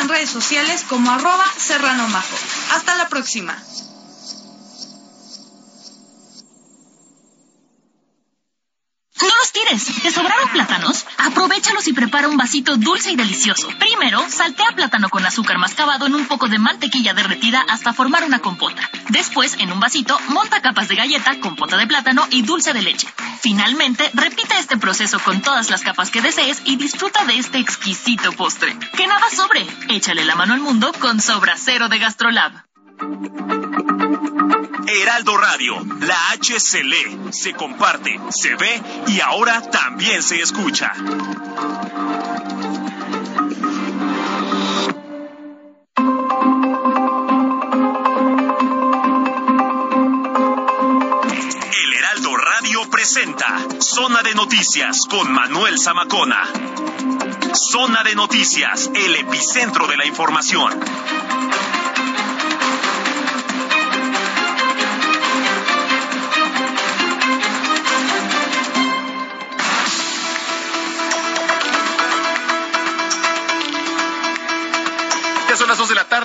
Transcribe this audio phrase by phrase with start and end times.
[0.00, 1.44] en redes sociales como arroba.
[2.74, 3.56] Hasta la próxima.
[9.20, 10.02] No los tires.
[10.02, 10.97] ¿Te sobraron plátanos?
[11.86, 13.68] Y prepara un vasito dulce y delicioso.
[13.78, 18.40] Primero, saltea plátano con azúcar mascabado en un poco de mantequilla derretida hasta formar una
[18.40, 18.90] compota.
[19.08, 23.08] Después, en un vasito, monta capas de galleta, compota de plátano y dulce de leche.
[23.40, 28.32] Finalmente, repite este proceso con todas las capas que desees y disfruta de este exquisito
[28.32, 28.76] postre.
[28.96, 29.64] Que nada sobre.
[29.88, 32.67] Échale la mano al mundo con Sobra Cero de Gastrolab.
[34.86, 40.92] Heraldo Radio, la H se lee, se comparte, se ve y ahora también se escucha.
[51.72, 56.42] El Heraldo Radio presenta Zona de Noticias con Manuel Zamacona.
[57.54, 60.80] Zona de Noticias, el epicentro de la información.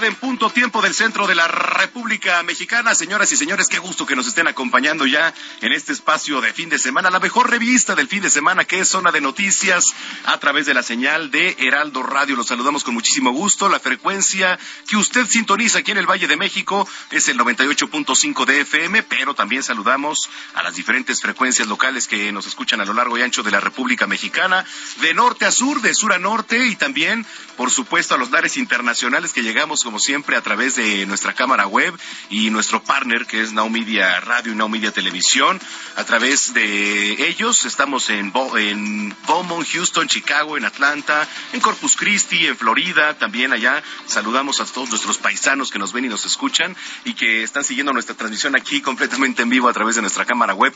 [0.06, 2.94] En punto tiempo del centro de la República Mexicana.
[2.94, 6.70] Señoras y señores, qué gusto que nos estén acompañando ya en este espacio de fin
[6.70, 9.94] de semana, la mejor revista del fin de semana que es Zona de Noticias
[10.26, 12.36] a través de la señal de Heraldo Radio.
[12.36, 13.70] Los saludamos con muchísimo gusto.
[13.70, 18.62] La frecuencia que usted sintoniza aquí en el Valle de México es el 98.5 de
[18.62, 23.18] FM, pero también saludamos a las diferentes frecuencias locales que nos escuchan a lo largo
[23.18, 24.66] y ancho de la República Mexicana,
[25.02, 27.26] de norte a sur, de sur a norte y también,
[27.56, 31.68] por supuesto, a los lares internacionales que llegamos como siempre a través de nuestra cámara
[31.68, 31.94] web
[32.30, 33.72] y nuestro partner que es Now
[34.22, 35.60] Radio y Now Televisión.
[35.96, 41.96] A través de ellos estamos en, Bo en Beaumont, Houston, Chicago, en Atlanta, en Corpus
[41.96, 43.84] Christi, en Florida, también allá.
[44.06, 46.76] Saludamos a todos nuestros paisanos que nos ven y nos escuchan
[47.06, 50.54] y que están siguiendo nuestra transmisión aquí completamente en vivo a través de nuestra cámara
[50.54, 50.74] web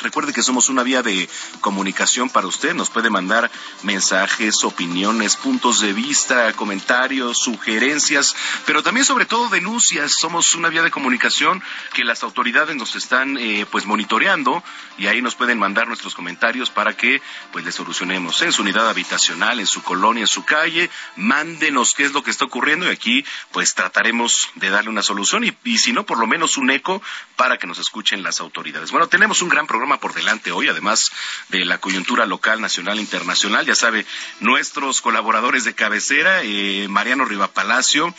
[0.00, 1.28] Recuerde que somos una vía de
[1.60, 2.74] comunicación para usted.
[2.74, 3.50] Nos puede mandar
[3.82, 8.36] mensajes, opiniones, puntos de vista, comentarios, sugerencias,
[8.66, 10.12] pero también sobre todo denuncias.
[10.12, 11.62] Somos una vía de comunicación
[11.94, 14.62] que las autoridades nos están eh, pues monitoreando
[14.98, 18.88] y ahí nos pueden mandar nuestros comentarios para que pues les solucionemos en su unidad
[18.88, 20.90] habitacional, en su colonia, en su calle.
[21.16, 25.44] Mándenos qué es lo que está ocurriendo y aquí pues trataremos de darle una solución
[25.44, 27.02] y, y si no por lo menos un eco
[27.36, 28.90] para que nos escuchen las autoridades.
[28.90, 31.12] Bueno, tenemos un gran programa por delante hoy, además
[31.48, 33.64] de la coyuntura local, nacional, internacional.
[33.64, 34.04] Ya sabe,
[34.40, 38.12] nuestros colaboradores de cabecera, eh, Mariano Rivapalacio,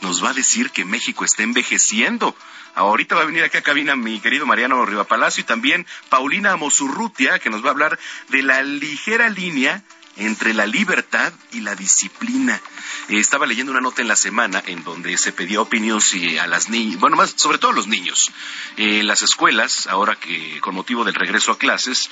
[0.00, 2.34] nos va a decir que México está envejeciendo.
[2.74, 7.40] Ahorita va a venir acá a cabina mi querido Mariano Rivapalacio y también Paulina Mosurrutia,
[7.40, 7.98] que nos va a hablar
[8.28, 9.82] de la ligera línea
[10.18, 12.60] entre la libertad y la disciplina.
[13.08, 16.46] Eh, estaba leyendo una nota en la semana en donde se pedía opinión si a
[16.46, 18.30] las niñas, bueno, más sobre todo a los niños,
[18.76, 22.10] eh, las escuelas, ahora que con motivo del regreso a clases,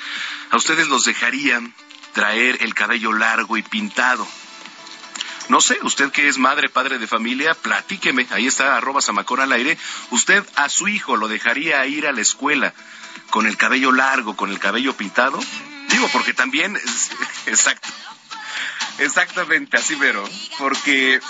[0.50, 1.74] a ustedes los dejarían
[2.12, 4.26] traer el cabello largo y pintado.
[5.48, 8.26] No sé, usted que es madre, padre de familia, platíqueme.
[8.30, 9.78] Ahí está, arroba Zamacón al aire.
[10.10, 12.74] Usted a su hijo lo dejaría ir a la escuela
[13.30, 15.38] con el cabello largo, con el cabello pintado.
[15.96, 16.76] Digo, porque también,
[17.46, 17.88] exacto.
[18.98, 20.22] Exactamente, así pero,
[20.58, 21.20] porque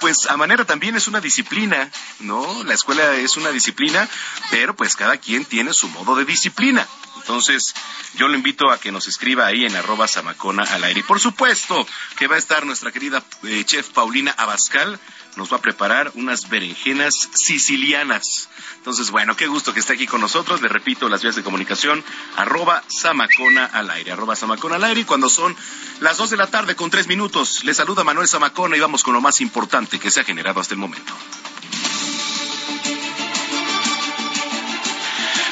[0.00, 1.88] pues a manera también es una disciplina,
[2.18, 2.64] ¿no?
[2.64, 4.08] La escuela es una disciplina,
[4.50, 6.84] pero pues cada quien tiene su modo de disciplina.
[7.18, 7.72] Entonces,
[8.14, 11.00] yo lo invito a que nos escriba ahí en arroba samacona al aire.
[11.00, 11.86] Y por supuesto
[12.16, 14.98] que va a estar nuestra querida eh, chef Paulina Abascal,
[15.36, 18.48] nos va a preparar unas berenjenas sicilianas.
[18.76, 20.62] Entonces, bueno, qué gusto que esté aquí con nosotros.
[20.62, 22.02] Le repito, las vías de comunicación,
[22.36, 25.00] arroba Samacona al aire, arroba Samacona al aire.
[25.00, 25.56] Y cuando son
[26.00, 29.14] las dos de la tarde con tres minutos, le saluda Manuel Samacona y vamos con
[29.14, 31.12] lo más importante que se ha generado hasta el momento.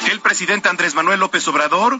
[0.09, 1.99] El presidente Andrés Manuel López Obrador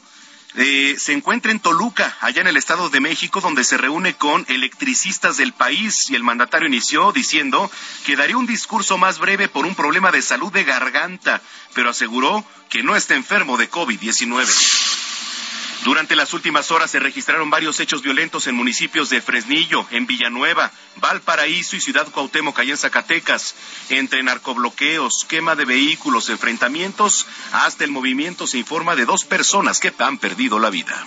[0.57, 4.46] eh, se encuentra en Toluca, allá en el Estado de México, donde se reúne con
[4.48, 7.69] electricistas del país y el mandatario inició diciendo
[8.06, 11.42] que daría un discurso más breve por un problema de salud de garganta,
[11.74, 15.05] pero aseguró que no está enfermo de COVID-19.
[15.86, 20.72] Durante las últimas horas se registraron varios hechos violentos en municipios de Fresnillo, en Villanueva,
[20.96, 23.54] Valparaíso y Ciudad Cuauhtémoc, allá en Zacatecas,
[23.90, 29.94] entre narcobloqueos, quema de vehículos, enfrentamientos, hasta el movimiento se informa de dos personas que
[30.00, 31.06] han perdido la vida.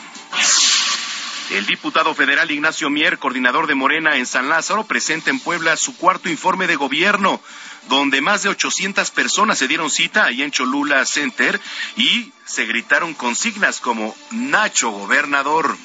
[1.51, 5.97] El diputado federal Ignacio Mier, coordinador de Morena en San Lázaro, presenta en Puebla su
[5.97, 7.41] cuarto informe de gobierno
[7.89, 11.61] donde más de 800 personas se dieron cita ahí en Cholula Center
[11.97, 15.77] y se gritaron consignas como Nacho Gobernador.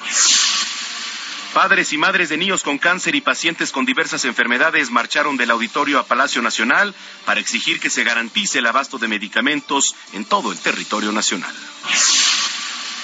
[1.54, 6.00] Padres y madres de niños con cáncer y pacientes con diversas enfermedades marcharon del auditorio
[6.00, 6.92] a Palacio Nacional
[7.24, 11.54] para exigir que se garantice el abasto de medicamentos en todo el territorio nacional.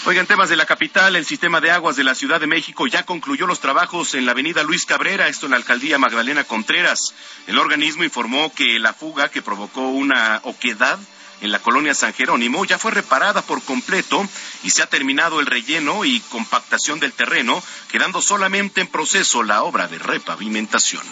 [0.06, 3.04] Oigan, temas de la capital, el sistema de aguas de la Ciudad de México ya
[3.04, 7.12] concluyó los trabajos en la avenida Luis Cabrera, esto en la alcaldía Magdalena Contreras.
[7.46, 10.98] El organismo informó que la fuga que provocó una oquedad
[11.42, 14.26] en la colonia San Jerónimo ya fue reparada por completo
[14.62, 19.64] y se ha terminado el relleno y compactación del terreno, quedando solamente en proceso la
[19.64, 21.02] obra de repavimentación.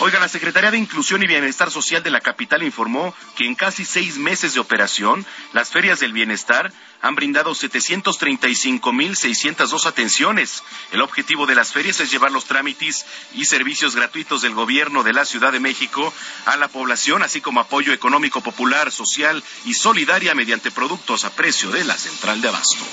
[0.00, 3.84] Oigan, la Secretaría de Inclusión y Bienestar Social de la capital informó que en casi
[3.84, 6.72] seis meses de operación, las ferias del bienestar
[7.02, 10.62] han brindado 735.602 atenciones.
[10.92, 15.14] El objetivo de las ferias es llevar los trámites y servicios gratuitos del gobierno de
[15.14, 16.14] la Ciudad de México
[16.46, 21.72] a la población, así como apoyo económico popular, social y solidaria mediante productos a precio
[21.72, 22.84] de la central de abasto.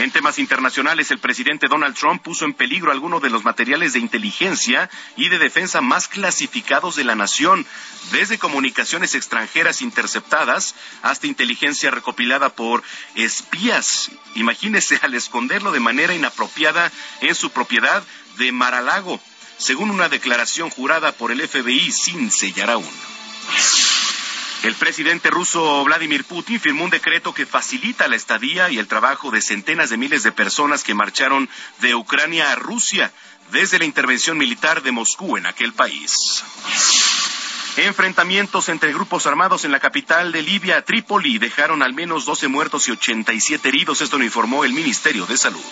[0.00, 3.98] En temas internacionales, el presidente Donald Trump puso en peligro algunos de los materiales de
[3.98, 7.66] inteligencia y de defensa más clasificados de la nación,
[8.10, 12.82] desde comunicaciones extranjeras interceptadas hasta inteligencia recopilada por
[13.14, 14.10] espías.
[14.36, 18.02] Imagínese al esconderlo de manera inapropiada en su propiedad
[18.38, 19.20] de Maralago,
[19.58, 22.88] según una declaración jurada por el FBI sin sellar aún.
[24.62, 29.30] El presidente ruso Vladimir Putin firmó un decreto que facilita la estadía y el trabajo
[29.30, 31.48] de centenas de miles de personas que marcharon
[31.80, 33.10] de Ucrania a Rusia
[33.52, 36.44] desde la intervención militar de Moscú en aquel país.
[37.78, 42.86] Enfrentamientos entre grupos armados en la capital de Libia, Trípoli, dejaron al menos 12 muertos
[42.86, 44.02] y 87 heridos.
[44.02, 45.64] Esto lo informó el Ministerio de Salud.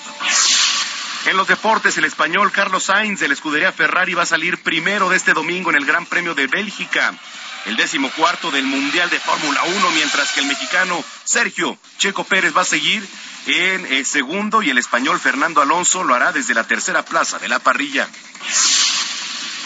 [1.26, 5.11] En los deportes, el español Carlos Sainz de la escudería Ferrari va a salir primero
[5.11, 7.12] de este domingo en el Gran Premio de Bélgica
[7.69, 12.56] el décimo cuarto del Mundial de Fórmula 1, mientras que el mexicano Sergio Checo Pérez
[12.56, 13.06] va a seguir
[13.47, 17.49] en el segundo y el español Fernando Alonso lo hará desde la tercera plaza de
[17.49, 18.09] la parrilla.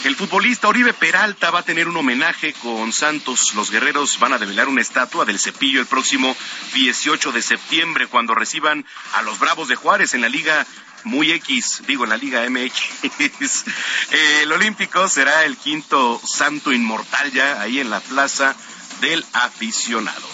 [0.03, 3.55] El futbolista Oribe Peralta va a tener un homenaje con Santos.
[3.55, 6.37] Los guerreros van a develar una estatua del cepillo el próximo
[6.75, 10.67] 18 de septiembre cuando reciban a los Bravos de Juárez en la Liga
[11.05, 13.65] muy X, digo en la Liga MX.
[14.43, 18.55] el Olímpico será el quinto santo inmortal ya ahí en la plaza
[19.01, 20.29] del aficionado.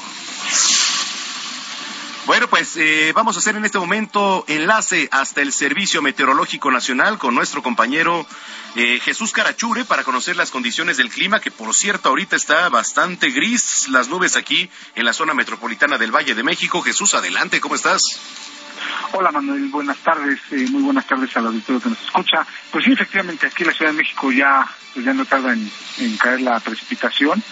[2.28, 7.16] Bueno, pues eh, vamos a hacer en este momento enlace hasta el Servicio Meteorológico Nacional
[7.16, 8.26] con nuestro compañero
[8.76, 13.30] eh, Jesús Carachure para conocer las condiciones del clima, que por cierto ahorita está bastante
[13.30, 16.82] gris las nubes aquí en la zona metropolitana del Valle de México.
[16.82, 18.02] Jesús, adelante, ¿cómo estás?
[19.12, 22.47] Hola Manuel, buenas tardes, eh, muy buenas tardes al auditorio que nos escucha.
[22.71, 26.16] Pues sí, efectivamente, aquí en la Ciudad de México ya, pues ya no tarda en,
[26.18, 27.42] caer la precipitación.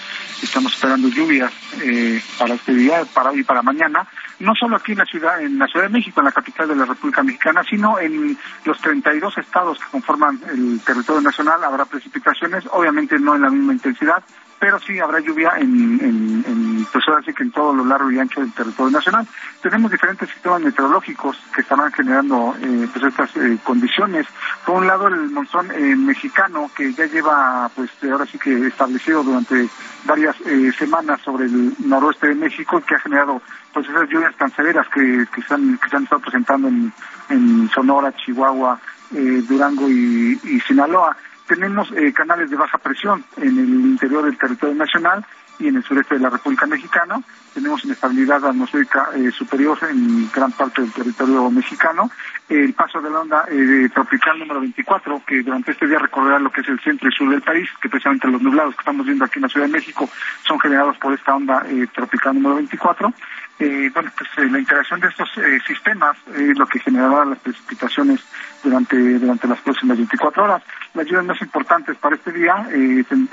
[0.43, 4.07] Estamos esperando lluvias eh, para este día, para hoy y para mañana.
[4.39, 6.77] No solo aquí en la ciudad, en la Ciudad de México, en la capital de
[6.77, 12.65] la República Mexicana, sino en los 32 estados que conforman el territorio nacional habrá precipitaciones,
[12.71, 14.23] obviamente no en la misma intensidad,
[14.59, 18.41] pero sí habrá lluvia en, pues ahora sí que en todo lo largo y ancho
[18.41, 19.27] del territorio nacional.
[19.61, 24.27] Tenemos diferentes sistemas meteorológicos que estarán generando eh, pues estas eh, condiciones.
[24.65, 29.23] Por un lado el monzón eh, mexicano que ya lleva pues ahora sí que establecido
[29.23, 29.69] durante
[30.05, 30.37] varias
[30.79, 35.27] semanas sobre el noroeste de México que ha generado pues esas lluvias tan severas que,
[35.35, 36.93] que, se, han, que se han estado presentando en,
[37.29, 38.79] en Sonora, Chihuahua,
[39.11, 41.17] Durango y, Sinaloa.
[41.47, 45.25] Tenemos canales de baja presión en el interior del territorio nacional
[45.59, 47.21] y en el sureste de la República Mexicana.
[47.55, 52.11] Tenemos inestabilidad atmosférica eh, superior en gran parte del territorio mexicano.
[52.49, 56.51] El paso de la onda eh, tropical número 24, que durante este día recorrerá lo
[56.51, 59.25] que es el centro y sur del país, que precisamente los nublados que estamos viendo
[59.25, 60.09] aquí en la Ciudad de México
[60.47, 63.13] son generados por esta onda eh, tropical número 24.
[63.59, 65.31] Bueno, pues la interacción de estos
[65.67, 68.21] sistemas es lo que generará las precipitaciones
[68.63, 70.63] durante, durante las próximas 24 horas.
[70.95, 72.69] Las lluvias más importantes para este día,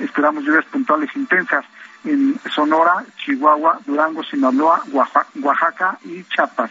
[0.00, 1.64] esperamos lluvias puntuales intensas
[2.04, 6.70] en Sonora, Chihuahua, Durango, Sinaloa, Oaxaca y Chiapas.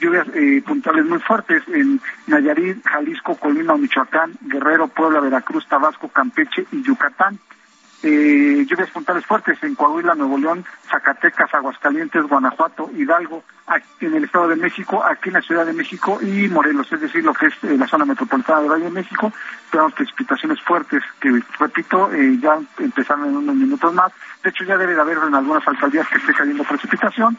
[0.00, 6.66] Lluvias eh, puntuales muy fuertes en Nayarit, Jalisco, Colima, Michoacán, Guerrero, Puebla, Veracruz, Tabasco, Campeche
[6.72, 7.38] y Yucatán.
[8.06, 13.42] Eh, lluvias puntuales fuertes en Coahuila, Nuevo León, Zacatecas, Aguascalientes, Guanajuato, Hidalgo,
[14.00, 17.24] en el Estado de México, aquí en la Ciudad de México y Morelos, es decir,
[17.24, 19.32] lo que es eh, la zona metropolitana de Valle de México.
[19.70, 24.12] Tenemos precipitaciones fuertes que, repito, eh, ya empezaron en unos minutos más.
[24.42, 27.38] De hecho, ya debe de haber en algunas alcaldías que esté cayendo precipitación.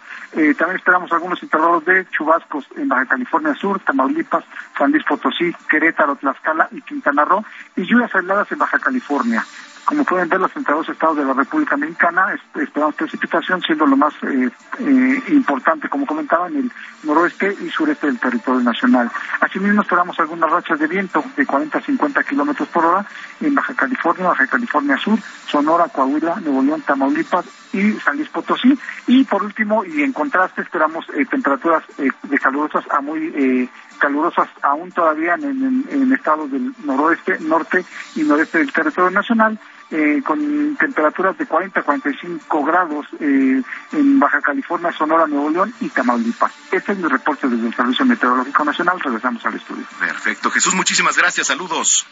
[0.58, 4.44] también esperamos algunos intervalos de chubascos en Baja California Sur, Tamaulipas,
[4.76, 7.46] San Luis Potosí, Querétaro, Tlaxcala y Quintana Roo,
[7.76, 9.46] y lluvias aisladas en Baja California.
[9.86, 14.16] Como pueden ver, los 32 estados de la República Mexicana esperamos precipitación, siendo lo más
[14.24, 14.50] eh,
[14.80, 16.72] eh, importante, como comentaba, en el
[17.04, 19.12] noroeste y sureste del territorio nacional.
[19.42, 23.06] Asimismo, esperamos algunas rachas de viento de 40 a 50 kilómetros por hora
[23.40, 28.80] en Baja California, Baja California Sur, Sonora, Coahuila, Nuevo León, Tamaulipas y San Luis Potosí.
[29.06, 34.92] Y por último, y en contraste, esperamos eh, temperaturas de calurosas a muy calurosas aún
[34.92, 39.58] todavía en, en, estados del noroeste, norte y noreste del territorio nacional
[39.92, 43.62] eh, con temperaturas de 40 a 45 grados eh,
[43.92, 46.52] en Baja California, Sonora, Nuevo León y Tamaulipas.
[46.72, 49.00] Este es mi reporte desde el Servicio Meteorológico Nacional.
[49.00, 49.86] Regresamos al estudio.
[50.00, 50.50] Perfecto.
[50.50, 51.48] Jesús, muchísimas gracias.
[51.48, 52.06] Saludos.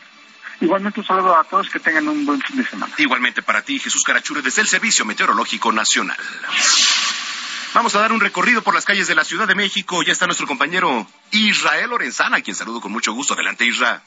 [0.62, 2.94] Igualmente un saludo a todos, que tengan un buen fin de semana.
[2.98, 6.18] Igualmente para ti, Jesús Carachure, desde el Servicio Meteorológico Nacional.
[7.74, 10.03] Vamos a dar un recorrido por las calles de la Ciudad de México.
[10.03, 13.34] Ya está nuestro compañero Israel Lorenzana, a quien saludo con mucho gusto.
[13.34, 14.00] Adelante, Israel.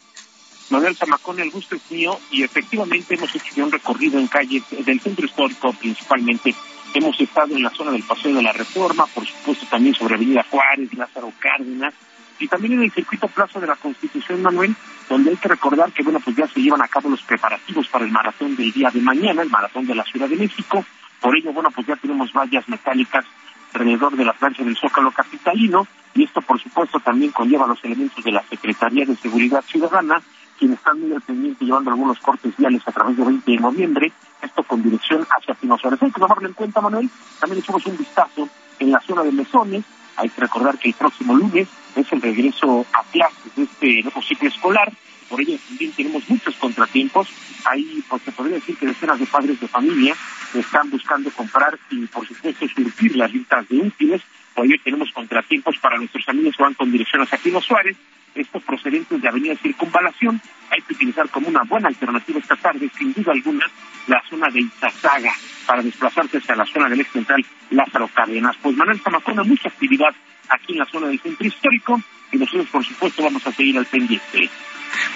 [0.69, 5.01] Manuel Zamacón, el gusto es mío y efectivamente hemos hecho un recorrido en calles del
[5.01, 6.55] centro histórico principalmente.
[6.93, 10.45] Hemos estado en la zona del Paseo de la Reforma, por supuesto también sobre Avenida
[10.51, 11.95] Juárez, Lázaro Cárdenas
[12.41, 14.75] y también en el circuito Plaza de la Constitución, Manuel,
[15.09, 18.05] donde hay que recordar que bueno, pues ya se llevan a cabo los preparativos para
[18.05, 20.85] el maratón del día de mañana, el maratón de la Ciudad de México.
[21.21, 23.25] Por ello, bueno, pues ya tenemos vallas metálicas
[23.73, 28.25] alrededor de la plancha del Zócalo Capitalino y esto, por supuesto, también conlleva los elementos
[28.25, 30.21] de la Secretaría de Seguridad Ciudadana
[30.57, 34.13] quienes están muy al pendiente llevando algunos cortes viales a través de 20 de noviembre,
[34.43, 36.03] esto con dirección hacia Pino Suárez.
[36.03, 37.09] Hay que tomarlo en cuenta, Manuel.
[37.41, 38.49] También echamos un vistazo
[38.79, 39.85] en la zona de Mesones.
[40.17, 44.23] Hay que recordar que el próximo lunes es el regreso a clases de este nuevo
[44.23, 44.93] ciclo escolar.
[45.29, 47.29] Por ello también tenemos muchos contratiempos.
[47.65, 50.15] Ahí, pues se podría decir que decenas de padres de familia
[50.55, 54.23] están buscando comprar y, por supuesto, surtir las listas de útiles.
[54.55, 57.97] Por ello tenemos contratiempos para nuestros amigos que van con dirección hacia Pino Suárez
[58.37, 60.41] estos procedentes de Avenida Circunvalación,
[60.71, 63.67] hay que utilizar como una buena alternativa esta tarde, sin duda alguna,
[64.07, 65.33] la zona de Izazaga
[65.67, 68.57] para desplazarse hacia la zona del ex central Lázaro Cárdenas.
[68.63, 70.15] Pues Manuel Zamacona, mucha actividad
[70.49, 72.01] aquí en la zona del centro histórico
[72.33, 74.51] y nosotros, por supuesto, vamos a seguir al pendiente.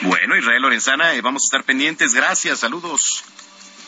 [0.03, 2.15] Bueno, Israel Lorenzana, eh, vamos a estar pendientes.
[2.15, 3.25] Gracias, saludos.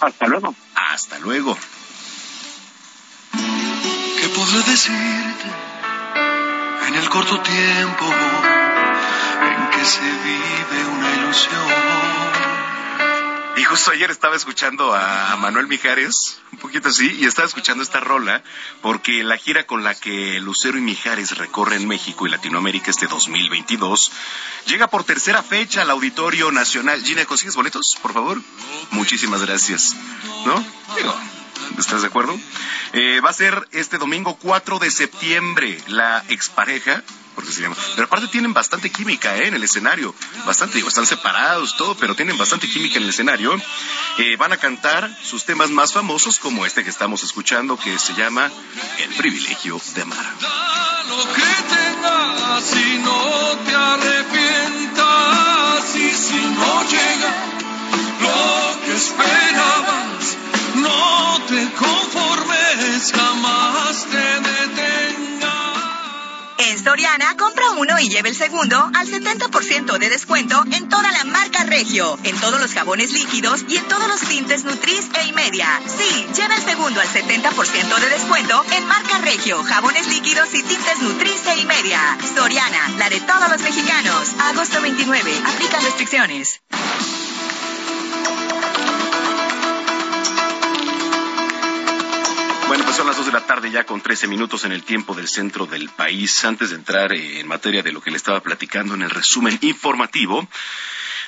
[0.01, 0.55] Hasta luego.
[0.75, 1.57] Hasta luego.
[3.33, 5.49] ¿Qué podré decirte
[6.89, 8.72] en el corto tiempo?
[9.85, 11.67] Se vive una ilusión.
[13.57, 18.01] Y justo ayer estaba escuchando a Manuel Mijares, un poquito así, y estaba escuchando esta
[18.01, 18.43] rola,
[18.81, 24.13] porque la gira con la que Lucero y Mijares recorren México y Latinoamérica este 2022
[24.67, 27.03] llega por tercera fecha al Auditorio Nacional.
[27.03, 28.41] Gina, ¿consigues boletos, por favor?
[28.91, 29.97] Muchísimas gracias.
[30.47, 30.65] ¿No?
[30.97, 31.15] Digo,
[31.79, 32.39] ¿estás de acuerdo?
[32.93, 37.03] Eh, va a ser este domingo 4 de septiembre la expareja
[37.35, 37.77] porque se llama.
[37.95, 39.49] Pero aparte tienen bastante química ¿eh?
[39.49, 40.15] en el escenario,
[40.45, 43.59] bastante, digo, están separados, todo, pero tienen bastante química en el escenario.
[44.19, 48.15] Eh, van a cantar sus temas más famosos, como este que estamos escuchando, que se
[48.15, 48.51] llama
[48.99, 50.19] El privilegio de amar.
[51.09, 54.42] lo que no te
[66.83, 71.63] Soriana, compra uno y lleve el segundo al 70% de descuento en toda la marca
[71.65, 75.81] Regio, en todos los jabones líquidos y en todos los tintes Nutris e media.
[75.87, 80.99] Sí, lleve el segundo al 70% de descuento en marca Regio, jabones líquidos y tintes
[81.01, 82.19] Nutris e media.
[82.35, 84.31] Soriana, la de todos los mexicanos.
[84.41, 86.63] Agosto 29, aplica restricciones.
[92.93, 95.27] Pues son las dos de la tarde ya con 13 minutos en el tiempo del
[95.27, 96.45] centro del país.
[96.45, 100.47] Antes de entrar en materia de lo que le estaba platicando en el resumen informativo,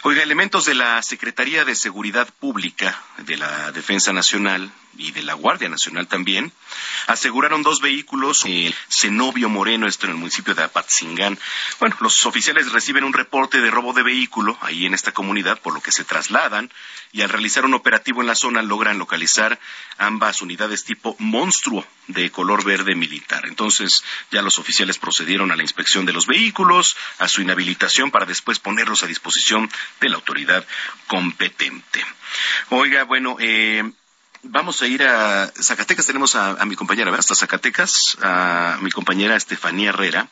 [0.03, 5.35] Oiga, elementos de la Secretaría de Seguridad Pública, de la Defensa Nacional y de la
[5.35, 6.53] Guardia Nacional también,
[7.07, 11.39] aseguraron dos vehículos en Zenobio Moreno, esto en el municipio de Apatzingán.
[11.81, 15.75] Bueno, los oficiales reciben un reporte de robo de vehículo ahí en esta comunidad, por
[15.75, 16.71] lo que se trasladan
[17.13, 19.59] y al realizar un operativo en la zona logran localizar
[19.99, 23.47] ambas unidades tipo monstruo de color verde militar.
[23.47, 28.27] Entonces ya los oficiales procedieron a la inspección de los vehículos, a su inhabilitación para
[28.27, 29.71] después ponerlos a disposición
[30.01, 30.67] de la autoridad
[31.07, 32.05] competente.
[32.71, 33.85] Oiga, bueno, eh,
[34.45, 36.07] vamos a ir a Zacatecas.
[36.07, 40.29] Tenemos a, mi compañera, hasta Zacatecas, a mi compañera Estefanía Herrera,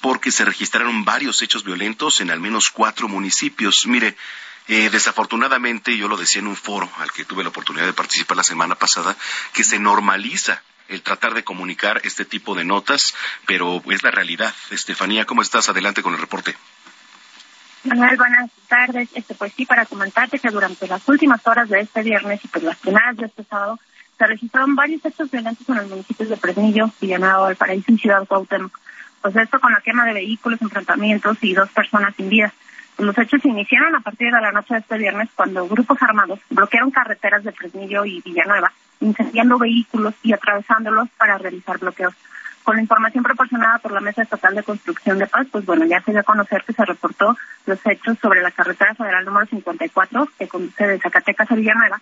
[0.00, 3.86] porque se registraron varios hechos violentos en al menos cuatro municipios.
[3.86, 4.16] Mire,
[4.68, 8.36] eh, desafortunadamente, yo lo decía en un foro al que tuve la oportunidad de participar
[8.36, 9.16] la semana pasada,
[9.52, 13.14] que se normaliza el tratar de comunicar este tipo de notas,
[13.46, 14.54] pero es la realidad.
[14.70, 15.68] Estefanía, ¿cómo estás?
[15.68, 16.56] Adelante con el reporte.
[17.84, 19.08] Manuel, buenas tardes.
[19.14, 22.64] Este, pues sí, para comentarte que durante las últimas horas de este viernes y pues
[22.64, 23.78] las primeras de este sábado
[24.18, 28.76] se registraron varios hechos violentos en los municipios de Fresnillo, Villanueva, Valparaíso y Ciudad Cuauhtémoc.
[29.22, 32.52] Pues esto con la quema de vehículos, enfrentamientos y dos personas sin vida.
[32.98, 36.40] Los hechos se iniciaron a partir de la noche de este viernes cuando grupos armados
[36.50, 42.14] bloquearon carreteras de Fresnillo y Villanueva, incendiando vehículos y atravesándolos para realizar bloqueos.
[42.68, 46.02] Con la información proporcionada por la Mesa Estatal de Construcción de Paz, pues bueno, ya
[46.02, 47.34] se dio a conocer que se reportó
[47.64, 51.98] los hechos sobre la carretera federal número 54 que conduce de Zacatecas a Villanueva.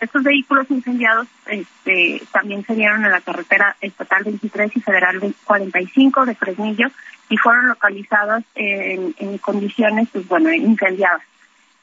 [0.00, 6.26] Estos vehículos incendiados este, también se dieron en la carretera estatal 23 y federal 45
[6.26, 6.88] de Fresnillo
[7.28, 11.22] y fueron localizados en, condiciones, pues bueno, incendiadas.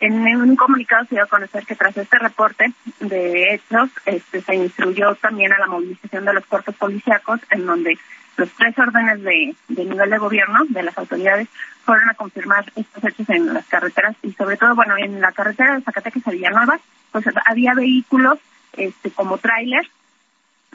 [0.01, 4.55] En un comunicado se dio a conocer que tras este reporte de hechos, este, se
[4.55, 7.97] instruyó también a la movilización de los cuerpos policíacos, en donde
[8.37, 11.47] los tres órdenes de, nivel de gobierno de las autoridades
[11.83, 15.75] fueron a confirmar estos hechos en las carreteras y sobre todo, bueno, en la carretera
[15.75, 16.79] de Zacatecas a Villanueva,
[17.11, 18.39] pues había vehículos
[18.73, 19.87] este, como tráiler.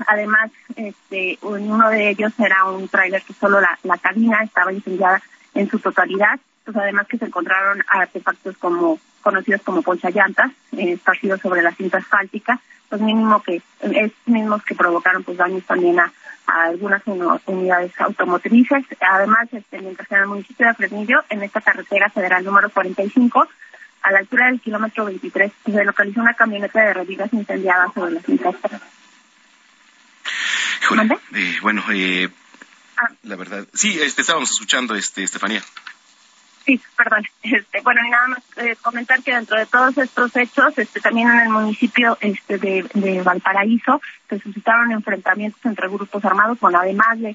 [0.06, 5.20] Además, este, uno de ellos era un tráiler que solo la, la cabina estaba incendiada
[5.54, 6.40] en su totalidad.
[6.64, 11.98] Pues además que se encontraron artefactos como conocidos como ponchallantas, eh, esparcidos sobre la cinta
[11.98, 16.12] asfáltica, pues mínimo que es mismos que provocaron pues daños también a,
[16.50, 17.02] algunas
[17.46, 18.84] unidades automotrices.
[19.00, 23.48] Además, este, mientras en el municipio de Fresnillo, en esta carretera federal número 45,
[24.02, 28.20] a la altura del kilómetro 23, se localizó una camioneta de revidas incendiada sobre la
[28.22, 28.50] cinta
[31.34, 32.28] eh, bueno, eh,
[32.96, 33.08] ah.
[33.22, 35.62] la verdad, sí, este, estábamos escuchando, este, Estefanía.
[36.70, 37.24] Sí, perdón.
[37.42, 41.28] Este, bueno, y nada más eh, comentar que dentro de todos estos hechos, este, también
[41.28, 46.60] en el municipio este, de, Valparaíso se suscitaron enfrentamientos entre grupos armados.
[46.60, 47.34] Bueno, además de,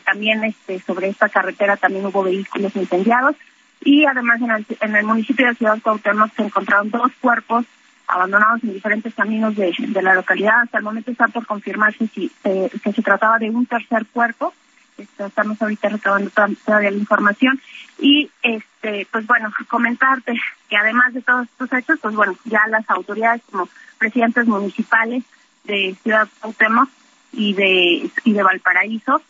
[0.00, 3.34] también este, sobre esta carretera también hubo vehículos incendiados.
[3.80, 7.64] Y además en el, en el municipio de Ciudad Cuauhtémoc se encontraron dos cuerpos
[8.06, 10.60] abandonados en diferentes caminos de, de la localidad.
[10.62, 14.54] Hasta el momento está por confirmarse si eh, que se trataba de un tercer cuerpo
[14.98, 17.60] estamos ahorita recabando todavía la información.
[17.98, 20.34] Y este pues bueno comentarte
[20.68, 25.24] que además de todos estos hechos pues bueno ya las autoridades como presidentes municipales
[25.64, 26.88] de Ciudad Cuauhtémoc
[27.32, 29.22] y de y de Valparaíso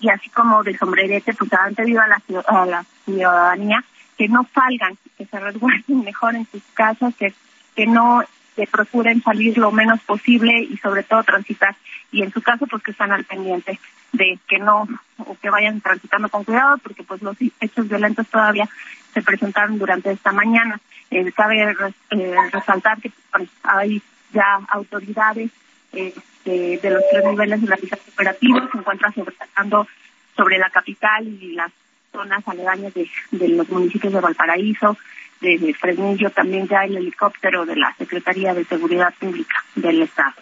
[0.00, 3.84] y así como de sombrerete pues han pedido a la, a la ciudadanía
[4.16, 7.32] que no salgan que se resguarden mejor en sus casas que
[7.74, 8.22] que no
[8.54, 11.74] que procuren salir lo menos posible y sobre todo transitar
[12.12, 13.80] y en su caso pues que están al pendiente
[14.12, 14.86] de que no
[15.18, 18.68] o que vayan transitando con cuidado porque pues los hechos violentos todavía
[19.12, 20.78] se presentaron durante esta mañana
[21.10, 21.74] eh, cabe
[22.10, 25.50] eh, resaltar que pues, hay ya autoridades
[25.92, 29.88] este, de los tres niveles de la visa operativa se encuentran sobresaltando
[30.36, 31.72] sobre la capital y las
[32.12, 34.96] zonas aledañas de, de los municipios de Valparaíso,
[35.40, 40.34] de Fresnillo, también ya el helicóptero de la Secretaría de Seguridad Pública del Estado.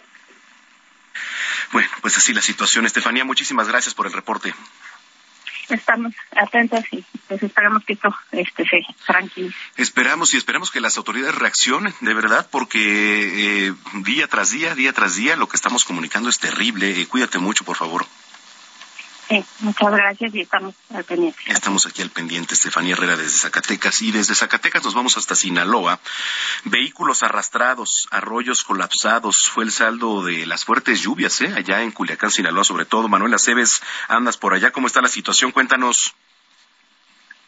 [1.71, 2.85] Bueno, pues así la situación.
[2.85, 4.53] Estefanía, muchísimas gracias por el reporte.
[5.69, 9.55] Estamos atentos y pues esperamos que esto este, se tranquilice.
[9.77, 14.91] Esperamos y esperamos que las autoridades reaccionen, de verdad, porque eh, día tras día, día
[14.91, 17.01] tras día, lo que estamos comunicando es terrible.
[17.01, 18.05] Eh, cuídate mucho, por favor.
[19.31, 21.39] Sí, muchas gracias y estamos al pendiente.
[21.47, 24.01] Estamos aquí al pendiente, Estefanía Herrera desde Zacatecas.
[24.01, 26.01] Y desde Zacatecas nos vamos hasta Sinaloa.
[26.65, 31.53] Vehículos arrastrados, arroyos colapsados, fue el saldo de las fuertes lluvias, ¿eh?
[31.55, 33.07] Allá en Culiacán, Sinaloa, sobre todo.
[33.07, 34.71] Manuel Aceves, andas por allá.
[34.71, 35.53] ¿Cómo está la situación?
[35.53, 36.13] Cuéntanos.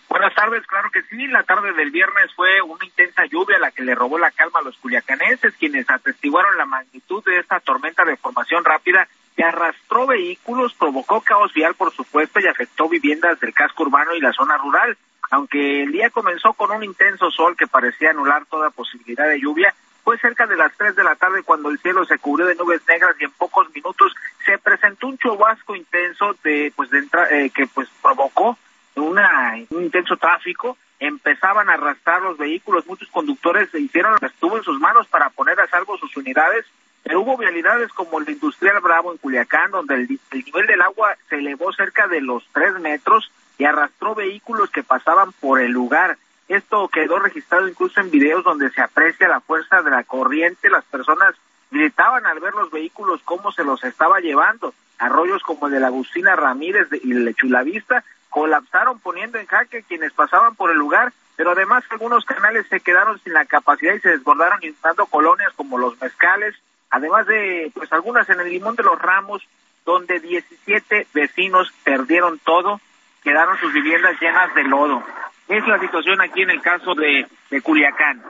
[0.07, 1.27] Buenas tardes, claro que sí.
[1.27, 4.63] La tarde del viernes fue una intensa lluvia la que le robó la calma a
[4.63, 10.73] los culiacanenses, quienes atestiguaron la magnitud de esta tormenta de formación rápida que arrastró vehículos,
[10.73, 14.97] provocó caos vial, por supuesto, y afectó viviendas del casco urbano y la zona rural.
[15.31, 19.73] Aunque el día comenzó con un intenso sol que parecía anular toda posibilidad de lluvia,
[20.03, 22.81] fue cerca de las 3 de la tarde cuando el cielo se cubrió de nubes
[22.87, 24.13] negras y en pocos minutos
[24.45, 28.57] se presentó un chubasco intenso de, pues, de eh, que pues provocó
[28.95, 30.77] una, un intenso tráfico.
[30.99, 35.07] Empezaban a arrastrar los vehículos, muchos conductores se hicieron lo que estuvo en sus manos
[35.07, 36.65] para poner a salvo sus unidades
[37.03, 41.35] pero hubo vialidades como el Industrial Bravo en Culiacán, donde el, nivel del agua se
[41.35, 46.17] elevó cerca de los tres metros y arrastró vehículos que pasaban por el lugar.
[46.47, 50.69] Esto quedó registrado incluso en videos donde se aprecia la fuerza de la corriente.
[50.69, 51.35] Las personas
[51.71, 54.73] gritaban al ver los vehículos cómo se los estaba llevando.
[54.97, 59.83] Arroyos como el de la Agustina Ramírez y el de Chulavista colapsaron poniendo en jaque
[59.83, 63.99] quienes pasaban por el lugar, pero además algunos canales se quedaron sin la capacidad y
[63.99, 66.55] se desbordaron inundando colonias como los mezcales,
[66.93, 69.41] además de pues algunas en el Limón de los Ramos,
[69.83, 72.79] donde 17 vecinos perdieron todo,
[73.23, 75.03] quedaron sus viviendas llenas de lodo.
[75.47, 78.23] Es la situación aquí en el caso de, de Culiacán.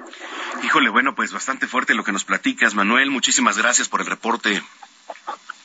[0.64, 3.12] Híjole, bueno, pues bastante fuerte lo que nos platicas, Manuel.
[3.12, 4.62] Muchísimas gracias por el reporte.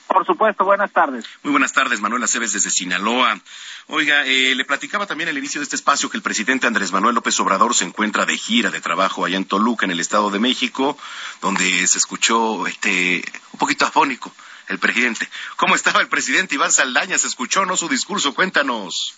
[0.09, 1.27] Por supuesto, buenas tardes.
[1.43, 3.39] Muy buenas tardes, Manuel Aceves desde Sinaloa.
[3.89, 7.15] Oiga, eh, le platicaba también al inicio de este espacio que el presidente Andrés Manuel
[7.15, 10.39] López Obrador se encuentra de gira de trabajo allá en Toluca, en el Estado de
[10.39, 10.97] México,
[11.43, 14.33] donde se escuchó este un poquito afónico
[14.69, 15.29] el presidente.
[15.57, 17.19] ¿Cómo estaba el presidente Iván Saldaña?
[17.19, 18.35] ¿Se escuchó no su discurso?
[18.35, 19.15] Cuéntanos.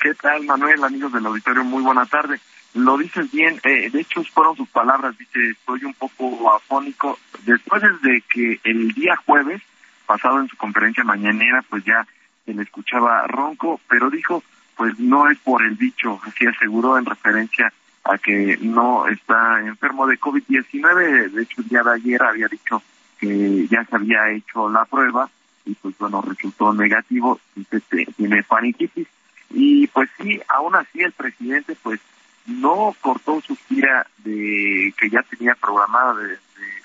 [0.00, 1.62] ¿Qué tal, Manuel, amigos del auditorio?
[1.62, 2.40] Muy buena tarde.
[2.74, 7.18] Lo dices bien, eh, de hecho fueron sus palabras, dice, estoy un poco afónico.
[7.44, 9.62] Después de que el día jueves
[10.06, 12.06] pasado en su conferencia mañanera, pues ya
[12.44, 14.42] se le escuchaba ronco, pero dijo,
[14.76, 17.72] pues no es por el dicho, así aseguró en referencia
[18.04, 21.30] a que no está enfermo de COVID-19.
[21.30, 22.82] De hecho, el día de ayer había dicho
[23.18, 25.28] que ya se había hecho la prueba
[25.64, 27.64] y pues bueno, resultó negativo y
[28.16, 29.08] tiene faringitis.
[29.50, 32.00] Y pues sí, aún así el presidente pues
[32.46, 36.38] no cortó su gira de que ya tenía programada, de,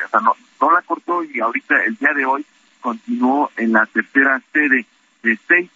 [0.09, 2.45] sea, no, no la cortó y ahorita el día de hoy
[2.81, 4.85] continuó en la tercera sede
[5.23, 5.69] de seis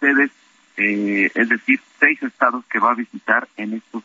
[0.00, 0.30] sedes,
[0.76, 4.02] eh, es decir, seis estados que va a visitar en estos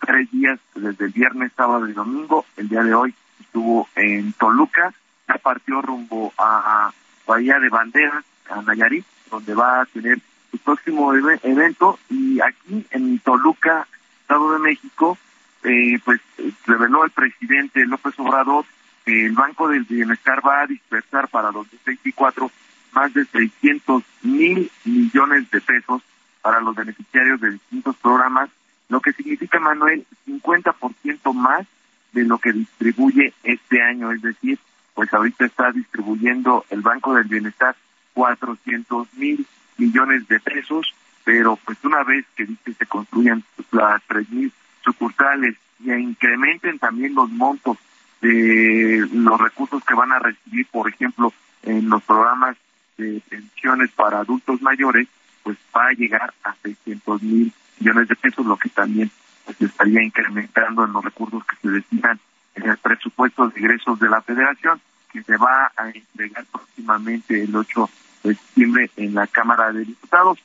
[0.00, 2.44] tres días, desde el viernes, sábado y domingo.
[2.56, 4.92] El día de hoy estuvo en Toluca,
[5.28, 6.92] ya partió rumbo a
[7.26, 10.18] Bahía de Banderas, a Nayarit, donde va a tener
[10.50, 11.98] su próximo evento.
[12.10, 13.86] Y aquí en Toluca,
[14.20, 15.16] Estado de México,
[15.64, 16.20] eh, pues
[16.66, 18.64] reveló el presidente López Obrador
[19.06, 22.50] el Banco del Bienestar va a dispersar para 2024
[22.92, 26.02] más de 600 mil millones de pesos
[26.42, 28.50] para los beneficiarios de distintos programas,
[28.88, 31.66] lo que significa, Manuel, 50% más
[32.12, 34.58] de lo que distribuye este año, es decir,
[34.94, 37.74] pues ahorita está distribuyendo el Banco del Bienestar
[38.12, 39.46] 400 mil
[39.78, 44.52] millones de pesos, pero pues una vez que dice se construyan las tres mil
[44.84, 47.78] sucursales y incrementen también los montos
[48.22, 51.32] de los recursos que van a recibir, por ejemplo,
[51.64, 52.56] en los programas
[52.96, 55.08] de pensiones para adultos mayores,
[55.42, 59.10] pues va a llegar a 600 mil millones de pesos, lo que también
[59.44, 62.20] pues, estaría incrementando en los recursos que se destinan
[62.54, 64.80] en el presupuesto de ingresos de la federación,
[65.12, 67.90] que se va a entregar próximamente el 8
[68.22, 70.38] de septiembre en la Cámara de Diputados.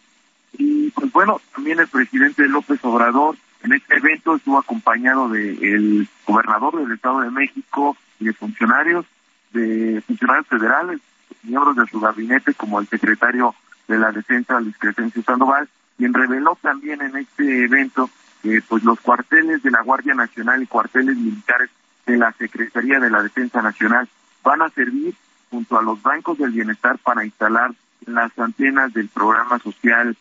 [0.58, 3.36] Y pues bueno, también el presidente López Obrador
[3.68, 9.06] en este evento estuvo acompañado del gobernador del Estado de México y de funcionarios,
[9.52, 11.02] de funcionarios federales,
[11.44, 13.54] miembros de su gabinete, como el secretario
[13.90, 18.10] de la Defensa, Luis Crescencio Sandoval, quien reveló también en este evento
[18.42, 21.70] que pues los cuarteles de la Guardia Nacional y cuarteles militares
[22.06, 24.08] de la Secretaría de la Defensa Nacional.
[24.44, 25.14] Van a servir
[25.50, 27.74] junto a los bancos del bienestar para instalar
[28.06, 30.16] las antenas del programa social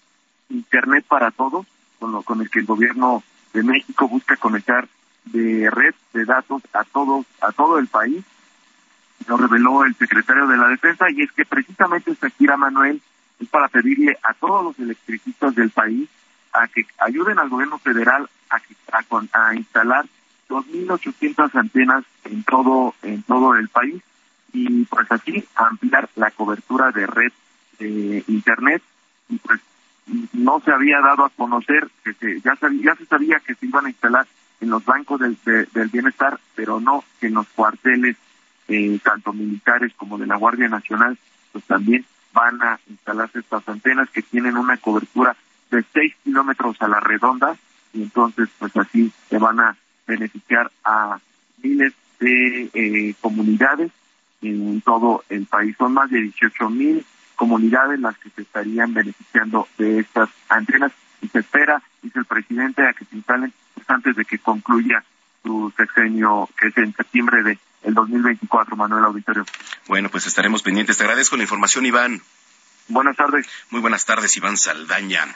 [0.49, 1.65] Internet para Todos,
[2.01, 3.23] con, con el que el gobierno
[3.57, 4.87] de México busca conectar
[5.25, 8.23] de red de datos a todos a todo el país.
[9.27, 13.01] Lo reveló el secretario de la defensa y es que precisamente esta gira Manuel
[13.41, 16.07] es para pedirle a todos los electricistas del país
[16.53, 20.05] a que ayuden al gobierno federal a, a, a instalar
[20.51, 24.03] 2.800 antenas en todo en todo el país
[24.53, 27.33] y pues así ampliar la cobertura de red
[27.79, 28.83] de internet
[29.31, 29.61] y pues
[30.33, 33.87] no se había dado a conocer que se, ya, ya se sabía que se iban
[33.87, 34.27] a instalar
[34.61, 38.17] en los bancos del, del bienestar, pero no en los cuarteles,
[38.69, 41.19] eh, tanto militares como de la Guardia Nacional,
[41.53, 45.37] pues también van a instalarse estas antenas que tienen una cobertura
[45.71, 47.57] de 6 kilómetros a la redonda
[47.93, 51.19] y entonces pues así se van a beneficiar a
[51.63, 53.91] miles de eh, comunidades
[54.43, 55.75] en todo el país.
[55.79, 57.05] Son más de 18 mil
[57.37, 62.87] comunidades las que se estarían beneficiando de estas antenas y se espera, dice el presidente,
[62.87, 65.05] a que se instalen pues, antes de que concluya
[65.43, 69.45] su sexenio, que es en septiembre de el 2024, Manuel Auditorio.
[69.87, 70.99] Bueno, pues estaremos pendientes.
[70.99, 72.21] Te agradezco la información, Iván.
[72.89, 73.47] Buenas tardes.
[73.71, 75.35] Muy buenas tardes, Iván Saldaña.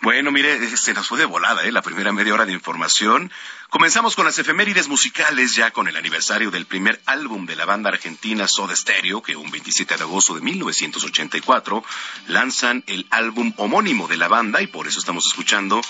[0.00, 1.72] Bueno, mire, se nos fue de volada, ¿eh?
[1.72, 3.30] La primera media hora de información.
[3.68, 7.90] Comenzamos con las efemérides musicales, ya con el aniversario del primer álbum de la banda
[7.90, 11.84] argentina Soda Stereo, que un 27 de agosto de 1984
[12.28, 15.82] lanzan el álbum homónimo de la banda y por eso estamos escuchando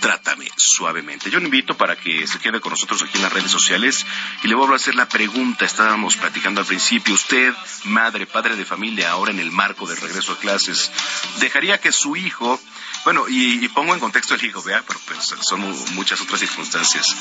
[0.00, 1.30] Trátame suavemente.
[1.30, 4.06] Yo le invito para que se quede con nosotros aquí en las redes sociales
[4.42, 5.64] y le vuelvo a hacer la pregunta.
[5.64, 7.14] Estábamos platicando al principio.
[7.14, 10.90] Usted, madre, padre de familia, ahora en el marco del regreso a clases,
[11.38, 12.60] ¿dejaría que su hijo,
[13.04, 15.60] bueno, y, pongo en contexto el hijo, vea, pero pues, son
[15.94, 17.14] muchas otras circunstancias.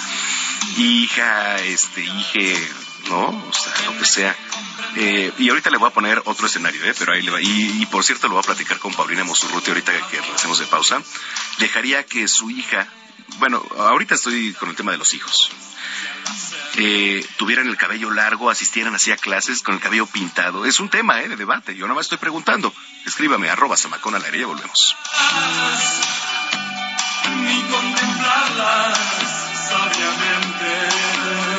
[0.78, 2.70] Hija, este, hije,
[3.08, 3.28] ¿no?
[3.28, 4.36] O sea, lo que sea.
[4.96, 6.94] Eh, y ahorita le voy a poner otro escenario, ¿eh?
[6.98, 7.42] Pero ahí le va.
[7.42, 11.02] Y, por cierto, lo voy a platicar con Paulina Mosurruti ahorita que hacemos de pausa.
[11.60, 12.88] Dejaría que su hija,
[13.38, 15.52] bueno, ahorita estoy con el tema de los hijos.
[16.76, 20.66] Eh, tuvieran el cabello largo, asistieran así a clases con el cabello pintado.
[20.66, 21.28] Es un tema, ¿eh?
[21.28, 21.76] De debate.
[21.76, 22.74] Yo no me estoy preguntando.
[23.06, 24.46] Escríbame, arroba samacón al aire.
[24.46, 24.96] Volvemos.
[27.36, 28.98] Ni contemplarlas
[29.70, 31.59] sabiamente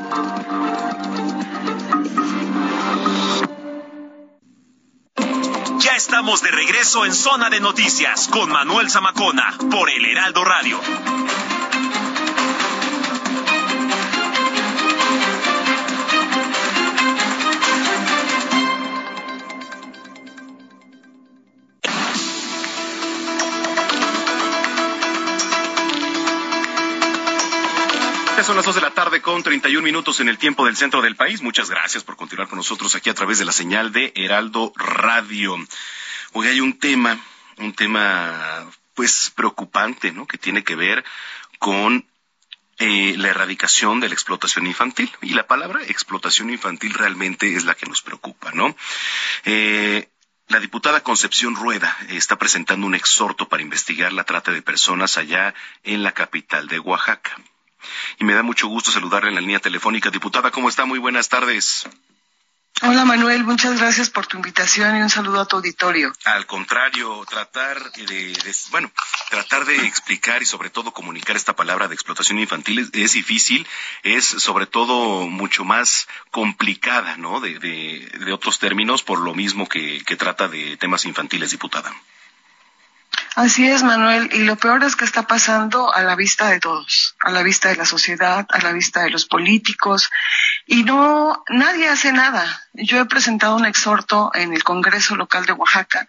[5.91, 10.79] Ya estamos de regreso en Zona de Noticias con Manuel Zamacona por el Heraldo Radio.
[28.43, 31.15] son las dos de la tarde con 31 minutos en el tiempo del centro del
[31.15, 31.41] país.
[31.41, 35.55] Muchas gracias por continuar con nosotros aquí a través de la señal de Heraldo Radio.
[36.33, 37.17] Hoy hay un tema,
[37.55, 40.27] un tema pues preocupante, ¿no?
[40.27, 41.05] Que tiene que ver
[41.59, 42.05] con
[42.77, 45.09] eh, la erradicación de la explotación infantil.
[45.21, 48.75] Y la palabra explotación infantil realmente es la que nos preocupa, ¿no?
[49.45, 50.09] Eh,
[50.49, 55.53] la diputada Concepción Rueda está presentando un exhorto para investigar la trata de personas allá
[55.83, 57.37] en la capital de Oaxaca
[58.19, 60.09] y me da mucho gusto saludarle en la línea telefónica.
[60.09, 60.85] Diputada, ¿cómo está?
[60.85, 61.87] Muy buenas tardes.
[62.83, 66.11] Hola Manuel, muchas gracias por tu invitación y un saludo a tu auditorio.
[66.25, 68.33] Al contrario, tratar de,
[68.71, 68.91] bueno,
[69.29, 73.67] tratar de explicar y sobre todo comunicar esta palabra de explotación infantil es, difícil,
[74.01, 77.39] es sobre todo mucho más complicada, ¿no?
[77.39, 81.93] De, de, otros términos, por lo mismo que trata de temas infantiles, diputada.
[83.35, 87.15] Así es, Manuel, y lo peor es que está pasando a la vista de todos,
[87.23, 90.09] a la vista de la sociedad, a la vista de los políticos,
[90.65, 92.61] y no, nadie hace nada.
[92.73, 96.07] Yo he presentado un exhorto en el Congreso local de Oaxaca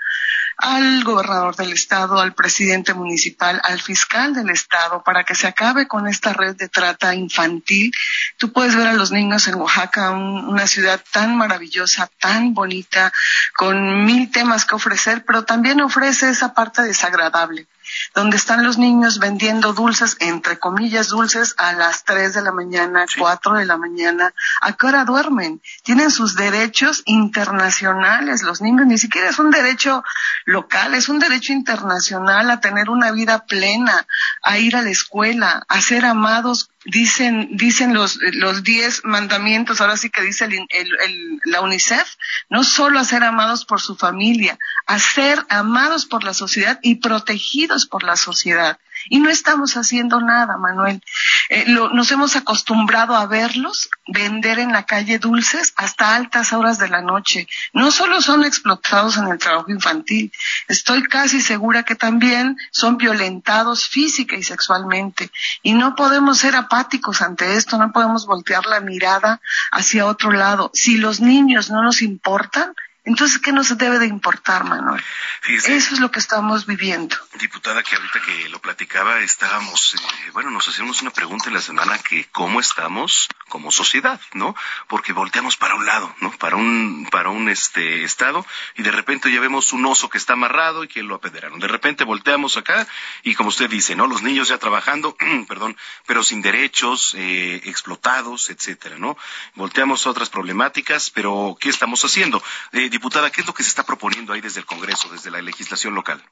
[0.57, 5.89] al gobernador del estado, al presidente municipal, al fiscal del estado, para que se acabe
[5.89, 7.93] con esta red de trata infantil.
[8.39, 13.13] Tú puedes ver a los niños en Oaxaca, una ciudad tan maravillosa, tan bonita,
[13.57, 17.67] con mil temas que ofrecer, pero también ofrece esa parte desagradable
[18.15, 23.07] donde están los niños vendiendo dulces, entre comillas dulces, a las 3 de la mañana,
[23.19, 24.33] cuatro de la mañana.
[24.61, 25.61] ¿A qué hora duermen?
[25.83, 28.43] Tienen sus derechos internacionales.
[28.43, 30.03] Los niños ni siquiera es un derecho
[30.45, 34.07] local, es un derecho internacional a tener una vida plena,
[34.43, 39.97] a ir a la escuela, a ser amados dicen dicen los los diez mandamientos ahora
[39.97, 42.17] sí que dice el, la UNICEF
[42.49, 46.97] no solo a ser amados por su familia a ser amados por la sociedad y
[46.97, 51.03] protegidos por la sociedad y no estamos haciendo nada, Manuel.
[51.49, 56.89] Eh, nos hemos acostumbrado a verlos vender en la calle dulces hasta altas horas de
[56.89, 57.49] la noche.
[57.73, 60.33] No solo son explotados en el trabajo infantil,
[60.69, 65.31] estoy casi segura que también son violentados física y sexualmente.
[65.63, 70.71] Y no podemos ser apáticos ante esto, no podemos voltear la mirada hacia otro lado.
[70.75, 75.03] Si los niños no nos importan, entonces, ¿qué nos debe de importar, Manuel?
[75.49, 77.17] Eso es lo que estamos viviendo.
[77.35, 81.61] Diputada, que ahorita que lo platicaba, estábamos, eh, bueno, nos hacemos una pregunta en la
[81.61, 84.55] semana que cómo estamos como sociedad, ¿no?
[84.87, 86.31] Porque volteamos para un lado, ¿no?
[86.39, 90.35] Para un, para un este estado y de repente ya vemos un oso que está
[90.35, 91.59] amarrado y que lo apederaron.
[91.59, 92.87] De repente volteamos acá
[93.25, 94.07] y como usted dice, ¿no?
[94.07, 95.17] Los niños ya trabajando,
[95.49, 99.19] perdón, pero sin derechos, eh, explotados, etcétera, ¿no?
[99.57, 102.41] Volteamos a otras problemáticas, pero ¿qué estamos haciendo?
[102.71, 105.43] Eh, diputada, ¿qué es lo que se está proponiendo ahí desde el Congreso, desde la
[105.43, 106.23] legislación local?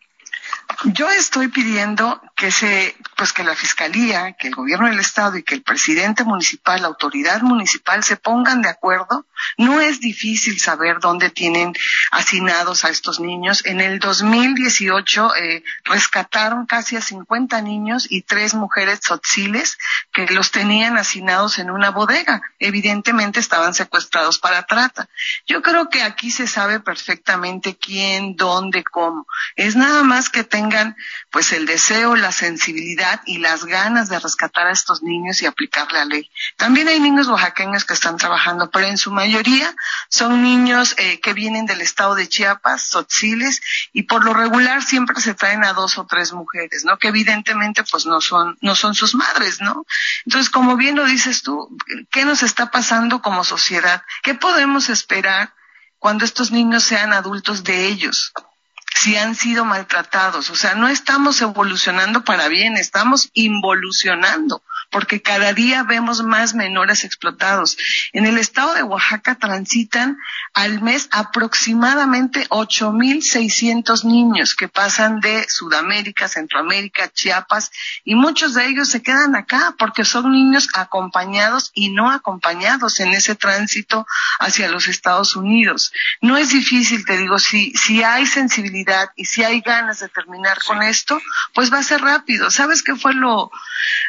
[0.85, 5.43] Yo estoy pidiendo que se, pues que la fiscalía, que el gobierno del estado y
[5.43, 9.27] que el presidente municipal, la autoridad municipal se pongan de acuerdo.
[9.59, 11.75] No es difícil saber dónde tienen
[12.13, 13.63] hacinados a estos niños.
[13.67, 19.77] En el 2018 eh, rescataron casi a 50 niños y tres mujeres tzotziles
[20.13, 22.41] que los tenían hacinados en una bodega.
[22.59, 25.11] Evidentemente estaban secuestrados para trata.
[25.47, 29.27] Yo creo que aquí se sabe perfectamente quién, dónde, cómo.
[29.57, 30.97] Es nada más que tengan
[31.31, 35.93] pues el deseo, la sensibilidad y las ganas de rescatar a estos niños y aplicar
[35.93, 36.31] la ley.
[36.57, 39.75] También hay niños oaxaqueños que están trabajando, pero en su mayoría
[40.09, 43.61] son niños eh, que vienen del estado de Chiapas, Sotziles,
[43.93, 46.99] y por lo regular siempre se traen a dos o tres mujeres, ¿no?
[46.99, 49.85] Que evidentemente pues no son, no son sus madres, ¿no?
[50.27, 51.77] Entonces, como bien lo dices tú,
[52.11, 54.03] ¿qué nos está pasando como sociedad?
[54.23, 55.55] ¿Qué podemos esperar
[55.99, 58.33] cuando estos niños sean adultos de ellos?
[58.95, 60.51] Si han sido maltratados.
[60.51, 67.05] O sea, no estamos evolucionando para bien, estamos involucionando porque cada día vemos más menores
[67.05, 67.77] explotados.
[68.13, 70.19] En el estado de Oaxaca transitan
[70.53, 77.71] al mes aproximadamente 8.600 niños que pasan de Sudamérica, Centroamérica, Chiapas,
[78.05, 83.09] y muchos de ellos se quedan acá porque son niños acompañados y no acompañados en
[83.13, 84.07] ese tránsito
[84.39, 85.93] hacia los Estados Unidos.
[86.21, 90.59] No es difícil, te digo, si, si hay sensibilidad y si hay ganas de terminar
[90.67, 91.21] con esto,
[91.55, 92.51] pues va a ser rápido.
[92.51, 93.51] ¿Sabes qué fue lo,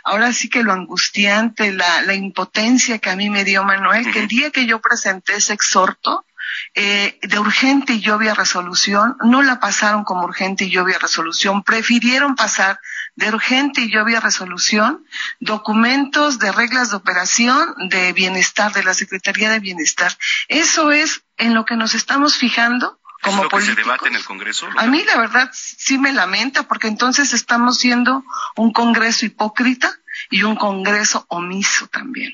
[0.04, 4.20] ahora sí que lo angustiante, la, la impotencia que a mí me dio Manuel, que
[4.20, 6.26] el día que yo presenté ese exhorto,
[6.74, 12.36] eh, de urgente y llovia resolución, no la pasaron como urgente y llovia resolución, prefirieron
[12.36, 12.80] pasar
[13.16, 15.06] de urgente y llovia resolución
[15.40, 20.18] documentos de reglas de operación de bienestar, de la Secretaría de Bienestar.
[20.48, 24.68] Eso es en lo que nos estamos fijando como ¿Es se debate en el Congreso?
[24.78, 28.24] A mí la verdad sí me lamenta porque entonces estamos siendo
[28.56, 29.94] un Congreso hipócrita
[30.30, 32.34] y un Congreso omiso también.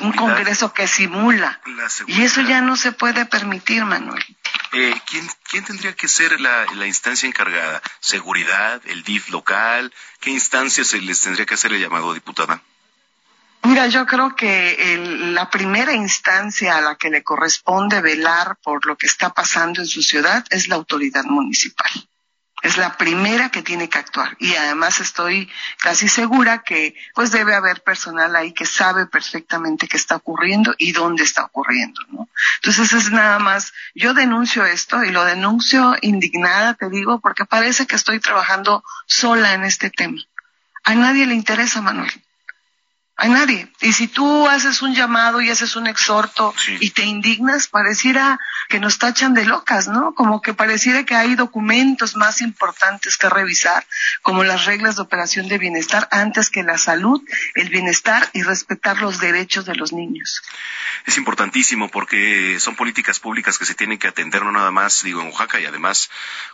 [0.00, 1.60] un Congreso que simula.
[2.06, 4.24] Y eso ya no se puede permitir, Manuel.
[4.72, 7.80] Eh, ¿quién, ¿Quién tendría que ser la, la, instancia encargada?
[8.00, 8.82] ¿Seguridad?
[8.84, 9.92] ¿El DIF local?
[10.20, 12.62] ¿Qué instancia se les tendría que hacer el llamado, diputada?
[13.62, 18.86] Mira, yo creo que el, la primera instancia a la que le corresponde velar por
[18.86, 21.90] lo que está pasando en su ciudad es la autoridad municipal.
[22.62, 25.48] Es la primera que tiene que actuar y además estoy
[25.80, 30.92] casi segura que pues debe haber personal ahí que sabe perfectamente qué está ocurriendo y
[30.92, 32.28] dónde está ocurriendo, ¿no?
[32.56, 37.86] Entonces es nada más, yo denuncio esto y lo denuncio indignada, te digo, porque parece
[37.86, 40.20] que estoy trabajando sola en este tema.
[40.84, 42.10] A nadie le interesa, Manuel
[43.20, 43.68] a nadie.
[43.80, 48.78] Y si tú haces un llamado y haces un exhorto y te indignas, pareciera que
[48.78, 50.14] nos tachan de locas, ¿no?
[50.14, 53.84] Como que pareciera que hay documentos más importantes que revisar,
[54.22, 57.20] como las reglas de operación de bienestar, antes que la salud,
[57.56, 60.40] el bienestar y respetar los derechos de los niños.
[61.04, 65.22] Es importantísimo porque son políticas públicas que se tienen que atender, no nada más, digo,
[65.22, 66.08] en Oaxaca y además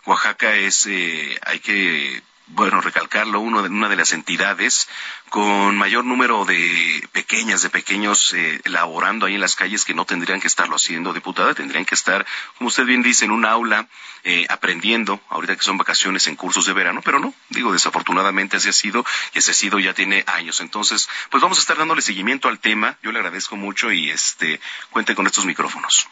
[0.05, 4.87] Oaxaca es, eh, hay que bueno, recalcarlo, uno de, una de las entidades
[5.29, 10.05] con mayor número de pequeñas, de pequeños eh, laborando ahí en las calles que no
[10.05, 12.25] tendrían que estarlo haciendo, diputada, tendrían que estar,
[12.57, 13.87] como usted bien dice, en un aula
[14.23, 18.69] eh, aprendiendo, ahorita que son vacaciones en cursos de verano, pero no, digo, desafortunadamente así
[18.69, 20.61] ha sido y ese ha sido ya tiene años.
[20.61, 24.59] Entonces, pues vamos a estar dándole seguimiento al tema, yo le agradezco mucho y este,
[24.91, 26.07] cuente con estos micrófonos.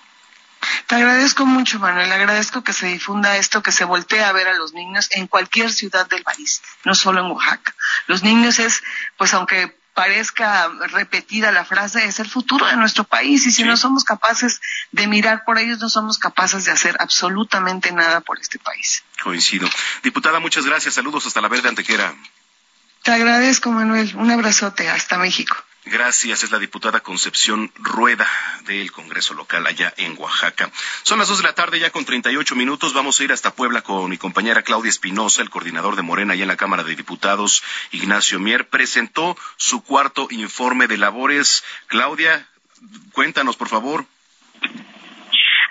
[0.87, 2.11] Te agradezco mucho, Manuel.
[2.11, 5.71] Agradezco que se difunda esto, que se voltee a ver a los niños en cualquier
[5.71, 7.73] ciudad del país, no solo en Oaxaca.
[8.07, 8.83] Los niños es,
[9.17, 13.77] pues aunque parezca repetida la frase, es el futuro de nuestro país y si no
[13.77, 14.59] somos capaces
[14.91, 19.03] de mirar por ellos, no somos capaces de hacer absolutamente nada por este país.
[19.21, 19.69] Coincido.
[20.01, 20.95] Diputada, muchas gracias.
[20.95, 22.15] Saludos hasta la Verde Antequera.
[23.03, 24.13] Te agradezco, Manuel.
[24.15, 24.89] Un abrazote.
[24.89, 25.55] Hasta México.
[25.85, 28.29] Gracias, es la diputada Concepción Rueda
[28.65, 30.71] del Congreso local allá en Oaxaca.
[31.03, 32.93] Son las dos de la tarde ya con 38 minutos.
[32.93, 36.43] Vamos a ir hasta Puebla con mi compañera Claudia Espinosa, el coordinador de Morena allá
[36.43, 41.65] en la Cámara de Diputados, Ignacio Mier, presentó su cuarto informe de labores.
[41.87, 42.47] Claudia,
[43.11, 44.05] cuéntanos, por favor.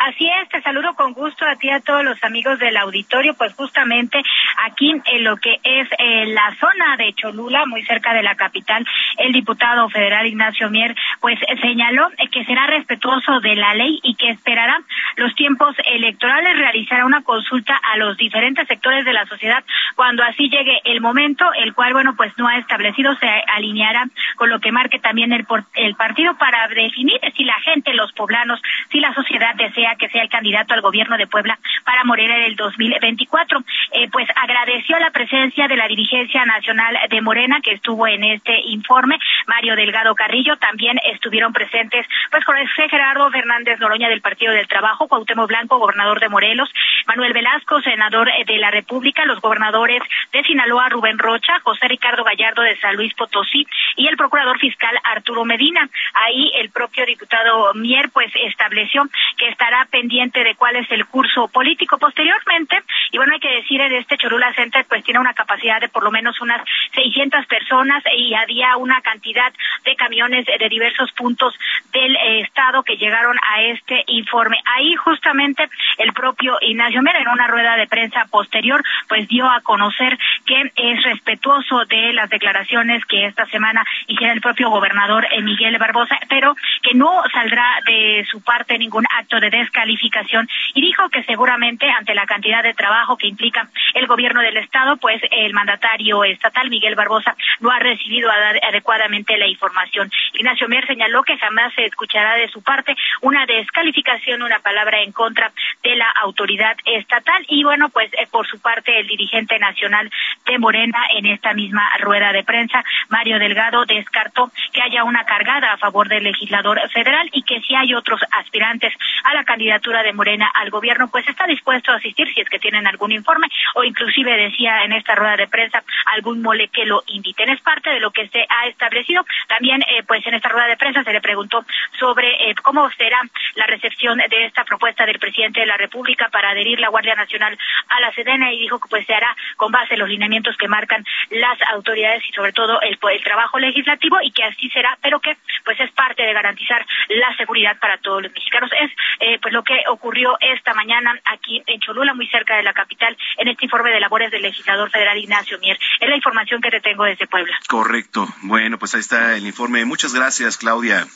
[0.08, 3.54] Así es, te saludo con gusto a ti a todos los amigos del auditorio, pues
[3.54, 4.20] justamente
[4.64, 8.84] aquí en lo que es eh, la zona de Cholula, muy cerca de la capital,
[9.18, 14.30] el diputado federal Ignacio Mier, pues señaló que será respetuoso de la ley y que
[14.30, 14.80] esperará
[15.16, 19.62] los tiempos electorales, realizará una consulta a los diferentes sectores de la sociedad
[19.94, 24.48] cuando así llegue el momento, el cual, bueno, pues no ha establecido, se alineará con
[24.48, 28.98] lo que marque también el, el partido para definir si la gente, los poblanos, si
[28.98, 32.56] la sociedad desea que sea el candidato al gobierno de Puebla para Morena en el
[32.56, 33.62] 2024.
[33.92, 38.58] Eh, pues agradeció la presencia de la dirigencia nacional de Morena que estuvo en este
[38.66, 44.68] informe, Mario Delgado Carrillo, también estuvieron presentes pues José Gerardo Fernández Noroña del Partido del
[44.68, 46.70] Trabajo, Cuauhtémoc Blanco, gobernador de Morelos,
[47.06, 52.24] Manuel Velasco, senador eh, de la República, los gobernadores de Sinaloa, Rubén Rocha, José Ricardo
[52.24, 53.66] Gallardo de San Luis Potosí
[53.96, 55.88] y el procurador fiscal Arturo Medina.
[56.14, 59.04] Ahí el propio diputado Mier pues estableció
[59.36, 61.98] que estará pendiente de cuál es el curso político.
[61.98, 65.88] Posteriormente, y bueno, hay que decir, en este Cholula Center pues tiene una capacidad de
[65.88, 66.62] por lo menos unas
[66.94, 69.52] 600 personas y había una cantidad
[69.84, 71.54] de camiones de diversos puntos
[71.92, 74.58] del eh, estado que llegaron a este informe.
[74.64, 75.68] Ahí justamente
[75.98, 80.72] el propio Ignacio Mera en una rueda de prensa posterior pues dio a conocer que
[80.76, 86.18] es respetuoso de las declaraciones que esta semana hiciera el propio gobernador eh, Miguel Barbosa,
[86.28, 91.90] pero que no saldrá de su parte ningún acto de calificación y dijo que seguramente
[91.90, 96.70] ante la cantidad de trabajo que implica el gobierno del estado, pues el mandatario estatal
[96.70, 100.10] Miguel Barbosa no ha recibido adecuadamente la información.
[100.32, 105.12] Ignacio Mier señaló que jamás se escuchará de su parte una descalificación, una palabra en
[105.12, 105.52] contra
[105.82, 110.10] de la autoridad estatal y bueno, pues eh, por su parte el dirigente nacional
[110.46, 115.72] de Morena en esta misma rueda de prensa, Mario Delgado descartó que haya una cargada
[115.72, 118.92] a favor del legislador federal y que si hay otros aspirantes
[119.24, 122.58] a la candidatura de Morena al gobierno, pues está dispuesto a asistir si es que
[122.58, 127.02] tienen algún informe o inclusive decía en esta rueda de prensa algún mole que lo
[127.08, 127.50] inviten.
[127.50, 129.26] Es parte de lo que se ha establecido.
[129.48, 131.66] También, eh, pues en esta rueda de prensa se le preguntó
[131.98, 133.20] sobre eh, cómo será
[133.56, 137.58] la recepción de esta propuesta del presidente de la República para adherir la Guardia Nacional
[137.88, 140.66] a la Sedena y dijo que pues se hará con base en los lineamientos que
[140.66, 145.20] marcan las autoridades y sobre todo el, el trabajo legislativo y que así será, pero
[145.20, 148.70] que pues es parte de garantizar la seguridad para todos los mexicanos.
[148.80, 148.90] Es
[149.20, 153.16] eh, pues lo que ocurrió esta mañana aquí en Cholula, muy cerca de la capital,
[153.38, 155.78] en este informe de labores del legislador federal Ignacio Mier.
[156.00, 157.58] Es la información que te tengo desde Puebla.
[157.68, 158.26] Correcto.
[158.42, 159.84] Bueno, pues ahí está el informe.
[159.84, 161.06] Muchas gracias, Claudia.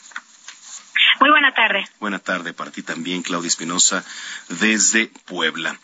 [1.19, 1.85] Muy buena tarde.
[1.99, 4.03] Buena tarde para ti también, Claudia Espinosa,
[4.49, 5.77] desde Puebla.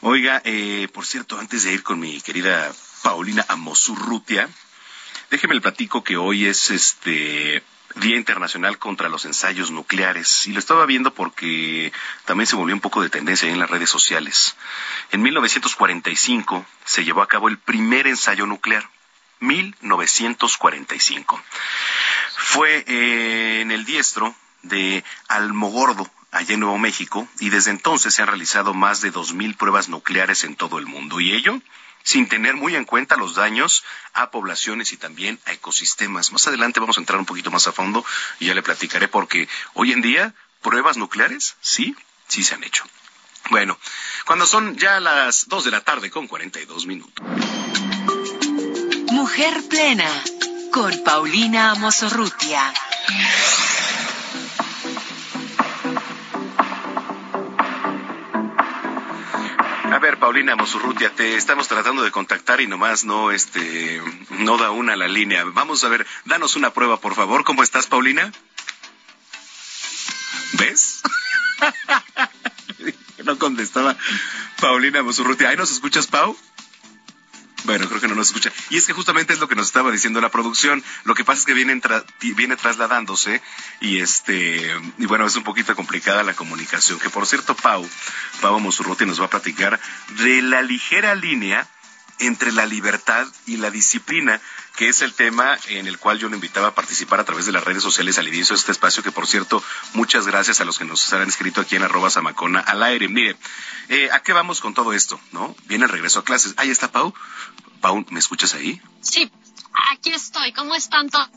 [0.00, 2.70] Oiga, eh, por cierto, antes de ir con mi querida
[3.02, 4.48] Paulina Amosurrutia,
[5.30, 7.62] déjeme el platico que hoy es este
[7.96, 10.46] Día Internacional contra los Ensayos Nucleares.
[10.46, 11.92] Y lo estaba viendo porque
[12.24, 14.56] también se volvió un poco de tendencia en las redes sociales.
[15.12, 18.88] En 1945 se llevó a cabo el primer ensayo nuclear.
[19.40, 21.42] 1945.
[22.36, 28.22] Fue eh, en el diestro de Almogordo, allá en Nuevo México, y desde entonces se
[28.22, 31.20] han realizado más de 2.000 pruebas nucleares en todo el mundo.
[31.20, 31.60] Y ello
[32.04, 33.82] sin tener muy en cuenta los daños
[34.12, 36.30] a poblaciones y también a ecosistemas.
[36.30, 38.04] Más adelante vamos a entrar un poquito más a fondo
[38.38, 41.96] y ya le platicaré porque hoy en día pruebas nucleares sí,
[42.28, 42.84] sí se han hecho.
[43.50, 43.78] Bueno,
[44.26, 47.24] cuando son ya las 2 de la tarde con 42 minutos.
[49.10, 50.08] Mujer plena
[50.72, 52.72] con Paulina Mosorrutia.
[60.04, 64.96] Ver, Paulina Mosurrutia, te estamos tratando de contactar y nomás no, este, no da una
[64.96, 65.44] la línea.
[65.44, 67.42] Vamos a ver, danos una prueba, por favor.
[67.42, 68.30] ¿Cómo estás, Paulina?
[70.58, 71.00] ¿Ves?
[73.24, 73.96] no contestaba
[74.60, 75.48] Paulina Mosurrutia.
[75.48, 76.36] ¿Ahí nos escuchas, Pau?
[77.64, 78.52] Bueno, creo que no nos escucha.
[78.70, 80.84] Y es que justamente es lo que nos estaba diciendo la producción.
[81.04, 81.80] Lo que pasa es que viene,
[82.36, 83.42] viene trasladándose
[83.80, 86.98] y este y bueno, es un poquito complicada la comunicación.
[86.98, 87.88] Que por cierto, Pau,
[88.40, 89.80] Pau Mosurruti nos va a platicar
[90.22, 91.66] de la ligera línea
[92.18, 94.40] entre la libertad y la disciplina,
[94.76, 97.52] que es el tema en el cual yo lo invitaba a participar a través de
[97.52, 99.62] las redes sociales al inicio de este espacio, que por cierto,
[99.92, 103.08] muchas gracias a los que nos han escrito aquí en arroba Samacona al aire.
[103.08, 103.36] Mire,
[103.88, 105.20] eh, ¿a qué vamos con todo esto?
[105.32, 105.54] ¿No?
[105.66, 106.54] Viene el regreso a clases.
[106.56, 107.14] Ahí está Pau.
[107.80, 108.80] Pau, ¿me escuchas ahí?
[109.00, 109.30] Sí.
[109.92, 110.52] Aquí estoy.
[110.52, 111.28] ¿Cómo están todos?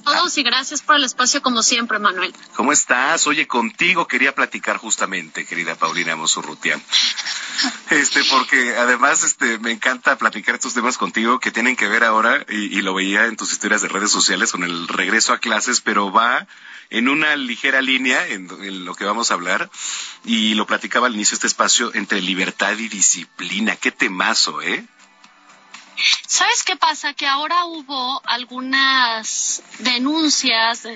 [0.00, 2.34] Todos y gracias por el espacio como siempre, Manuel.
[2.54, 3.26] ¿Cómo estás?
[3.26, 6.80] Oye, contigo quería platicar justamente, querida Paulina Mosurrutia.
[7.90, 12.46] Este, porque además este, me encanta platicar estos temas contigo que tienen que ver ahora,
[12.48, 16.10] y, lo veía en tus historias de redes sociales con el regreso a clases, pero
[16.10, 16.46] va
[16.88, 19.70] en una ligera línea en, en, lo que vamos a hablar
[20.24, 23.76] y lo platicaba al inicio este espacio entre libertad y disciplina.
[23.76, 24.86] Qué temazo, ¿eh?
[26.26, 27.12] ¿Sabes qué pasa?
[27.12, 30.86] Que ahora hubo algunas denuncias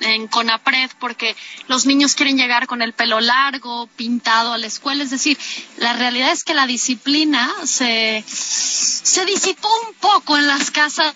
[0.00, 1.36] en CONAPRED porque
[1.68, 5.04] los niños quieren llegar con el pelo largo, pintado a la escuela.
[5.04, 5.38] Es decir,
[5.76, 11.14] la realidad es que la disciplina se, se disipó un poco en las casas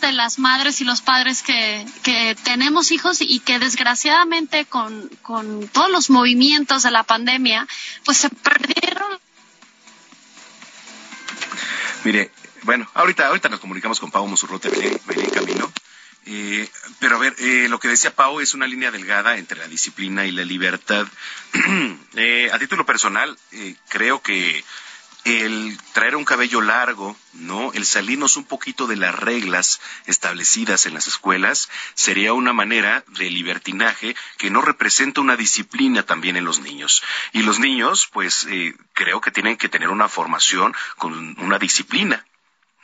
[0.00, 5.66] de las madres y los padres que, que tenemos hijos y que desgraciadamente con, con
[5.68, 7.66] todos los movimientos de la pandemia,
[8.04, 9.18] pues se perdieron
[12.04, 12.30] Mire,
[12.62, 15.72] bueno, ahorita, ahorita nos comunicamos con Pau Mosurrote, venía, en camino.
[16.30, 19.66] Eh, pero a ver, eh, lo que decía Pau es una línea delgada entre la
[19.66, 21.06] disciplina y la libertad.
[22.20, 23.38] Eh, a título personal,
[23.88, 24.64] creo que
[25.24, 27.72] el traer un cabello largo, ¿no?
[27.74, 33.30] El salirnos un poquito de las reglas establecidas en las escuelas sería una manera de
[33.30, 37.04] libertinaje que no representa una disciplina también en los niños.
[37.32, 38.48] Y los niños, pues,
[38.94, 42.26] creo que tienen que tener una formación con una disciplina.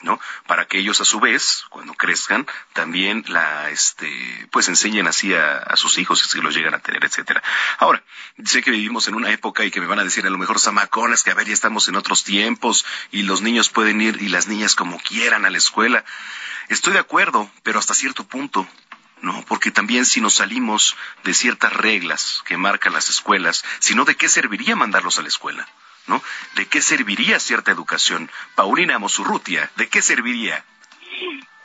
[0.05, 0.21] ¿No?
[0.47, 5.75] Para que ellos a su vez, cuando crezcan, también la, este, pues enseñen así a,
[5.77, 7.43] sus hijos si los llegan a tener, etcétera.
[7.79, 8.05] Ahora,
[8.45, 10.61] sé que vivimos en una época y que me van a decir a lo mejor
[10.61, 14.29] zamacones que a ver ya estamos en otros tiempos y los niños pueden ir y
[14.29, 16.05] las niñas como quieran a la escuela.
[16.69, 18.69] Estoy de acuerdo, pero hasta cierto punto.
[19.21, 24.05] No, porque también si nos salimos de ciertas reglas que marcan las escuelas, si no,
[24.05, 25.67] ¿de qué serviría mandarlos a la escuela?
[26.07, 26.23] ¿No?
[26.57, 28.31] ¿De qué serviría cierta educación?
[28.55, 30.65] Paulina Mosurrutia, ¿de qué serviría?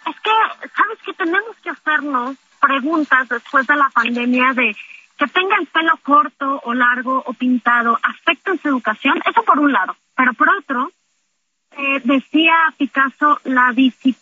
[0.05, 4.75] Es que, ¿sabes que Tenemos que hacernos preguntas después de la pandemia de
[5.17, 9.21] que tenga el pelo corto o largo o pintado, ¿afecta en su educación?
[9.25, 9.97] Eso por un lado.
[10.15, 10.91] Pero por otro,
[11.71, 13.73] eh, decía Picasso, la,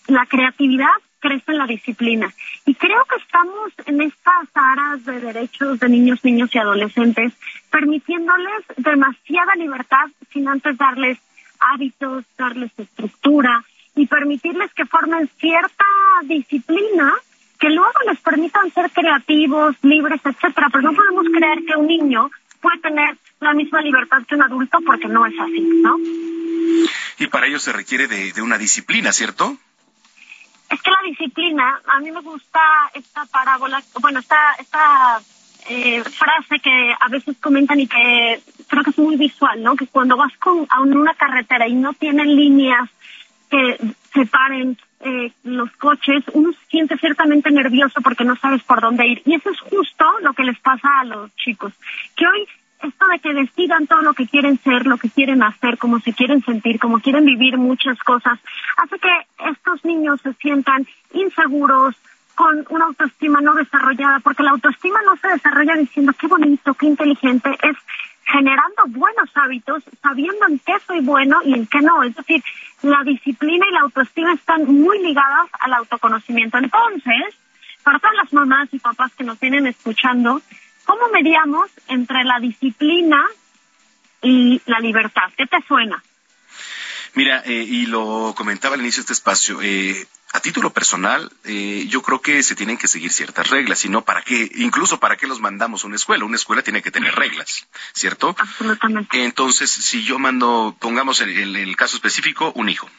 [0.07, 2.33] la creatividad crece la disciplina.
[2.65, 7.33] Y creo que estamos en estas aras de derechos de niños, niños y adolescentes,
[7.71, 11.17] permitiéndoles demasiada libertad sin antes darles
[11.59, 13.63] hábitos, darles estructura
[13.95, 15.85] y permitirles que formen cierta
[16.23, 17.13] disciplina
[17.59, 20.69] que luego les permitan ser creativos, libres, etcétera.
[20.71, 22.29] Pero no podemos creer que un niño
[22.61, 25.97] puede tener la misma libertad que un adulto porque no es así, ¿no?
[27.19, 29.57] Y para ello se requiere de, de una disciplina, ¿cierto?
[30.69, 32.59] Es que la disciplina, a mí me gusta
[32.93, 35.21] esta parábola, bueno, esta, esta
[35.69, 39.75] eh, frase que a veces comentan y que creo que es muy visual, ¿no?
[39.75, 42.89] Que cuando vas con, a una carretera y no tienen líneas
[43.49, 43.77] que
[44.13, 49.21] separen eh, los coches, uno se siente ciertamente nervioso porque no sabes por dónde ir.
[49.25, 51.73] Y eso es justo lo que les pasa a los chicos,
[52.15, 52.47] que hoy
[52.81, 56.13] esto de que decidan todo lo que quieren ser, lo que quieren hacer, cómo se
[56.13, 58.39] quieren sentir, cómo quieren vivir muchas cosas,
[58.77, 61.95] hace que estos niños se sientan inseguros,
[62.37, 66.85] con una autoestima no desarrollada, porque la autoestima no se desarrolla diciendo qué bonito, qué
[66.85, 67.75] inteligente, es
[68.25, 72.03] generando buenos hábitos, sabiendo en qué soy bueno y en qué no.
[72.03, 72.43] Es decir,
[72.83, 76.59] la disciplina y la autoestima están muy ligadas al autoconocimiento.
[76.59, 77.35] Entonces,
[77.83, 80.39] para todas las mamás y papás que nos vienen escuchando,
[80.87, 83.21] ¿Cómo mediamos entre la disciplina
[84.21, 85.29] y la libertad?
[85.35, 86.01] ¿Qué te suena?
[87.13, 91.85] Mira, eh, y lo comentaba al inicio de este espacio, eh, a título personal, eh,
[91.89, 95.15] yo creo que se tienen que seguir ciertas reglas, y no para qué, incluso para
[95.15, 96.25] qué los mandamos a una escuela.
[96.25, 98.35] Una escuela tiene que tener reglas, ¿cierto?
[98.37, 99.23] Absolutamente.
[99.23, 102.89] Entonces, si yo mando, pongamos en, el caso específico, un hijo,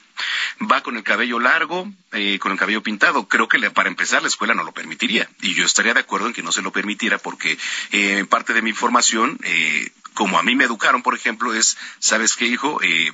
[0.70, 4.29] va con el cabello largo, eh, con el cabello pintado, creo que para empezar la
[4.29, 7.18] escuela no lo permitiría, y yo estaría de acuerdo en que no se lo permitiera
[7.18, 7.59] porque
[7.93, 12.35] eh, parte de mi formación, eh, como a mí me educaron, por ejemplo, es, ¿sabes
[12.35, 12.81] qué, hijo?
[12.83, 13.12] Eh,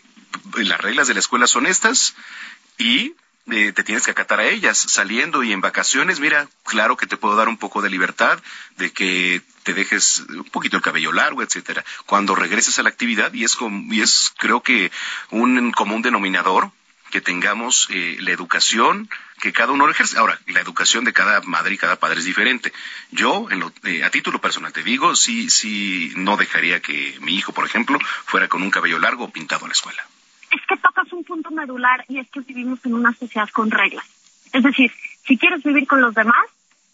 [0.57, 2.15] las reglas de la escuela son estas
[2.79, 3.15] y
[3.51, 4.78] eh, te tienes que acatar a ellas.
[4.78, 8.40] Saliendo y en vacaciones, mira, claro que te puedo dar un poco de libertad,
[8.76, 11.84] de que te dejes un poquito el cabello largo, etcétera.
[12.07, 13.57] Cuando regreses a la actividad, y es,
[13.90, 14.90] y es creo que
[15.30, 16.70] un común denominador,
[17.11, 19.09] que tengamos eh, la educación
[19.40, 20.18] que cada uno ejerce.
[20.18, 22.72] Ahora, la educación de cada madre y cada padre es diferente.
[23.12, 27.36] Yo, en lo, eh, a título personal te digo, sí, sí, no dejaría que mi
[27.36, 30.05] hijo, por ejemplo, fuera con un cabello largo pintado en la escuela
[30.55, 30.76] es que
[31.35, 34.07] punto medular y es que vivimos en una sociedad con reglas.
[34.53, 34.93] Es decir,
[35.26, 36.47] si quieres vivir con los demás,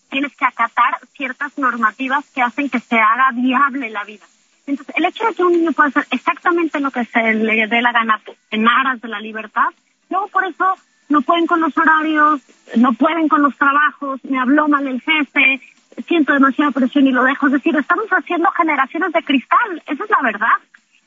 [0.08, 4.24] tienes que acatar ciertas normativas que hacen que se haga viable la vida.
[4.66, 7.82] Entonces, el hecho de que un niño pueda hacer exactamente lo que se le dé
[7.82, 8.18] la gana
[8.50, 9.68] en aras de la libertad,
[10.08, 10.74] luego por eso
[11.10, 12.40] no pueden con los horarios,
[12.76, 15.60] no pueden con los trabajos, me habló mal el jefe,
[16.08, 17.48] siento demasiada presión y lo dejo.
[17.48, 20.56] Es decir, estamos haciendo generaciones de cristal, esa es la verdad.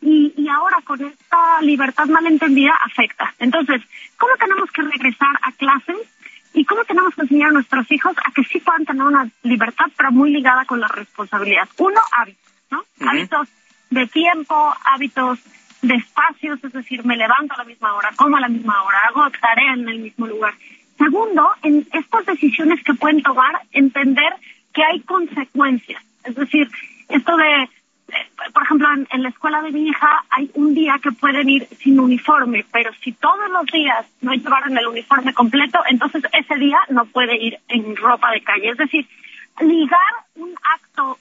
[0.06, 3.34] Y, y ahora con esta libertad malentendida afecta.
[3.40, 3.82] Entonces,
[4.18, 5.98] ¿cómo tenemos que regresar a clases
[6.54, 9.86] y cómo tenemos que enseñar a nuestros hijos a que sí puedan tener una libertad,
[9.96, 11.70] pero muy ligada con la responsabilidad?
[11.78, 12.84] Uno, hábitos, ¿no?
[13.08, 13.48] Hábitos
[13.90, 15.40] de tiempo, hábitos
[15.82, 19.00] de espacios, es decir, me levanto a la misma hora, como a la misma hora,
[19.10, 20.54] hago tarea en el mismo lugar.
[20.98, 24.34] Segundo, en estas decisiones que pueden tomar, entender
[24.74, 26.02] que hay consecuencias.
[26.24, 26.70] Es decir,
[27.10, 27.70] esto de,
[28.54, 32.00] por ejemplo, en, la escuela de mi hija hay un día que pueden ir sin
[32.00, 37.06] uniforme, pero si todos los días no llevaron el uniforme completo, entonces ese día no
[37.06, 38.70] puede ir en ropa de calle.
[38.70, 39.08] Es decir,
[39.62, 40.00] ligar
[40.36, 41.18] un acto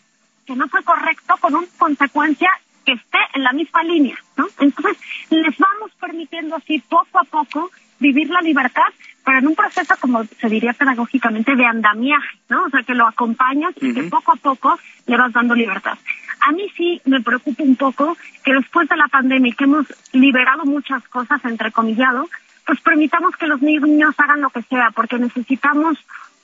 [0.46, 2.50] que no fue correcto con una consecuencia
[2.84, 4.46] que esté en la misma línea, ¿no?
[4.58, 4.98] Entonces,
[5.30, 7.70] les vamos permitiendo así poco a poco
[8.00, 8.92] vivir la libertad,
[9.24, 12.64] pero en un proceso, como se diría pedagógicamente, de andamiaje, ¿no?
[12.64, 15.96] O sea, que lo acompañas y que poco a poco le vas dando libertad.
[16.40, 19.86] A mí sí me preocupa un poco que después de la pandemia y que hemos
[20.12, 22.28] liberado muchas cosas, entre comillado,
[22.66, 25.98] pues permitamos que los niños hagan lo que sea, porque necesitamos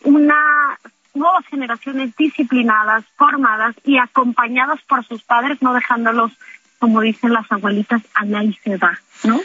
[0.04, 0.78] una
[1.14, 6.32] nuevas generaciones disciplinadas, formadas y acompañadas por sus padres, no dejándolos,
[6.78, 9.40] como dicen las abuelitas, a y se va, ¿no?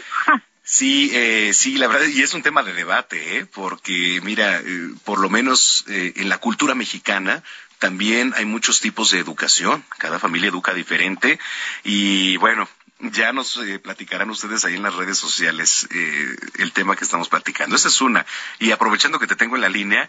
[0.66, 3.44] Sí, eh, sí, la verdad, y es un tema de debate, ¿eh?
[3.44, 7.44] porque mira, eh, por lo menos eh, en la cultura mexicana
[7.78, 11.38] también hay muchos tipos de educación, cada familia educa diferente
[11.82, 12.66] y bueno,
[12.98, 17.76] ya nos platicarán ustedes ahí en las redes sociales el tema que estamos platicando.
[17.76, 18.24] Esa es una.
[18.58, 20.08] Y aprovechando que te tengo en la línea,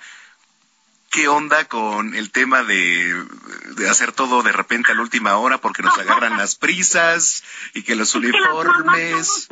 [1.15, 3.25] ¿qué onda con el tema de,
[3.77, 7.41] de, hacer todo de repente a la última hora porque nos agarran las prisas
[7.73, 9.47] y que los uniformes?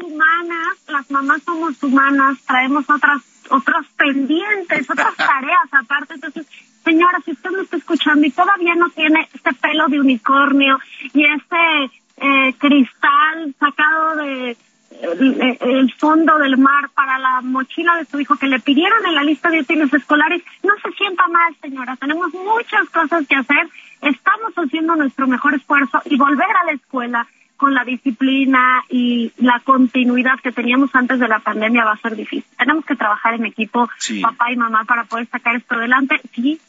[0.88, 6.16] las mamás somos humanas, traemos otras otros pendientes, otras tareas aparte.
[6.16, 6.46] Entonces,
[6.84, 10.80] señora, si usted me está escuchando y todavía no tiene este pelo de unicornio
[11.14, 14.58] y este eh, cristal sacado de
[15.02, 19.24] el fondo del mar para la mochila de su hijo que le pidieron en la
[19.24, 21.96] lista de útiles escolares, no se sienta mal, señora.
[21.98, 23.70] Tenemos muchas cosas que hacer.
[24.02, 27.28] Estamos haciendo nuestro mejor esfuerzo y volver a la escuela
[27.58, 32.16] con la disciplina y la continuidad que teníamos antes de la pandemia va a ser
[32.16, 32.44] difícil.
[32.58, 33.90] Tenemos que trabajar en equipo,
[34.22, 36.20] papá y mamá, para poder sacar esto adelante.
[36.34, 36.60] Sí,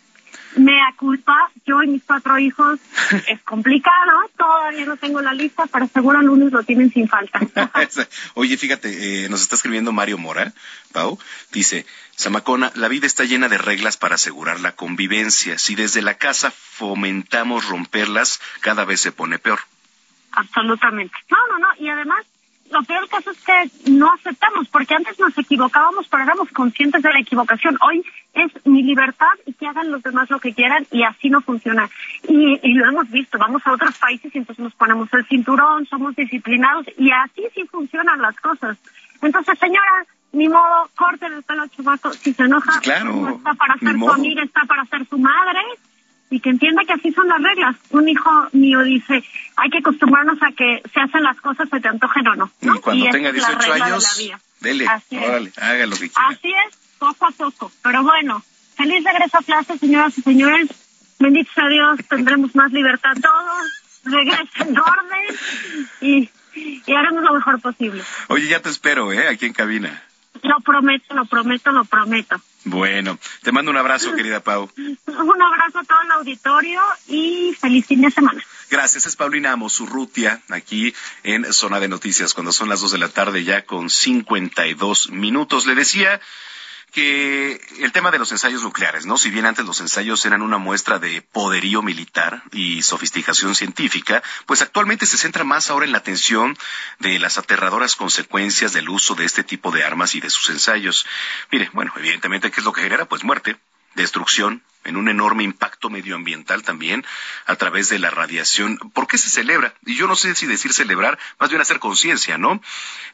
[0.56, 2.78] me culpa, yo y mis cuatro hijos,
[3.28, 7.40] es complicado, todavía no tengo la lista, pero seguro lunes lo tienen sin falta.
[8.34, 10.52] Oye, fíjate, eh, nos está escribiendo Mario Mora,
[10.92, 11.18] Pau,
[11.52, 11.86] dice,
[12.16, 15.58] Samacona, la vida está llena de reglas para asegurar la convivencia.
[15.58, 19.60] Si desde la casa fomentamos romperlas, cada vez se pone peor
[20.34, 21.16] absolutamente.
[21.30, 22.24] No, no, no, y además
[22.70, 27.12] lo peor caso es que no aceptamos, porque antes nos equivocábamos, pero éramos conscientes de
[27.12, 27.76] la equivocación.
[27.80, 28.04] Hoy
[28.34, 31.88] es mi libertad y que hagan los demás lo que quieran y así no funciona.
[32.28, 35.86] Y, y lo hemos visto, vamos a otros países y entonces nos ponemos el cinturón,
[35.86, 38.76] somos disciplinados y así sí funcionan las cosas.
[39.22, 43.78] Entonces, señora, ni modo, corte el pelo chubaco, si se enoja, claro, no está para
[43.78, 45.60] ser su amiga, está para ser su madre
[46.30, 47.76] y que entienda que así son las reglas.
[47.90, 49.22] Un hijo mío dice,
[49.56, 52.50] hay que acostumbrarnos a que se hacen las cosas se te antojen o no.
[52.60, 56.28] Y cuando tenga 18 años, dele, Así haga lo que quiera.
[56.28, 57.72] Así es, poco a poco.
[57.82, 58.42] Pero bueno,
[58.76, 60.68] feliz regreso a clase, señoras y señores.
[61.18, 63.82] Bendito sea Dios, tendremos más libertad todos.
[64.04, 65.36] Regresen en orden
[66.00, 68.02] y, y haremos lo mejor posible.
[68.28, 69.28] Oye, ya te espero, ¿eh?
[69.28, 70.02] Aquí en cabina.
[70.42, 72.36] Lo prometo, lo prometo, lo prometo.
[72.64, 74.70] Bueno, te mando un abrazo, querida Pau.
[74.76, 78.42] Un abrazo a todo el auditorio y feliz fin de semana.
[78.70, 83.08] Gracias, es Paulina Mosurrutia, aquí en Zona de Noticias, cuando son las dos de la
[83.08, 85.66] tarde ya con 52 minutos.
[85.66, 86.20] Le decía
[86.92, 89.18] que el tema de los ensayos nucleares, ¿no?
[89.18, 94.62] Si bien antes los ensayos eran una muestra de poderío militar y sofisticación científica, pues
[94.62, 96.56] actualmente se centra más ahora en la atención
[96.98, 101.06] de las aterradoras consecuencias del uso de este tipo de armas y de sus ensayos.
[101.50, 103.06] Mire, bueno, evidentemente, ¿qué es lo que genera?
[103.06, 103.56] Pues muerte,
[103.94, 107.04] destrucción, en un enorme impacto medioambiental también
[107.46, 108.78] a través de la radiación.
[108.92, 109.74] ¿Por qué se celebra?
[109.84, 112.60] Y yo no sé si decir celebrar, más bien hacer conciencia, ¿no?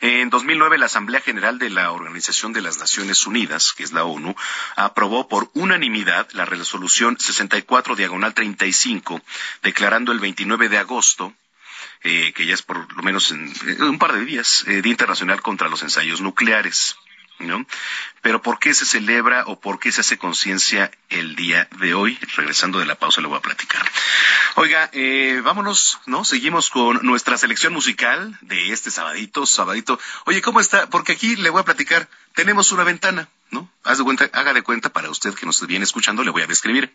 [0.00, 4.04] En 2009 la Asamblea General de la Organización de las Naciones Unidas, que es la
[4.04, 4.34] ONU,
[4.76, 9.20] aprobó por unanimidad la resolución 64 diagonal 35,
[9.62, 11.34] declarando el 29 de agosto
[12.02, 13.52] eh, que ya es por lo menos en,
[13.82, 16.96] un par de días, eh, Día Internacional contra los Ensayos Nucleares.
[17.40, 17.66] ¿No?
[18.22, 22.18] Pero ¿por qué se celebra o por qué se hace conciencia el día de hoy?
[22.36, 23.82] Regresando de la pausa le voy a platicar.
[24.56, 26.24] Oiga, eh, vámonos, ¿no?
[26.24, 29.98] Seguimos con nuestra selección musical de este sabadito, sabadito.
[30.26, 30.88] Oye, ¿cómo está?
[30.88, 32.08] Porque aquí le voy a platicar.
[32.34, 33.70] Tenemos una ventana, ¿no?
[33.84, 36.46] Haz de cuenta, haga de cuenta para usted que nos viene escuchando, le voy a
[36.46, 36.94] describir.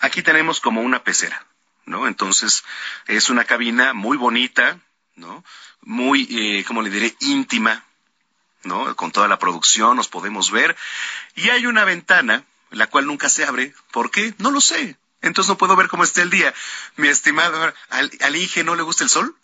[0.00, 1.46] Aquí tenemos como una pecera,
[1.86, 2.06] ¿no?
[2.06, 2.64] Entonces,
[3.06, 4.80] es una cabina muy bonita,
[5.16, 5.44] ¿no?
[5.82, 7.84] Muy, eh, como le diré, íntima,
[8.64, 8.94] ¿no?
[8.96, 10.76] Con toda la producción nos podemos ver.
[11.34, 13.74] Y hay una ventana, la cual nunca se abre.
[13.92, 14.34] ¿Por qué?
[14.38, 14.96] No lo sé.
[15.22, 16.52] Entonces no puedo ver cómo está el día.
[16.96, 19.36] Mi estimado, ¿al, al no le gusta el sol?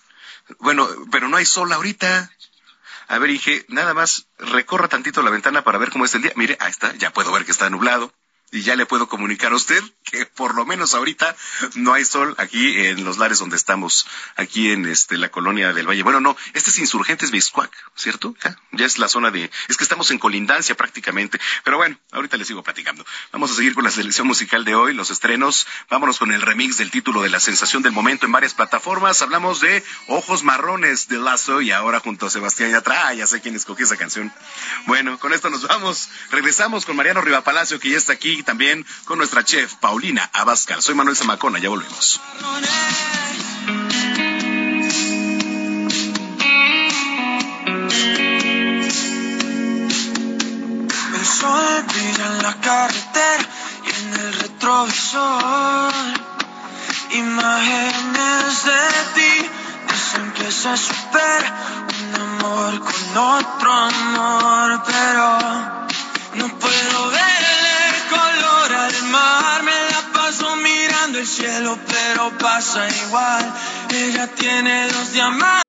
[0.58, 2.30] Bueno, pero no hay sol ahorita.
[3.08, 6.32] A ver, Inge, nada más recorra tantito la ventana para ver cómo está el día.
[6.36, 8.12] Mire, ahí está, ya puedo ver que está nublado
[8.52, 11.36] y ya le puedo comunicar a usted que por lo menos ahorita
[11.76, 15.88] no hay sol aquí en los lares donde estamos, aquí en este la colonia del
[15.88, 16.02] Valle.
[16.02, 18.34] Bueno, no, este es Insurgentes Biscuac, ¿cierto?
[18.72, 21.38] Ya, es la zona de, es que estamos en colindancia prácticamente.
[21.62, 23.04] Pero bueno, ahorita les sigo platicando.
[23.32, 25.66] Vamos a seguir con la selección musical de hoy, los estrenos.
[25.88, 29.22] Vámonos con el remix del título de la sensación del momento en varias plataformas.
[29.22, 33.54] Hablamos de Ojos Marrones de Lazo y ahora junto a Sebastián Yatra, ya sé quién
[33.54, 34.32] escogió esa canción.
[34.86, 36.08] Bueno, con esto nos vamos.
[36.30, 40.82] Regresamos con Mariano Rivapalacio que ya está aquí también con nuestra chef Paulina Abascal.
[40.82, 42.20] Soy Manuel Zamacona, ya volvemos.
[51.14, 53.48] El sol brilla en la carretera
[53.86, 55.92] y en el retrovisor.
[57.12, 58.80] Imágenes de
[59.14, 59.50] ti
[59.88, 65.38] dicen que se supera un amor con otro amor, pero
[66.34, 67.39] no puedo ver
[71.30, 73.44] cielo, pero pasa igual.
[73.92, 75.62] Ella tiene dos diamantes.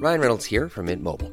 [0.00, 1.32] Ryan Reynolds here from Mint Mobile.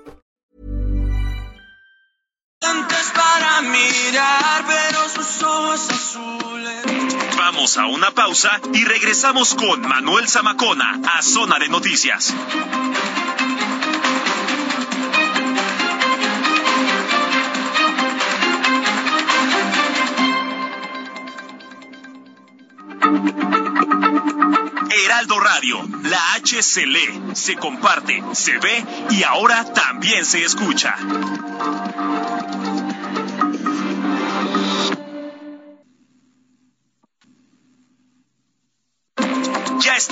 [3.13, 7.11] Para mirar, pero sus ojos azules.
[7.37, 12.33] Vamos a una pausa y regresamos con Manuel Zamacona a Zona de Noticias.
[25.05, 30.95] Heraldo Radio, la H se lee, se comparte, se ve y ahora también se escucha.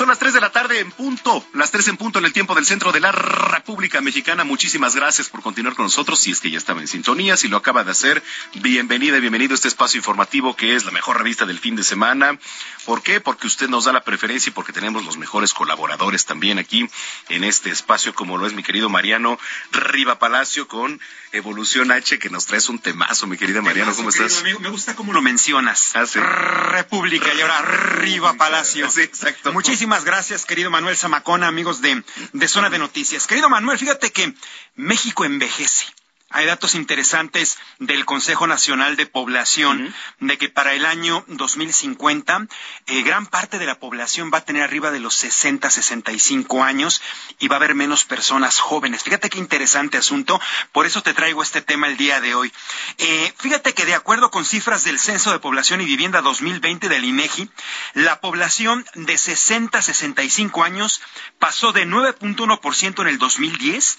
[0.00, 2.54] Son las 3 de la tarde en punto, las 3 en punto en el tiempo
[2.54, 4.44] del centro de la República Mexicana.
[4.44, 6.18] Muchísimas gracias por continuar con nosotros.
[6.18, 8.22] Si es que ya estaba en sintonía, si lo acaba de hacer,
[8.54, 11.84] bienvenida y bienvenido a este espacio informativo que es la mejor revista del fin de
[11.84, 12.38] semana.
[12.86, 13.20] ¿Por qué?
[13.20, 16.88] Porque usted nos da la preferencia y porque tenemos los mejores colaboradores también aquí
[17.28, 19.38] en este espacio, como lo es mi querido Mariano
[19.70, 20.98] Riva Palacio con
[21.32, 23.94] Evolución H, que nos traes un temazo, mi querida Mariano.
[23.94, 24.40] ¿Cómo estás?
[24.40, 25.94] amigo, me gusta cómo lo mencionas.
[25.94, 26.18] Ah, sí.
[26.18, 28.90] República y ahora arriba Palacio.
[28.90, 29.52] Sí, exacto.
[29.52, 33.26] Muchísimas gracias, querido Manuel Zamacona, amigos de, de Zona de Noticias.
[33.26, 34.32] Querido Manuel, fíjate que
[34.76, 35.86] México envejece.
[36.32, 42.46] Hay datos interesantes del Consejo Nacional de Población de que para el año 2050
[42.86, 47.02] eh, gran parte de la población va a tener arriba de los 60, 65 años
[47.40, 49.02] y va a haber menos personas jóvenes.
[49.02, 50.40] Fíjate qué interesante asunto.
[50.70, 52.52] Por eso te traigo este tema el día de hoy.
[52.98, 57.06] Eh, fíjate que de acuerdo con cifras del Censo de Población y Vivienda 2020 del
[57.06, 57.50] INEGI,
[57.94, 61.02] la población de 60 a 65 años
[61.40, 63.98] pasó de 9.1% en el 2010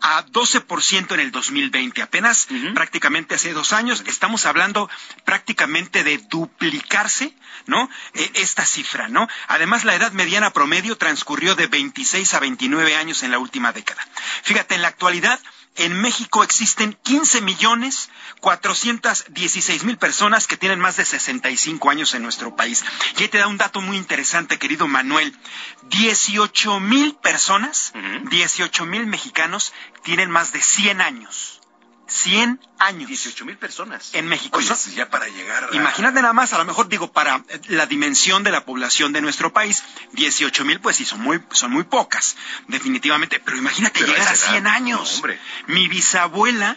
[0.00, 1.71] a 12% en el 2020.
[2.02, 4.90] Apenas prácticamente hace dos años estamos hablando
[5.24, 7.34] prácticamente de duplicarse,
[7.66, 7.88] ¿no?
[8.14, 9.28] Eh, esta cifra, ¿no?
[9.48, 14.06] Además, la edad mediana promedio transcurrió de 26 a 29 años en la última década.
[14.42, 15.40] Fíjate, en la actualidad,
[15.76, 18.10] en México existen 15 millones
[18.42, 22.84] 416 mil personas que tienen más de 65 años en nuestro país.
[23.16, 25.34] Y ahí te da un dato muy interesante, querido Manuel.
[25.88, 27.92] 18 mil personas,
[28.30, 31.61] 18 mil mexicanos tienen más de 100 años.
[32.06, 33.08] 100 años.
[33.08, 34.10] 18 mil personas.
[34.14, 34.58] En México.
[34.58, 35.74] Oye, ya para llegar a...
[35.74, 39.52] Imagínate nada más, a lo mejor digo, para la dimensión de la población de nuestro
[39.52, 39.82] país,
[40.12, 42.36] 18 mil, pues sí, son muy, son muy pocas,
[42.68, 43.40] definitivamente.
[43.40, 45.22] Pero imagínate Pero llegar a esa 100 edad, años.
[45.24, 45.34] no.
[45.74, 46.76] Mi bisabuela,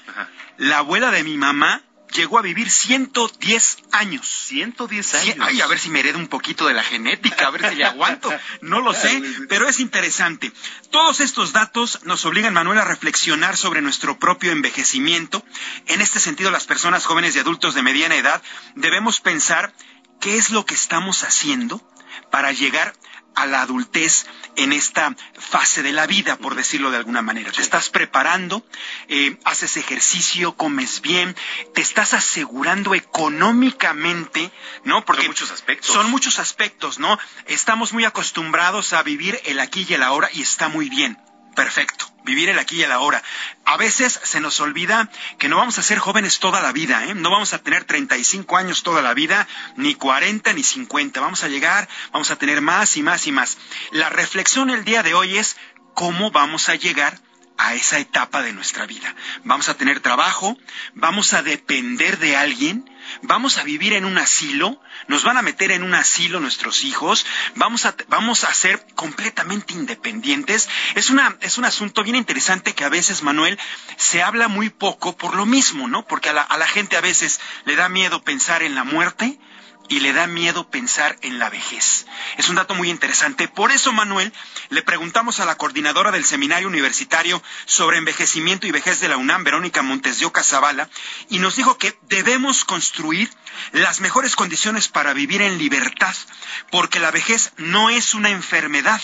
[0.57, 1.81] la abuela de mi mamá,
[2.15, 4.27] llegó a vivir 110 años.
[4.47, 5.47] 110 Sí, años.
[5.47, 7.85] ay, a ver si me heredo un poquito de la genética, a ver si le
[7.85, 8.31] aguanto.
[8.61, 10.51] No lo sé, pero es interesante.
[10.91, 15.43] Todos estos datos nos obligan, Manuel, a reflexionar sobre nuestro propio envejecimiento.
[15.87, 18.41] En este sentido, las personas jóvenes y adultos de mediana edad
[18.75, 19.73] debemos pensar
[20.19, 21.81] qué es lo que estamos haciendo
[22.31, 22.93] para llegar
[23.35, 24.25] a la adultez
[24.55, 27.51] en esta fase de la vida, por decirlo de alguna manera.
[27.51, 28.65] Te estás preparando,
[29.07, 31.35] eh, haces ejercicio, comes bien,
[31.73, 34.51] te estás asegurando económicamente,
[34.83, 35.05] ¿no?
[35.05, 35.91] Porque Son muchos aspectos.
[35.91, 37.19] Son muchos aspectos, ¿no?
[37.45, 41.17] Estamos muy acostumbrados a vivir el aquí y el ahora y está muy bien.
[41.55, 43.23] Perfecto, vivir el aquí y el ahora.
[43.63, 47.15] A veces se nos olvida que no vamos a ser jóvenes toda la vida, ¿eh?
[47.15, 49.47] No vamos a tener 35 años toda la vida,
[49.77, 51.21] ni 40 ni 50.
[51.21, 53.57] Vamos a llegar, vamos a tener más y más y más.
[53.91, 55.55] La reflexión el día de hoy es
[55.93, 57.19] cómo vamos a llegar
[57.57, 59.15] a esa etapa de nuestra vida.
[59.43, 60.57] Vamos a tener trabajo,
[60.93, 62.89] vamos a depender de alguien,
[63.21, 67.25] vamos a vivir en un asilo, nos van a meter en un asilo nuestros hijos,
[67.55, 70.69] vamos a, vamos a ser completamente independientes.
[70.95, 73.59] Es, una, es un asunto bien interesante que a veces, Manuel,
[73.97, 76.05] se habla muy poco por lo mismo, ¿no?
[76.07, 79.39] Porque a la, a la gente a veces le da miedo pensar en la muerte,
[79.87, 82.05] y le da miedo pensar en la vejez.
[82.37, 83.47] Es un dato muy interesante.
[83.47, 84.33] Por eso, Manuel,
[84.69, 89.43] le preguntamos a la coordinadora del Seminario Universitario sobre Envejecimiento y Vejez de la UNAM,
[89.43, 90.89] Verónica Montes de Oca Zavala,
[91.29, 93.29] y nos dijo que debemos construir
[93.71, 96.15] las mejores condiciones para vivir en libertad,
[96.71, 99.01] porque la vejez no es una enfermedad.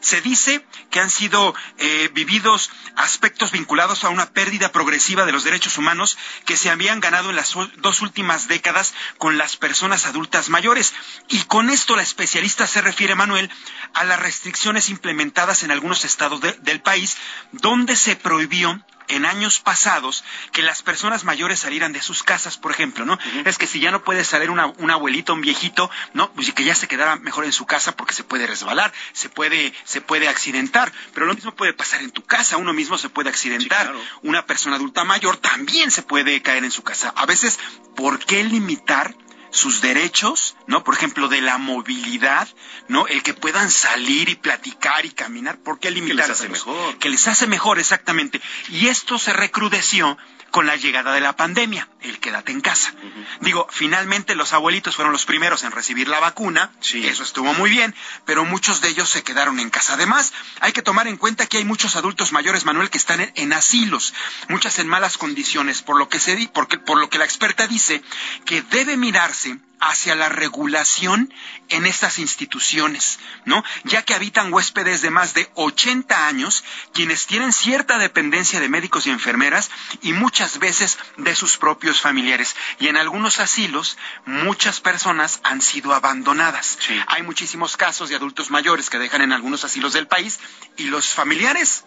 [0.00, 5.44] Se dice que han sido eh, vividos aspectos vinculados a una pérdida progresiva de los
[5.44, 10.23] derechos humanos que se habían ganado en las dos últimas décadas con las personas adultas
[10.48, 10.94] mayores.
[11.28, 13.50] Y con esto la especialista se refiere, Manuel,
[13.94, 17.16] a las restricciones implementadas en algunos estados de- del país,
[17.52, 22.70] donde se prohibió en años pasados que las personas mayores salieran de sus casas, por
[22.72, 23.18] ejemplo, ¿no?
[23.44, 26.32] Es que si ya no puede salir una, un abuelito, un viejito, ¿no?
[26.32, 29.74] Pues que ya se quedara mejor en su casa porque se puede resbalar, se puede,
[29.84, 30.90] se puede accidentar.
[31.12, 33.92] Pero lo mismo puede pasar en tu casa, uno mismo se puede accidentar.
[34.22, 37.12] Una persona adulta mayor también se puede caer en su casa.
[37.14, 37.58] A veces,
[37.96, 39.14] ¿por qué limitar?
[39.54, 40.82] Sus derechos, ¿no?
[40.84, 42.48] Por ejemplo, de la movilidad,
[42.88, 43.06] ¿no?
[43.06, 46.16] El que puedan salir y platicar y caminar, ¿por qué limitar?
[46.28, 46.98] les hace mejor.
[46.98, 48.40] Que les hace mejor, exactamente.
[48.68, 50.18] Y esto se recrudeció
[50.50, 52.94] con la llegada de la pandemia, el quédate en casa.
[53.40, 56.70] Digo, finalmente los abuelitos fueron los primeros en recibir la vacuna,
[57.08, 57.92] eso estuvo muy bien,
[58.24, 59.94] pero muchos de ellos se quedaron en casa.
[59.94, 63.32] Además, hay que tomar en cuenta que hay muchos adultos mayores, Manuel, que están en,
[63.34, 64.14] en asilos,
[64.48, 67.66] muchas en malas condiciones, por lo que se di- porque, por lo que la experta
[67.66, 68.00] dice
[68.44, 69.43] que debe mirarse
[69.80, 71.32] hacia la regulación
[71.68, 73.62] en estas instituciones, ¿no?
[73.84, 79.06] Ya que habitan huéspedes de más de 80 años, quienes tienen cierta dependencia de médicos
[79.06, 79.70] y enfermeras
[80.00, 82.56] y muchas veces de sus propios familiares.
[82.78, 86.78] Y en algunos asilos, muchas personas han sido abandonadas.
[87.08, 90.40] Hay muchísimos casos de adultos mayores que dejan en algunos asilos del país
[90.76, 91.84] y los familiares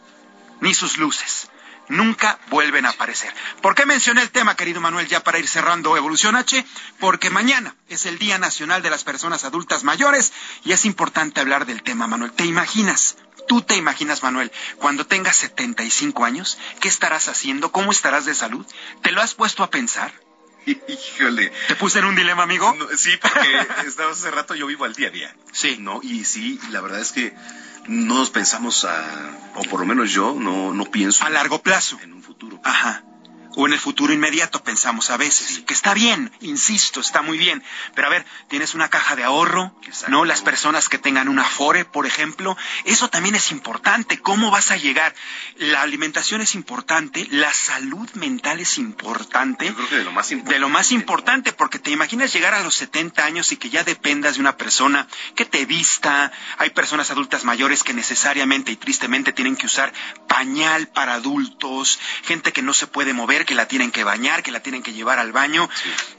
[0.62, 1.49] ni sus luces.
[1.90, 3.34] Nunca vuelven a aparecer.
[3.62, 6.66] ¿Por qué mencioné el tema, querido Manuel, ya para ir cerrando Evolución H?
[7.00, 10.34] Porque mañana es el Día Nacional de las Personas Adultas Mayores
[10.66, 12.34] y es importante hablar del tema, Manuel.
[12.34, 13.18] ¿Te imaginas?
[13.48, 17.72] ¿Tú te imaginas, Manuel, cuando tengas 75 años, qué estarás haciendo?
[17.72, 18.66] ¿Cómo estarás de salud?
[19.02, 20.26] ¿Te lo has puesto a pensar?
[20.68, 21.51] Híjole.
[21.68, 22.76] ¿Te puse en un dilema, amigo?
[22.78, 25.36] No, sí, porque estabas hace rato, yo vivo al día a día.
[25.51, 25.78] Sí.
[25.80, 26.01] ¿No?
[26.03, 27.34] Y sí, la verdad es que
[27.88, 31.26] no nos pensamos a, o por lo menos yo no, no pienso.
[31.26, 31.97] A largo plazo.
[32.03, 32.59] En un futuro.
[32.63, 33.03] Ajá.
[33.60, 37.64] O en el futuro inmediato pensamos a veces, que está bien, insisto, está muy bien.
[37.95, 39.74] Pero a ver, tienes una caja de ahorro,
[40.10, 40.26] ¿no?
[40.26, 42.55] Las personas que tengan una Afore, por ejemplo,
[42.86, 44.20] eso también es importante.
[44.20, 45.16] ¿Cómo vas a llegar?
[45.55, 49.66] La alimentación es importante, la salud mental es importante.
[49.66, 50.53] Yo creo que de lo más importante.
[50.53, 53.84] De lo más importante, porque te imaginas llegar a los 70 años y que ya
[53.84, 56.32] dependas de una persona que te vista.
[56.60, 59.91] Hay personas adultas mayores que necesariamente y tristemente tienen que usar
[60.28, 64.52] pañal para adultos, gente que no se puede mover, que la tienen que bañar, que
[64.52, 65.68] la tienen que llevar al baño.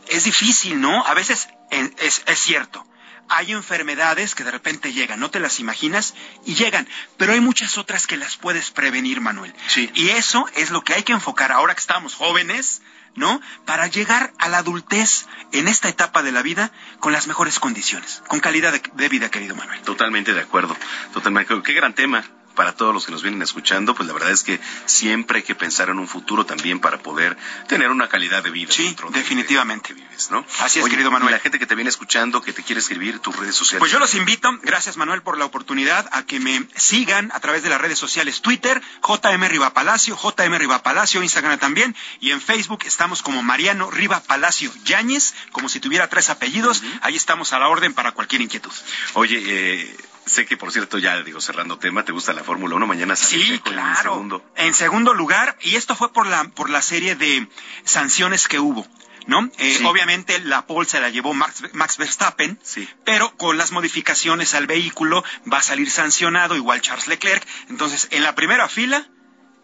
[0.08, 1.06] Es difícil, ¿no?
[1.06, 2.84] A veces es, es cierto.
[3.28, 6.14] Hay enfermedades que de repente llegan, no te las imaginas
[6.46, 9.54] y llegan, pero hay muchas otras que las puedes prevenir, Manuel.
[9.94, 12.80] Y eso es lo que hay que enfocar ahora que estamos jóvenes,
[13.14, 13.38] ¿no?
[13.66, 18.22] Para llegar a la adultez en esta etapa de la vida con las mejores condiciones,
[18.28, 19.82] con calidad de, de vida, querido Manuel.
[19.82, 20.74] Totalmente de acuerdo.
[21.12, 21.54] Totalmente.
[21.62, 22.24] Qué gran tema.
[22.58, 25.54] Para todos los que nos vienen escuchando, pues la verdad es que siempre hay que
[25.54, 27.36] pensar en un futuro también para poder
[27.68, 28.72] tener una calidad de vida.
[28.72, 29.94] Sí, definitivamente.
[29.94, 30.44] vives, ¿no?
[30.58, 31.30] Así es, querido Manuel.
[31.30, 33.78] La gente que te viene escuchando, que te quiere escribir tus redes sociales.
[33.78, 37.62] Pues yo los invito, gracias Manuel por la oportunidad, a que me sigan a través
[37.62, 42.40] de las redes sociales Twitter, JM Riva Palacio, JM Riva Palacio, Instagram también, y en
[42.40, 46.82] Facebook estamos como Mariano Riva Palacio Yáñez, como si tuviera tres apellidos.
[47.02, 48.72] Ahí estamos a la orden para cualquier inquietud.
[49.14, 49.96] Oye, eh,
[50.28, 52.86] sé que por cierto, ya digo, cerrando tema, ¿te gusta la Fórmula 1?
[52.86, 54.12] Mañana Sí, en claro.
[54.12, 54.44] segundo.
[54.56, 57.48] En segundo lugar, y esto fue por la, por la serie de
[57.84, 58.86] sanciones que hubo.
[59.26, 59.50] ¿No?
[59.58, 59.84] Eh, Sí.
[59.84, 62.88] Obviamente la pole se la llevó Max, Max Verstappen, Sí.
[63.04, 65.22] pero con las modificaciones al vehículo
[65.52, 67.46] va a salir sancionado, igual Charles Leclerc.
[67.68, 69.06] Entonces, en la primera fila,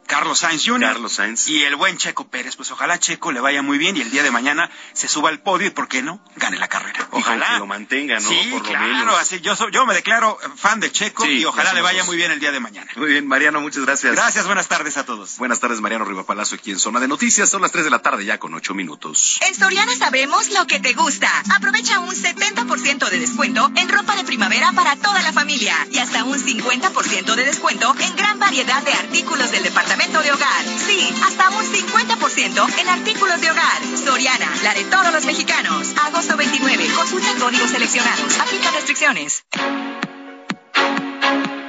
[0.06, 0.80] Carlos Sainz Jr.
[0.92, 1.48] Carlos Sainz.
[1.48, 2.56] y el buen Checo Pérez.
[2.56, 5.40] Pues ojalá Checo le vaya muy bien y el día de mañana se suba al
[5.40, 6.20] podio y, ¿por qué no?
[6.36, 7.08] Gane la carrera.
[7.10, 8.28] Ojalá que lo mantenga, ¿no?
[8.28, 9.18] Sí, por lo claro, menos.
[9.18, 12.16] así yo, soy- yo me declaro fan de Checo Sí, y ojalá le vaya muy
[12.16, 12.90] bien el día de mañana.
[12.96, 14.14] Muy bien, Mariano, muchas gracias.
[14.14, 15.38] Gracias, buenas tardes a todos.
[15.38, 17.48] Buenas tardes, Mariano Riva Palacio, aquí en Zona de Noticias.
[17.48, 19.38] Son las 3 de la tarde ya con 8 minutos.
[19.46, 21.30] En Soriana sabemos lo que te gusta.
[21.56, 26.24] Aprovecha un 70% de descuento en ropa de primavera para toda la familia y hasta
[26.24, 30.64] un 50% de descuento en gran variedad de artículos del departamento de hogar.
[30.84, 33.82] Sí, hasta un 50% en artículos de hogar.
[34.04, 35.94] Soriana, la de todos los mexicanos.
[36.04, 36.88] Agosto 29.
[36.94, 38.38] Consulta códigos seleccionados.
[38.40, 39.44] Aplica restricciones.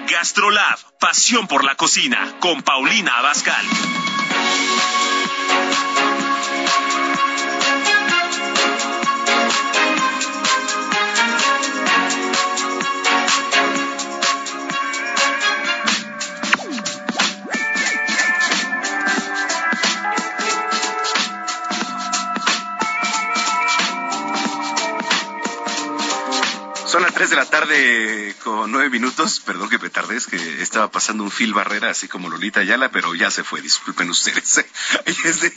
[0.09, 3.65] Gastrolab, pasión por la cocina, con Paulina Abascal.
[27.15, 29.39] 3 de la tarde con 9 minutos.
[29.39, 32.91] Perdón que me tardé, es que estaba pasando un fil barrera, así como Lolita Ayala,
[32.91, 34.65] pero ya se fue, disculpen ustedes.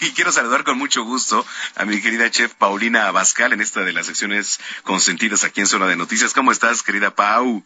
[0.01, 1.45] Y, quiero saludar con mucho gusto
[1.75, 5.87] a mi querida chef Paulina Abascal en esta de las secciones consentidas aquí en Zona
[5.87, 6.33] de Noticias.
[6.33, 7.65] ¿Cómo estás, querida Pau?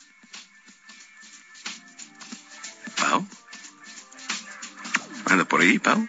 [2.97, 3.27] ¿Pau?
[5.27, 6.09] ¿Anda por ahí, Pau?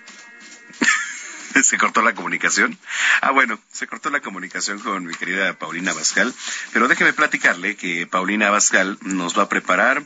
[1.63, 2.77] se cortó la comunicación.
[3.21, 6.33] Ah, bueno, se cortó la comunicación con mi querida Paulina Abascal,
[6.71, 10.03] pero déjeme platicarle que Paulina Abascal nos va a preparar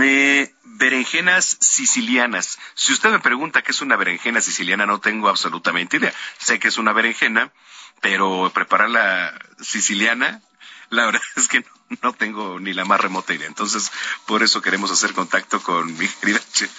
[0.00, 2.58] eh, berenjenas sicilianas.
[2.74, 6.12] Si usted me pregunta qué es una berenjena siciliana, no tengo absolutamente idea.
[6.38, 7.52] Sé que es una berenjena,
[8.00, 10.42] pero prepararla siciliana,
[10.90, 11.64] la verdad es que
[12.02, 13.46] no, tengo ni la más remota idea.
[13.46, 13.90] Entonces,
[14.26, 16.70] por eso queremos hacer contacto con mi querida chef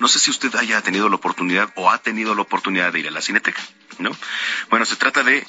[0.00, 3.08] No sé si usted haya tenido la oportunidad o ha tenido la oportunidad de ir
[3.08, 3.62] a la Cineteca,
[3.98, 4.10] ¿no?
[4.70, 5.46] Bueno, se trata de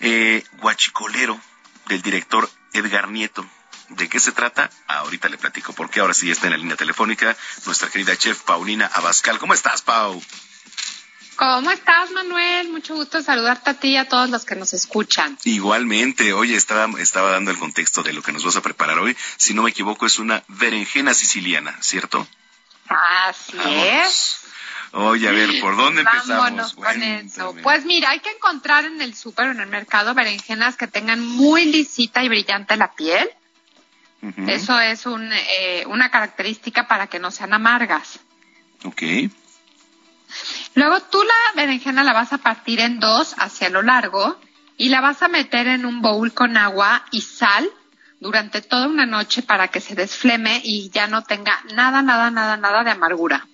[0.00, 1.40] eh, Guachicolero,
[1.88, 3.44] del director Edgar Nieto.
[3.88, 4.68] ¿De qué se trata?
[4.88, 8.86] Ahorita le platico, porque ahora sí está en la línea telefónica nuestra querida chef Paulina
[8.86, 9.38] Abascal.
[9.38, 10.22] ¿Cómo estás, Pau?
[11.36, 12.70] ¿Cómo estás, Manuel?
[12.70, 15.38] Mucho gusto saludarte a ti y a todos los que nos escuchan.
[15.44, 19.16] Igualmente, oye, estaba, estaba dando el contexto de lo que nos vas a preparar hoy.
[19.36, 22.26] Si no me equivoco, es una berenjena siciliana, ¿cierto?
[22.88, 24.40] Así es.
[24.92, 26.74] Oye, a ver, ¿por dónde Vámonos empezamos?
[26.74, 27.54] con eso.
[27.62, 31.24] Pues mira, hay que encontrar en el súper o en el mercado berenjenas que tengan
[31.24, 33.28] muy lisita y brillante la piel.
[34.48, 38.18] Eso es un, eh, una característica para que no sean amargas.
[38.84, 39.02] Ok.
[40.74, 44.40] Luego tú la berenjena la vas a partir en dos hacia lo largo
[44.76, 47.70] y la vas a meter en un bowl con agua y sal
[48.20, 52.56] durante toda una noche para que se desfleme y ya no tenga nada, nada, nada,
[52.56, 53.46] nada de amargura.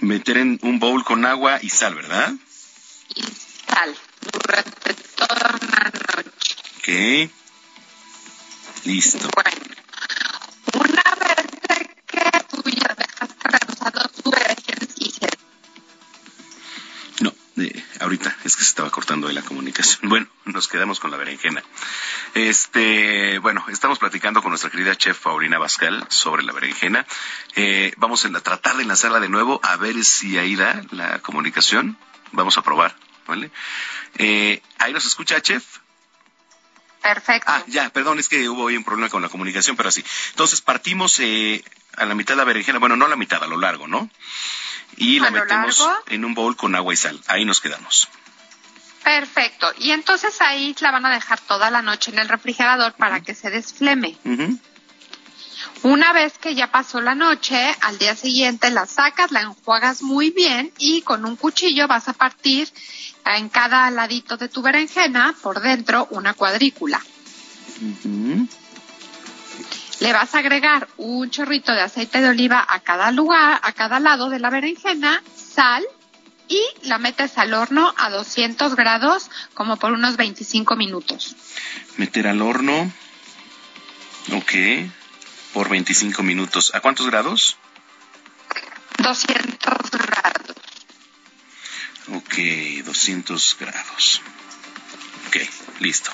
[0.00, 2.32] Meter en un bowl con agua y sal, ¿verdad?
[3.14, 3.94] Y sal
[4.32, 6.56] durante toda una noche.
[6.78, 7.30] Ok.
[8.86, 9.28] Listo.
[9.36, 9.69] Una
[18.10, 20.00] ahorita es que se estaba cortando ahí la comunicación.
[20.10, 21.62] Bueno, nos quedamos con la berenjena.
[22.34, 27.06] Este, bueno, estamos platicando con nuestra querida chef Paulina Bascal sobre la berenjena.
[27.54, 31.96] Eh, vamos a tratar de enlazarla de nuevo a ver si ahí da la comunicación.
[32.32, 32.96] Vamos a probar,
[33.28, 33.52] ¿vale?
[34.18, 35.64] Eh, ahí nos escucha, chef.
[37.00, 37.50] Perfecto.
[37.50, 40.04] Ah, ya, perdón, es que hubo ahí un problema con la comunicación, pero así.
[40.30, 41.64] Entonces partimos eh,
[41.96, 44.08] a la mitad de la berenjena, bueno, no a la mitad, a lo largo, ¿no?
[44.96, 45.94] Y la ¿A lo metemos largo?
[46.08, 47.20] en un bowl con agua y sal.
[47.26, 48.08] Ahí nos quedamos.
[49.04, 49.72] Perfecto.
[49.78, 53.34] Y entonces ahí la van a dejar toda la noche en el refrigerador para que
[53.34, 54.16] se desfleme.
[55.82, 60.30] Una vez que ya pasó la noche, al día siguiente la sacas, la enjuagas muy
[60.30, 62.68] bien y con un cuchillo vas a partir
[63.24, 67.00] en cada ladito de tu berenjena por dentro una cuadrícula.
[70.00, 74.00] Le vas a agregar un chorrito de aceite de oliva a cada lugar, a cada
[74.00, 75.84] lado de la berenjena, sal
[76.48, 81.36] y la metes al horno a 200 grados como por unos 25 minutos.
[81.96, 82.90] Meter al horno.
[84.32, 84.52] Ok.
[85.52, 86.74] Por 25 minutos.
[86.74, 87.56] ¿A cuántos grados?
[88.98, 90.56] 200 grados.
[92.12, 92.34] Ok,
[92.84, 94.22] 200 grados.
[95.28, 95.36] Ok,
[95.80, 96.10] listo.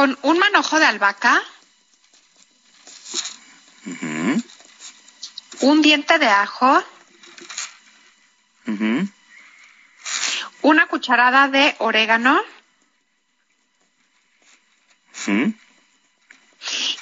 [0.00, 1.42] Con un manojo de albahaca,
[5.60, 6.82] un diente de ajo,
[10.62, 12.42] una cucharada de orégano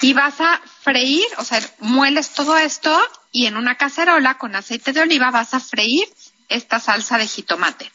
[0.01, 4.93] y vas a freír, o sea, mueles todo esto y en una cacerola con aceite
[4.93, 6.09] de oliva vas a freír
[6.49, 7.93] esta salsa de jitomate.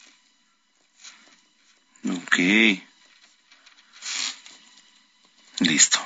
[2.08, 2.93] Ok.
[5.60, 5.98] Listo.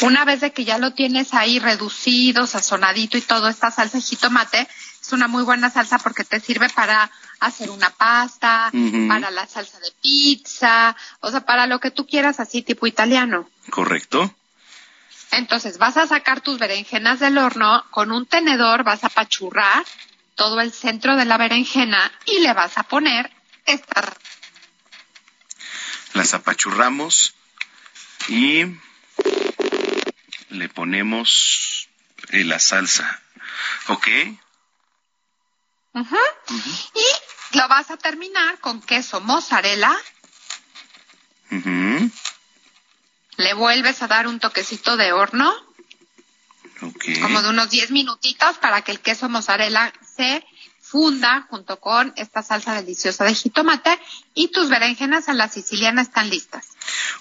[0.00, 4.02] Una vez de que ya lo tienes ahí reducido, sazonadito y todo, esta salsa de
[4.02, 4.66] jitomate
[5.00, 8.70] es una muy buena salsa porque te sirve para hacer una pasta,
[9.08, 13.48] para la salsa de pizza, o sea, para lo que tú quieras así tipo italiano.
[13.70, 14.34] ¿Correcto?
[15.32, 19.84] Entonces vas a sacar tus berenjenas del horno, con un tenedor vas a pachurrar
[20.34, 23.30] todo el centro de la berenjena y le vas a poner
[23.66, 24.14] esta
[26.14, 27.34] Las apachurramos
[28.28, 28.64] y
[30.50, 31.88] le ponemos
[32.30, 33.20] eh, la salsa.
[33.88, 34.08] ¿Ok?
[35.94, 36.16] Ujú.
[36.94, 39.94] y lo vas a terminar con queso mozzarella,
[41.50, 42.10] Ujú.
[43.36, 45.52] le vuelves a dar un toquecito de horno,
[47.20, 50.42] como de unos 10 minutitos para que el queso mozzarella se
[50.92, 53.98] funda junto con esta salsa deliciosa de jitomate
[54.34, 56.68] y tus berenjenas a la siciliana están listas.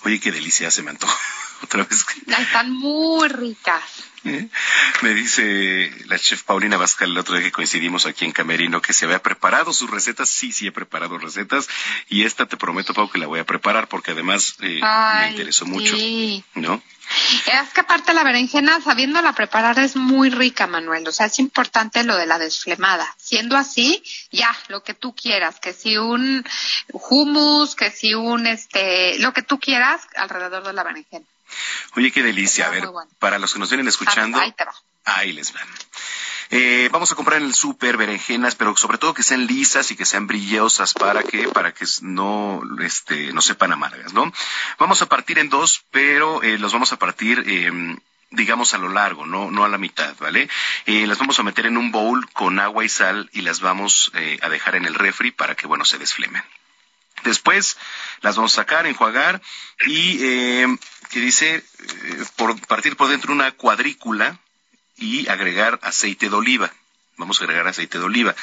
[0.04, 1.18] Oye, qué delicia se me antojó.
[1.64, 2.06] Otra vez.
[2.28, 3.82] Están muy ricas.
[4.26, 4.50] ¿eh?
[5.04, 8.94] Me dice la chef Paulina Vázquez el otro día que coincidimos aquí en Camerino que
[8.94, 10.28] se había preparado sus recetas.
[10.28, 11.70] Sí, sí he preparado recetas.
[12.10, 15.66] Y esta te prometo, Pau, que la voy a preparar porque además eh, me interesó
[15.66, 15.96] mucho.
[15.96, 16.44] sí.
[16.56, 16.82] ¿No?
[17.46, 21.08] Es que aparte la berenjena, sabiéndola preparar, es muy rica, Manuel.
[21.08, 23.08] O sea, es importante lo de la desflemada.
[23.18, 26.46] Siendo así, ya, lo que tú quieras, que si un
[26.94, 31.26] hummus, que si un, este, lo que tú quieras alrededor de la berenjena.
[31.96, 32.68] Oye, qué delicia.
[32.68, 32.88] A ver,
[33.20, 34.74] para los que nos vienen escuchando, Ahí te va.
[35.06, 35.68] ahí les van.
[36.54, 39.96] Eh, vamos a comprar en el súper berenjenas, pero sobre todo que sean lisas y
[39.96, 44.32] que sean brillosas para que para que no este no sepan amargas, ¿no?
[44.78, 47.98] Vamos a partir en dos, pero eh, los vamos a partir eh,
[48.32, 50.50] digamos a lo largo, no no a la mitad, ¿vale?
[50.86, 54.12] Eh, las vamos a meter en un bowl con agua y sal y las vamos
[54.16, 56.44] eh, a dejar en el refri para que bueno se desflemen.
[57.24, 57.78] Después
[58.22, 59.42] las vamos a sacar, enjuagar
[59.86, 60.78] y eh,
[61.12, 64.40] que dice eh, por partir por dentro una cuadrícula
[65.02, 66.72] y agregar aceite de oliva.
[67.18, 68.36] Vamos a agregar aceite de oliva.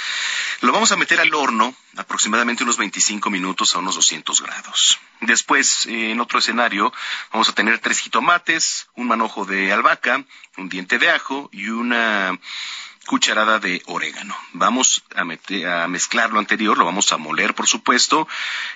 [0.61, 4.99] Lo vamos a meter al horno aproximadamente unos 25 minutos a unos 200 grados.
[5.21, 6.93] Después, eh, en otro escenario,
[7.33, 10.25] vamos a tener tres jitomates, un manojo de albahaca,
[10.57, 12.39] un diente de ajo y una
[13.07, 14.37] cucharada de orégano.
[14.53, 18.29] Vamos a, meter, a mezclar lo anterior, lo vamos a moler, por supuesto,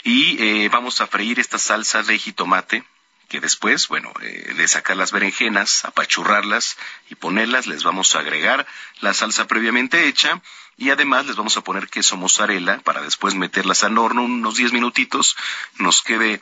[0.03, 2.85] y eh, vamos a freír esta salsa de jitomate
[3.29, 6.77] que después, bueno, eh, de sacar las berenjenas, apachurrarlas
[7.09, 8.67] y ponerlas, les vamos a agregar
[9.01, 10.43] la salsa previamente hecha
[10.77, 14.73] y además les vamos a poner queso mozzarella para después meterlas al horno unos 10
[14.73, 15.37] minutitos,
[15.79, 16.41] nos quede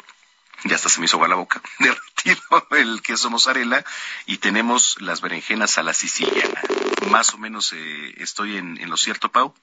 [0.64, 3.84] ya hasta se me hizo agua la boca, derretido el queso mozzarella
[4.26, 6.60] y tenemos las berenjenas a la siciliana.
[7.08, 9.54] Más o menos eh, estoy en, en lo cierto, Pau.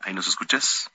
[0.00, 0.90] ¿Ahí nos escuchas?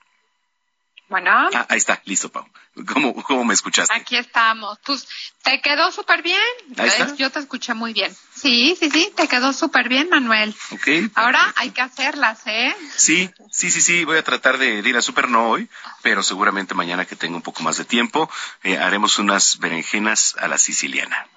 [1.07, 2.45] Bueno, Ah, ahí está, listo, Pau.
[2.91, 3.93] ¿Cómo, cómo me escuchaste?
[3.93, 4.77] aquí estamos.
[4.83, 5.07] Pues
[5.43, 6.41] te quedó súper bien.
[6.77, 7.15] Ahí está.
[7.15, 8.13] Yo te escuché muy bien.
[8.33, 10.53] Sí, sí, sí, te quedó súper bien, Manuel.
[10.71, 10.87] Ok.
[11.15, 12.75] Ahora hay que hacerlas, ¿eh?
[12.95, 15.69] Sí, sí, sí, sí, voy a tratar de, de ir a súper, no hoy,
[16.01, 18.29] pero seguramente mañana que tenga un poco más de tiempo,
[18.63, 21.27] eh, haremos unas berenjenas a la siciliana.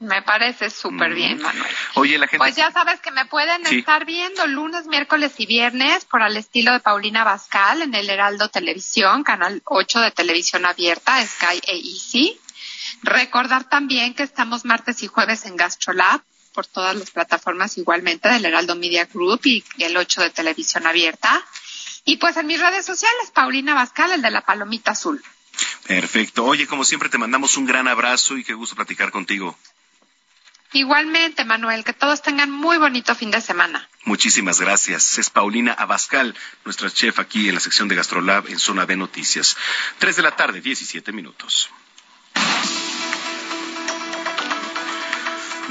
[0.00, 1.14] Me parece súper Mm.
[1.14, 1.72] bien, Manuel.
[1.94, 2.38] Oye, la gente...
[2.38, 3.78] Pues ya sabes que me pueden Sí.
[3.78, 8.48] estar viendo lunes, miércoles y viernes por al estilo de Paulina Bascal en el Heraldo
[8.50, 12.38] Televisión, canal 8 de televisión abierta, Sky e Easy.
[13.02, 16.20] Recordar también que estamos martes y jueves en GastroLab
[16.52, 21.42] por todas las plataformas igualmente del Heraldo Media Group y el 8 de televisión abierta.
[22.04, 25.22] Y pues en mis redes sociales, Paulina Bascal, el de la palomita azul.
[25.86, 26.44] Perfecto.
[26.44, 29.56] Oye, como siempre, te mandamos un gran abrazo y qué gusto platicar contigo.
[30.74, 33.88] Igualmente, Manuel, que todos tengan muy bonito fin de semana.
[34.04, 35.18] Muchísimas gracias.
[35.18, 36.34] Es Paulina Abascal,
[36.64, 39.56] nuestra chef aquí en la sección de Gastrolab en Zona de Noticias.
[39.98, 41.70] Tres de la tarde, 17 minutos.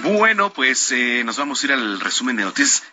[0.04, 2.84] Bueno, pues eh, nos vamos a ir al resumen de noticias.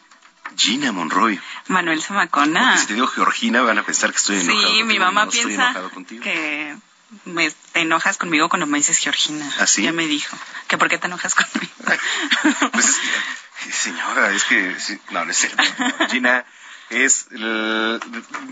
[0.56, 1.40] Gina Monroy.
[1.68, 2.76] Manuel Zamacona.
[2.76, 4.66] Si te digo Georgina, van a pensar que estoy enojado.
[4.68, 5.04] Sí, mi contigo.
[5.04, 6.22] mamá No estoy piensa enojado contigo.
[6.24, 6.76] que
[7.24, 9.48] me te enojas conmigo cuando me dices Georgina.
[9.58, 9.82] ¿Ah, sí?
[9.82, 10.36] Ya me dijo.
[10.68, 11.72] ¿Que por qué te enojas conmigo?
[12.72, 12.96] Pues es
[13.64, 14.76] que, señora, es que,
[15.10, 15.62] no, no es cierto.
[16.10, 16.44] Gina
[16.88, 18.00] es, el-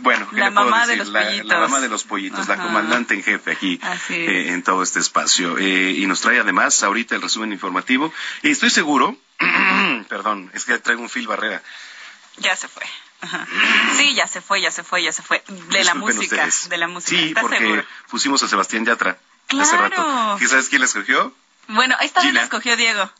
[0.02, 0.98] bueno, ¿qué La le puedo mamá de decir?
[0.98, 1.46] los la, pollitos.
[1.48, 5.00] la mamá de los pollitos, la comandante en jefe aquí Así eh, en todo este
[5.00, 5.58] espacio.
[5.58, 8.12] Eh, y nos trae además ahorita el resumen informativo.
[8.42, 9.16] Y estoy seguro,
[10.08, 11.62] perdón, es que traigo un fil barrera.
[12.36, 12.84] Ya se fue.
[13.20, 13.46] Ajá.
[13.96, 15.42] Sí, ya se fue, ya se fue, ya se fue.
[15.70, 16.68] De la música, ustedes.
[16.68, 17.16] de la música.
[17.20, 17.84] Sí, ¿Estás porque seguro?
[18.10, 19.18] pusimos a Sebastián Yatra
[19.58, 20.38] hace rato.
[20.40, 21.34] ¿Y sabes quién la escogió?
[21.68, 23.10] Bueno, esta vez la escogió Diego.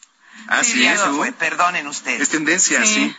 [0.46, 1.04] Ah, sí, Diego.
[1.26, 1.34] ¿tú?
[1.38, 2.20] Perdonen ustedes.
[2.20, 2.94] Es tendencia, Sí.
[2.94, 3.16] sí.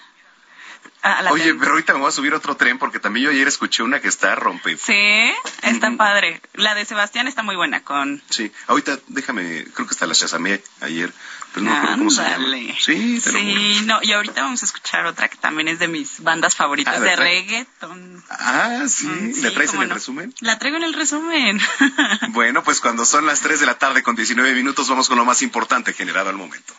[1.02, 1.60] Ah, Oye, tengo.
[1.60, 4.02] pero ahorita me voy a subir a otro tren porque también yo ayer escuché una
[4.02, 4.78] que está rompe.
[4.78, 6.42] Sí, está padre.
[6.54, 8.22] La de Sebastián está muy buena con...
[8.30, 11.14] Sí, ahorita déjame, creo que hasta la chasamé ayer,
[11.54, 12.48] pero no me acuerdo cómo se llama.
[12.80, 13.32] Sí, te.
[13.32, 16.96] Sí, no, y ahorita vamos a escuchar otra que también es de mis bandas favoritas
[16.98, 18.24] Ah, de reggaeton.
[18.30, 19.96] Ah, sí, Mm, ¿la traes en el no.
[19.96, 20.34] resumen?
[20.42, 21.60] La traigo en el resumen.
[22.30, 25.26] Bueno, pues cuando son las 3 de la tarde con 19 minutos vamos con lo
[25.26, 26.74] más importante generado al momento.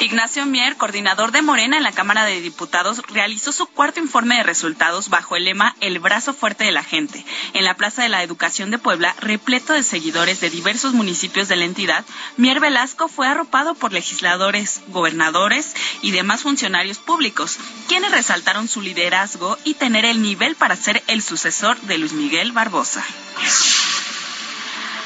[0.00, 4.42] Ignacio Mier, coordinador de Morena en la Cámara de Diputados, realizó su cuarto informe de
[4.42, 7.24] resultados bajo el lema El brazo fuerte de la gente.
[7.54, 11.56] En la Plaza de la Educación de Puebla, repleto de seguidores de diversos municipios de
[11.56, 12.04] la entidad,
[12.36, 17.58] Mier Velasco fue arropado por legisladores, gobernadores y demás funcionarios públicos,
[17.88, 22.52] quienes resaltaron su liderazgo y tener el nivel para ser el sucesor de Luis Miguel
[22.52, 23.04] Barbosa.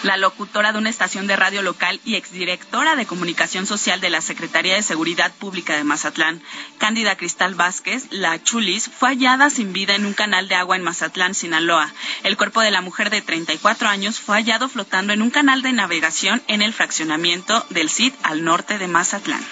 [0.02, 4.22] La locutora de una estación de radio local y exdirectora de comunicación social de la
[4.22, 6.42] Secretaría de Seguridad Pública de Mazatlán,
[6.78, 10.82] Cándida Cristal Vázquez, la Chulis, fue hallada sin vida en un canal de agua en
[10.82, 11.92] Mazatlán, Sinaloa.
[12.22, 15.72] El cuerpo de la mujer de 34 años fue hallado flotando en un canal de
[15.72, 19.44] navegación en el fraccionamiento del CID al norte de Mazatlán.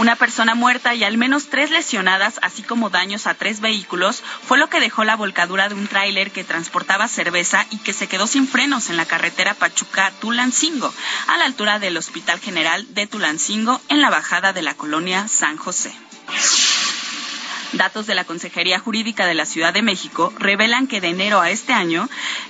[0.00, 4.56] Una persona muerta y al menos tres lesionadas, así como daños a tres vehículos, fue
[4.56, 8.26] lo que dejó la volcadura de un tráiler que transportaba cerveza y que se quedó
[8.26, 10.90] sin frenos en la carretera Pachuca-Tulancingo,
[11.26, 15.58] a la altura del Hospital General de Tulancingo, en la bajada de la colonia San
[15.58, 15.92] José.
[17.72, 21.50] Datos de la Consejería Jurídica de la Ciudad de México revelan que de enero a
[21.50, 22.08] este año,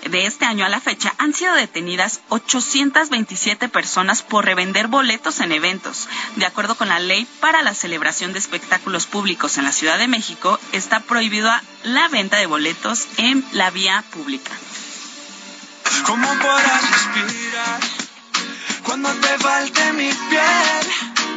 [0.09, 5.53] de este año a la fecha, han sido detenidas 827 personas por revender boletos en
[5.53, 6.09] eventos.
[6.37, 10.09] De acuerdo con la ley para la celebración de espectáculos públicos en la Ciudad de
[10.09, 14.53] México, está prohibida la venta de boletos en la vía pública.
[16.07, 17.81] ¿Cómo podrás respirar
[18.85, 21.30] cuando te falte mi piel?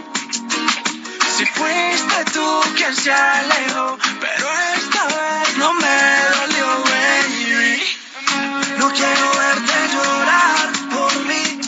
[1.36, 7.82] Si fuiste tú quien se alejó, pero esta vez no me dolió, baby.
[8.78, 11.60] No quiero verte llorar por mí.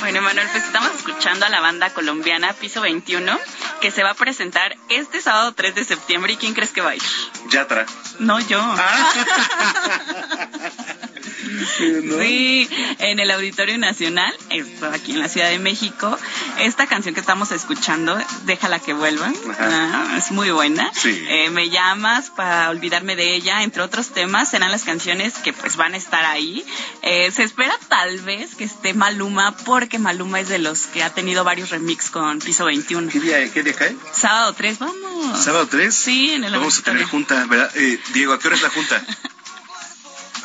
[0.00, 3.38] Bueno, Manuel, pues estamos escuchando a la banda colombiana Piso 21,
[3.80, 6.34] que se va a presentar este sábado 3 de septiembre.
[6.34, 7.02] ¿Y quién crees que va a ir?
[7.48, 7.86] Yatra.
[8.18, 8.60] No, yo.
[12.18, 16.18] Sí, en el Auditorio Nacional, esto aquí en la Ciudad de México.
[16.60, 20.90] Esta canción que estamos escuchando, Déjala que vuelva, ah, es muy buena.
[20.94, 21.24] Sí.
[21.28, 25.76] Eh, me llamas para olvidarme de ella, entre otros temas, serán las canciones que pues
[25.76, 26.64] van a estar ahí.
[27.02, 31.10] Eh, se espera tal vez que esté Maluma, porque Maluma es de los que ha
[31.10, 33.10] tenido varios remix con Piso 21.
[33.10, 33.96] ¿Qué día, qué día cae?
[34.12, 35.44] Sábado 3, vamos.
[35.44, 35.94] ¿Sábado 3?
[35.94, 37.70] Sí, en el Vamos a tener junta, ¿verdad?
[37.74, 39.04] Eh, Diego, ¿a qué hora es la junta?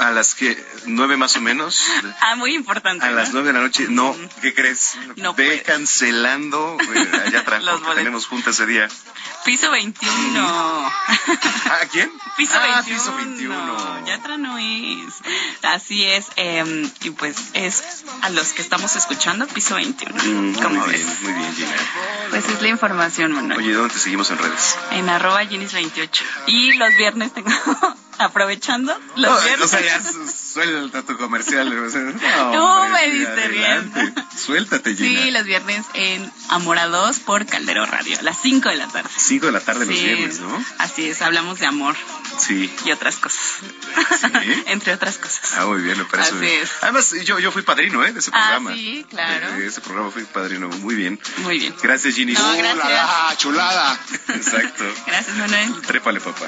[0.01, 1.79] A las que, nueve más o menos.
[2.21, 3.05] Ah, muy importante.
[3.05, 3.15] A ¿no?
[3.17, 3.85] las nueve de la noche.
[3.87, 4.95] No, ¿qué crees?
[5.15, 5.61] No Ve puedes.
[5.63, 8.87] cancelando eh, allá atrás, porque tenemos junta ese día.
[9.45, 10.41] Piso 21.
[10.87, 12.11] ¿A quién?
[12.37, 12.97] Piso Ah, 21.
[12.97, 14.05] Piso 21.
[14.07, 15.13] Yatra no es.
[15.61, 16.25] Así es.
[16.35, 20.15] eh, y pues es a los que estamos escuchando, piso 21.
[20.23, 21.05] Mm, ¿Cómo muy ves?
[21.05, 21.75] bien, muy bien, Gina.
[22.31, 23.59] Pues es la información, Manuel.
[23.59, 24.75] Oye, ¿dónde te seguimos en redes?
[24.91, 26.21] En arroba Ginis28.
[26.47, 27.51] Y los viernes tengo,
[28.21, 29.65] aprovechando, los No, viernes.
[29.65, 30.01] o sea, ya
[30.51, 31.69] Suelta tu comercial.
[32.51, 34.15] No, me diste bien.
[34.37, 35.21] Suéltate, Gina.
[35.21, 39.09] Sí, los viernes en Amorados por Caldero Radio, a las 5 de la tarde.
[39.15, 40.65] 5 de la tarde los Sí, viernes, ¿no?
[40.79, 41.95] Así es, hablamos de amor
[42.37, 42.73] Sí.
[42.85, 43.39] y otras cosas.
[44.67, 45.53] Entre otras cosas.
[45.57, 46.63] Ah, muy bien, me parece Así bien.
[46.63, 46.69] es.
[46.81, 48.11] Además, yo, yo fui padrino, ¿eh?
[48.11, 48.73] De ese Ah, programa.
[48.73, 49.51] sí, claro.
[49.53, 50.67] De ese programa fui padrino.
[50.67, 51.19] Muy bien.
[51.37, 51.75] Muy bien.
[51.81, 52.33] Gracias, Ginny.
[52.33, 52.75] No, gracias.
[52.75, 53.99] Uh, la, la, chulada.
[54.29, 54.83] Exacto.
[55.07, 55.81] Gracias, Manuel.
[55.83, 56.47] Trépale, papá.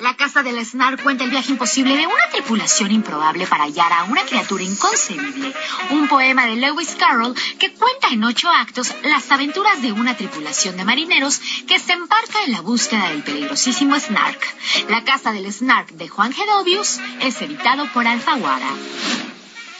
[0.00, 4.04] La casa del Snark cuenta el viaje imposible de una tripulación improbable para hallar a
[4.04, 5.52] una criatura inconcebible.
[5.90, 10.78] Un poema de Lewis Carroll que cuenta en ocho actos las aventuras de una tripulación
[10.78, 14.40] de marineros que se embarca en la búsqueda del peligrosísimo Snark.
[14.88, 18.70] La casa del Snark de Juan Gedovius es editado por Alfaguara.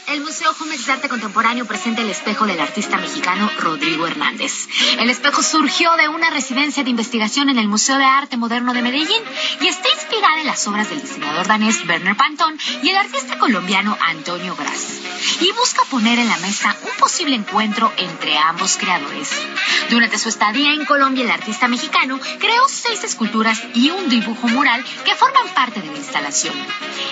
[0.07, 4.67] El Museo Jumex de Arte Contemporáneo presenta el espejo del artista mexicano Rodrigo Hernández.
[4.99, 8.81] El espejo surgió de una residencia de investigación en el Museo de Arte Moderno de
[8.81, 9.21] Medellín
[9.61, 13.97] y está inspirada en las obras del diseñador danés Werner Pantón y el artista colombiano
[14.01, 14.99] Antonio Gras.
[15.39, 19.29] Y busca poner en la mesa un posible encuentro entre ambos creadores.
[19.89, 24.83] Durante su estadía en Colombia, el artista mexicano creó seis esculturas y un dibujo mural
[25.05, 26.55] que forman parte de la instalación.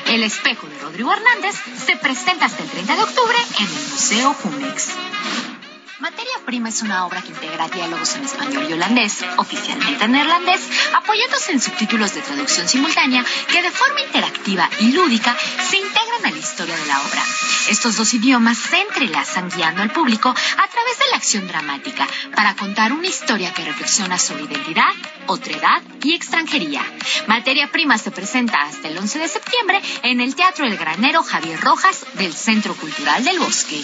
[0.07, 1.55] El espejo de Rodrigo Hernández
[1.85, 4.87] se presenta hasta el 30 de octubre en el Museo Jumex.
[5.99, 10.61] Materia Prima es una obra que integra diálogos en español y holandés, oficialmente en neerlandés,
[10.93, 15.35] apoyándose en subtítulos de traducción simultánea que de forma interactiva y lúdica
[15.69, 17.21] se integran a la historia de la obra.
[17.67, 22.55] Estos dos idiomas se entrelazan guiando al público a través de la acción dramática para
[22.55, 24.93] contar una historia que reflexiona sobre identidad,
[25.27, 26.81] otredad y extranjería.
[27.27, 31.59] Materia Prima se presenta hasta el 11 de septiembre en el Teatro El Granero Javier
[31.59, 33.83] Rojas del Centro Cultural del Bosque.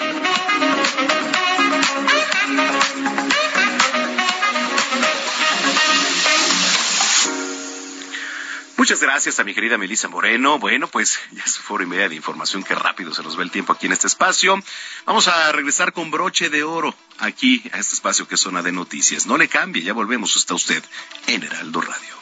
[8.81, 10.57] Muchas gracias a mi querida Melissa Moreno.
[10.57, 13.51] Bueno, pues ya fue hora y media de información, que rápido se nos va el
[13.51, 14.59] tiempo aquí en este espacio.
[15.05, 18.71] Vamos a regresar con broche de oro aquí a este espacio que es zona de
[18.71, 19.27] noticias.
[19.27, 20.35] No le cambie, ya volvemos.
[20.35, 20.83] Está usted
[21.27, 22.15] en Heraldo Radio.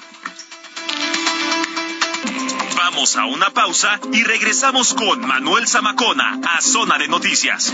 [2.75, 7.73] Vamos a una pausa y regresamos con Manuel Zamacona a Zona de Noticias.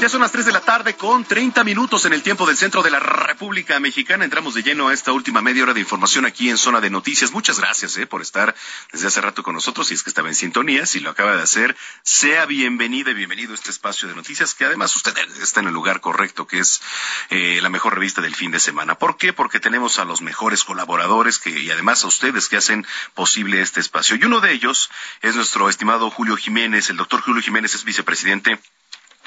[0.00, 2.82] Ya son las 3 de la tarde con 30 minutos en el tiempo del centro
[2.82, 4.24] de la República Mexicana.
[4.24, 7.32] Entramos de lleno a esta última media hora de información aquí en Zona de Noticias.
[7.32, 8.54] Muchas gracias eh, por estar
[8.92, 9.86] desde hace rato con nosotros.
[9.86, 13.52] Si es que estaba en sintonía, si lo acaba de hacer, sea bienvenida y bienvenido
[13.52, 16.82] a este espacio de noticias que además usted está en el lugar correcto, que es
[17.30, 18.96] eh, la mejor revista del fin de semana.
[18.96, 19.32] ¿Por qué?
[19.32, 22.84] Porque tenemos a los mejores colaboradores que, y además a ustedes que hacen
[23.14, 24.16] posible este espacio.
[24.16, 24.90] Y uno de ellos
[25.22, 26.90] es nuestro estimado Julio Jiménez.
[26.90, 28.58] El doctor Julio Jiménez es vicepresidente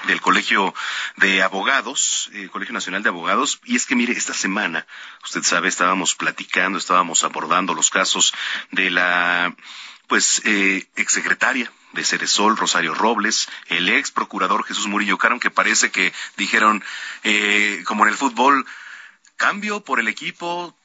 [0.08, 0.74] del Colegio
[1.18, 4.88] de Abogados, eh, Colegio Nacional de Abogados, y es que mire, esta semana,
[5.24, 8.34] usted sabe, estábamos platicando, estábamos abordando los casos
[8.72, 9.56] de la,
[10.08, 15.92] pues, eh, exsecretaria de Ceresol, Rosario Robles, el ex procurador Jesús Murillo Caron, que parece
[15.92, 16.84] que dijeron,
[17.24, 18.66] eh, como en el fútbol,
[19.36, 20.76] cambio por el equipo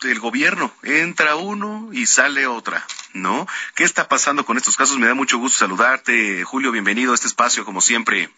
[0.00, 3.46] del gobierno, entra uno y sale otra, ¿no?
[3.74, 4.98] ¿Qué está pasando con estos casos?
[4.98, 8.30] Me da mucho gusto saludarte, Julio, bienvenido a este espacio, como siempre.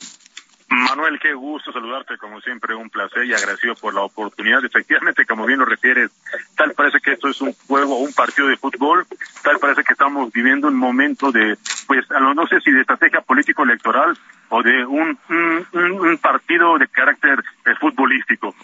[0.73, 4.65] Manuel, qué gusto saludarte, como siempre, un placer y agradecido por la oportunidad.
[4.65, 6.11] Efectivamente, como bien lo refieres,
[6.57, 9.07] tal parece que esto es un juego, un partido de fútbol,
[9.43, 14.17] tal parece que estamos viviendo un momento de, pues, no sé si de estrategia político-electoral
[14.49, 15.19] o de un,
[15.73, 18.55] un, partido de carácter eh, futbolístico.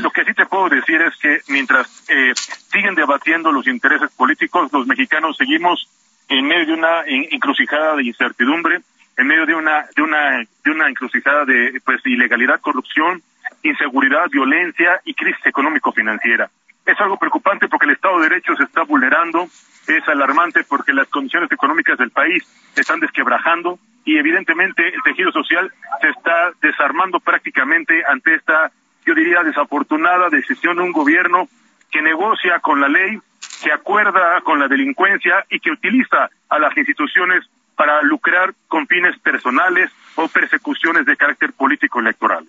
[0.00, 4.72] lo que sí te puedo decir es que mientras eh, siguen debatiendo los intereses políticos,
[4.72, 5.86] los mexicanos seguimos
[6.28, 8.80] en medio de una encrucijada de incertidumbre,
[9.16, 13.22] en medio de una de una de una encrucijada de pues ilegalidad, corrupción,
[13.62, 16.50] inseguridad, violencia y crisis económico-financiera.
[16.86, 19.48] Es algo preocupante porque el Estado de Derecho se está vulnerando,
[19.86, 22.44] es alarmante porque las condiciones económicas del país
[22.76, 28.70] están desquebrajando y evidentemente el tejido social se está desarmando prácticamente ante esta,
[29.06, 31.48] yo diría, desafortunada decisión de un gobierno
[31.90, 33.18] que negocia con la ley,
[33.62, 37.44] que acuerda con la delincuencia y que utiliza a las instituciones
[37.76, 42.48] para lucrar con fines personales o persecuciones de carácter político electoral.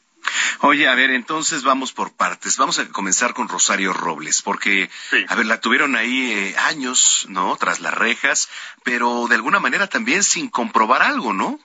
[0.61, 2.57] Oye, a ver, entonces vamos por partes.
[2.57, 4.89] Vamos a comenzar con Rosario Robles, porque,
[5.27, 7.55] a ver, la tuvieron ahí eh, años, ¿no?
[7.57, 8.49] Tras las rejas,
[8.83, 11.59] pero de alguna manera también sin comprobar algo, ¿no?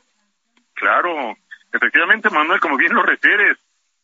[0.75, 1.37] Claro,
[1.73, 3.59] efectivamente, Manuel, como bien lo refieres,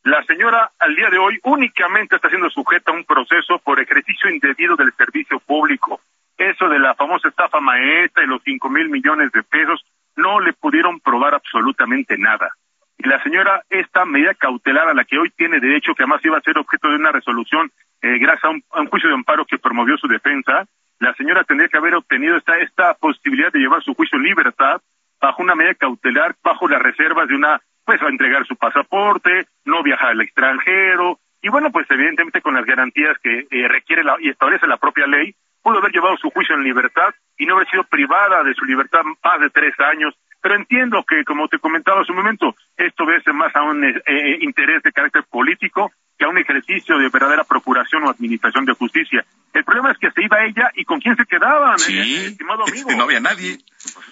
[0.04, 4.30] la señora al día de hoy únicamente está siendo sujeta a un proceso por ejercicio
[4.30, 6.00] indebido del servicio público
[6.38, 9.84] eso de la famosa estafa maestra y los cinco mil millones de pesos,
[10.16, 12.50] no le pudieron probar absolutamente nada.
[12.98, 16.38] Y la señora, esta medida cautelar a la que hoy tiene derecho, que además iba
[16.38, 17.70] a ser objeto de una resolución
[18.02, 20.66] eh, gracias a un, juicio de amparo que promovió su defensa,
[20.98, 24.80] la señora tendría que haber obtenido esta, esta posibilidad de llevar su juicio en libertad
[25.20, 29.82] bajo una medida cautelar, bajo las reservas de una, pues a entregar su pasaporte, no
[29.82, 34.28] viajar al extranjero, y bueno, pues evidentemente con las garantías que eh, requiere la, y
[34.28, 35.34] establece la propia ley,
[35.66, 39.00] pudo haber llevado su juicio en libertad y no haber sido privada de su libertad
[39.02, 40.14] más de tres años.
[40.40, 44.00] Pero entiendo que, como te comentaba hace un momento, esto obedece más a un eh,
[44.06, 48.74] eh, interés de carácter político que a un ejercicio de verdadera procuración o administración de
[48.74, 49.24] justicia.
[49.52, 52.62] El problema es que se iba ella y con quién se quedaban, sí, eh, estimado
[52.68, 52.92] amigo.
[52.92, 53.58] No había nadie.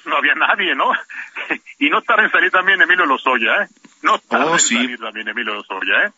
[0.06, 0.90] No había nadie, ¿no?
[1.78, 3.68] y no tarda en salir también Emilio Lozoya, ¿eh?
[4.02, 6.10] No tarda oh, en salir también Emilio Lozoya, ¿eh?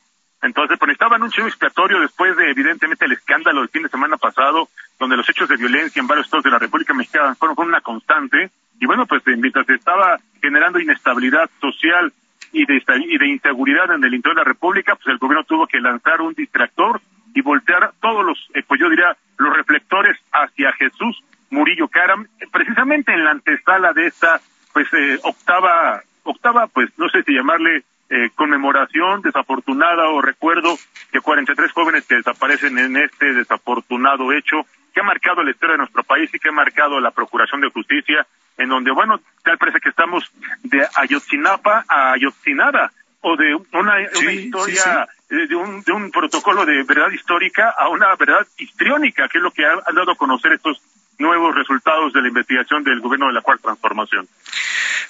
[0.42, 4.16] Entonces, pues estaban un chivo expiatorio después de, evidentemente, el escándalo del fin de semana
[4.16, 4.68] pasado,
[4.98, 8.51] donde los hechos de violencia en varios estados de la República Mexicana fueron, una constante.
[8.81, 12.12] Y bueno, pues mientras se estaba generando inestabilidad social
[12.52, 15.66] y de, y de inseguridad en el interior de la República, pues el gobierno tuvo
[15.66, 17.01] que lanzar un distractor
[17.35, 23.12] y voltear todos los, eh, pues yo diría, los reflectores hacia Jesús Murillo Caram, precisamente
[23.12, 24.40] en la antesala de esta,
[24.73, 30.77] pues, eh, octava, octava, pues, no sé si llamarle eh, conmemoración desafortunada o recuerdo
[31.12, 34.64] de 43 jóvenes que desaparecen en este desafortunado hecho
[34.97, 37.68] que ha marcado la historia de nuestro país y que ha marcado la Procuración de
[37.68, 40.24] Justicia, en donde, bueno, tal parece que estamos
[40.62, 42.90] de Ayotzinapa a Ayotzinada,
[43.20, 48.47] o de una, historia, De, un, de un protocolo de verdad histórica a una verdad
[48.56, 50.81] histriónica, que es lo que han dado a conocer estos
[51.18, 54.27] nuevos resultados de la investigación del gobierno de la cuarta transformación.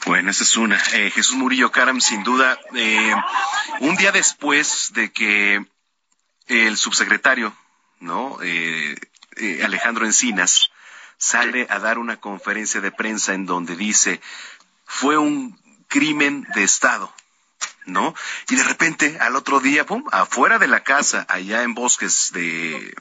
[0.06, 0.78] Bueno, esa es una.
[0.94, 3.14] Eh, Jesús Murillo Caram, sin duda, eh,
[3.78, 5.64] un día después de que
[6.48, 7.52] el subsecretario,
[8.00, 8.38] ¿no?
[8.42, 8.96] Eh,
[9.62, 10.70] Alejandro Encinas
[11.18, 14.20] sale a dar una conferencia de prensa en donde dice
[14.84, 15.58] fue un
[15.88, 17.12] crimen de Estado.
[17.86, 18.14] ¿no?
[18.48, 22.94] Y de repente, al otro día, pum, afuera de la casa, allá en bosques de,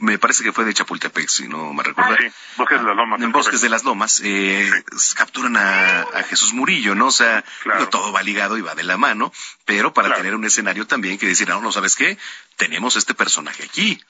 [0.00, 2.16] me parece que fue de Chapultepec, si no me recuerdo.
[2.18, 3.22] Ah, bosques de las Lomas.
[3.22, 4.70] En bosques de las Lomas, eh,
[5.14, 7.06] capturan a, Jesús Murillo, ¿no?
[7.06, 7.44] O sea,
[7.90, 9.32] todo va ligado y va de la mano,
[9.64, 12.18] pero para tener un escenario también que decir, no, no, ¿sabes qué?
[12.56, 14.02] Tenemos este personaje aquí.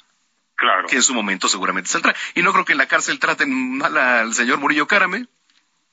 [0.57, 0.87] Claro.
[0.89, 2.15] Que en su momento seguramente saldrá.
[2.35, 5.27] Y no creo que en la cárcel traten mal al señor Murillo Carame.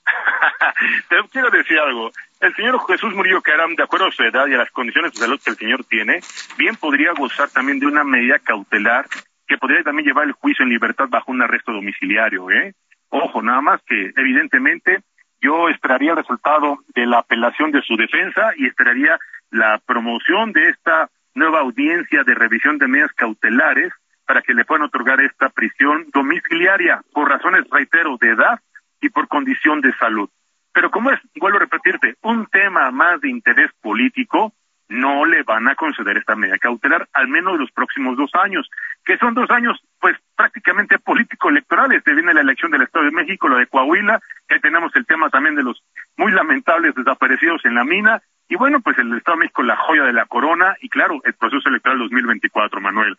[1.09, 2.11] Te quiero decir algo.
[2.39, 5.19] El señor Jesús Murillo Caram, de acuerdo a su edad y a las condiciones de
[5.19, 6.21] salud que el señor tiene,
[6.57, 9.07] bien podría gozar también de una medida cautelar
[9.47, 12.73] que podría también llevar el juicio en libertad bajo un arresto domiciliario, ¿eh?
[13.09, 15.01] Ojo, nada más que evidentemente
[15.41, 19.19] yo esperaría el resultado de la apelación de su defensa y esperaría
[19.49, 23.91] la promoción de esta nueva audiencia de revisión de medidas cautelares
[24.31, 28.61] para que le puedan otorgar esta prisión domiciliaria por razones, reitero, de edad
[29.01, 30.29] y por condición de salud.
[30.71, 34.53] Pero como es, vuelvo a repetirte, un tema más de interés político,
[34.87, 38.69] no le van a conceder esta medida cautelar, al menos los próximos dos años,
[39.03, 42.01] que son dos años, pues prácticamente político-electorales.
[42.05, 45.29] Se viene la elección del Estado de México, lo de Coahuila, que tenemos el tema
[45.29, 45.83] también de los
[46.15, 50.03] muy lamentables desaparecidos en la mina, y bueno, pues el Estado de México, la joya
[50.03, 53.17] de la corona, y claro, el proceso electoral 2024, Manuel.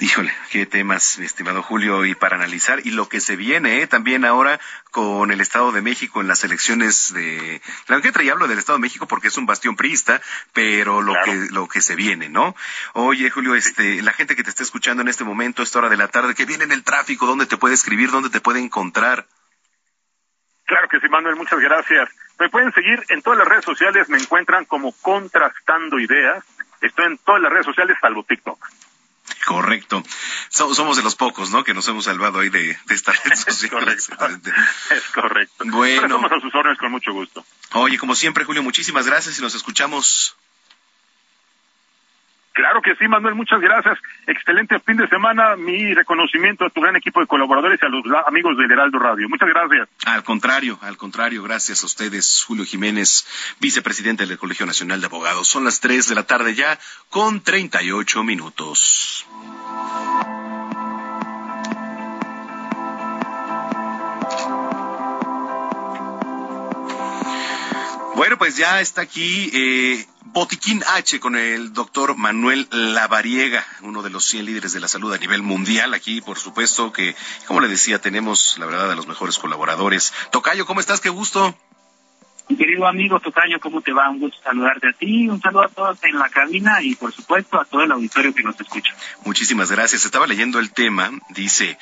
[0.00, 3.86] Híjole, qué temas, mi estimado Julio, y para analizar, y lo que se viene ¿eh?
[3.86, 4.60] también ahora
[4.90, 7.62] con el Estado de México en las elecciones de...
[7.86, 10.20] La que traía hablo del Estado de México porque es un bastión priista,
[10.52, 12.54] pero lo que lo que se viene, ¿no?
[12.92, 15.96] Oye, Julio, este, la gente que te está escuchando en este momento, esta hora de
[15.96, 18.10] la tarde, que viene en el tráfico, ¿dónde te puede escribir?
[18.10, 19.26] ¿Dónde te puede encontrar?
[20.66, 22.10] Claro que sí, Manuel, muchas gracias.
[22.38, 26.44] Me pueden seguir en todas las redes sociales, me encuentran como Contrastando Ideas.
[26.82, 28.58] Estoy en todas las redes sociales, salvo TikTok.
[29.46, 30.02] Correcto.
[30.50, 31.64] somos de los pocos, ¿no?
[31.64, 33.88] Que nos hemos salvado ahí de, de esta red social.
[33.88, 34.50] es correcto.
[34.90, 35.64] Es correcto.
[35.66, 36.02] Bueno.
[36.06, 37.44] estamos a sus órdenes con mucho gusto.
[37.72, 40.36] Oye, como siempre, Julio, muchísimas gracias y nos escuchamos
[42.56, 43.98] Claro que sí, Manuel, muchas gracias.
[44.26, 45.56] Excelente fin de semana.
[45.56, 49.28] Mi reconocimiento a tu gran equipo de colaboradores y a los amigos de Heraldo Radio.
[49.28, 49.86] Muchas gracias.
[50.06, 53.26] Al contrario, al contrario, gracias a ustedes, Julio Jiménez,
[53.60, 55.46] vicepresidente del Colegio Nacional de Abogados.
[55.46, 56.78] Son las tres de la tarde ya,
[57.10, 59.26] con 38 minutos.
[68.14, 74.10] Bueno, pues ya está aquí eh, Botiquín H con el doctor Manuel Lavariega, uno de
[74.10, 75.94] los 100 líderes de la salud a nivel mundial.
[75.94, 80.12] Aquí, por supuesto, que, como le decía, tenemos la verdad a los mejores colaboradores.
[80.32, 81.00] Tocayo, ¿cómo estás?
[81.00, 81.56] Qué gusto.
[82.50, 84.10] Mi querido amigo Tocayo, ¿cómo te va?
[84.10, 87.58] Un gusto saludarte a ti, un saludo a todos en la cabina y, por supuesto,
[87.58, 88.94] a todo el auditorio que nos escucha.
[89.24, 90.04] Muchísimas gracias.
[90.04, 91.78] Estaba leyendo el tema, dice,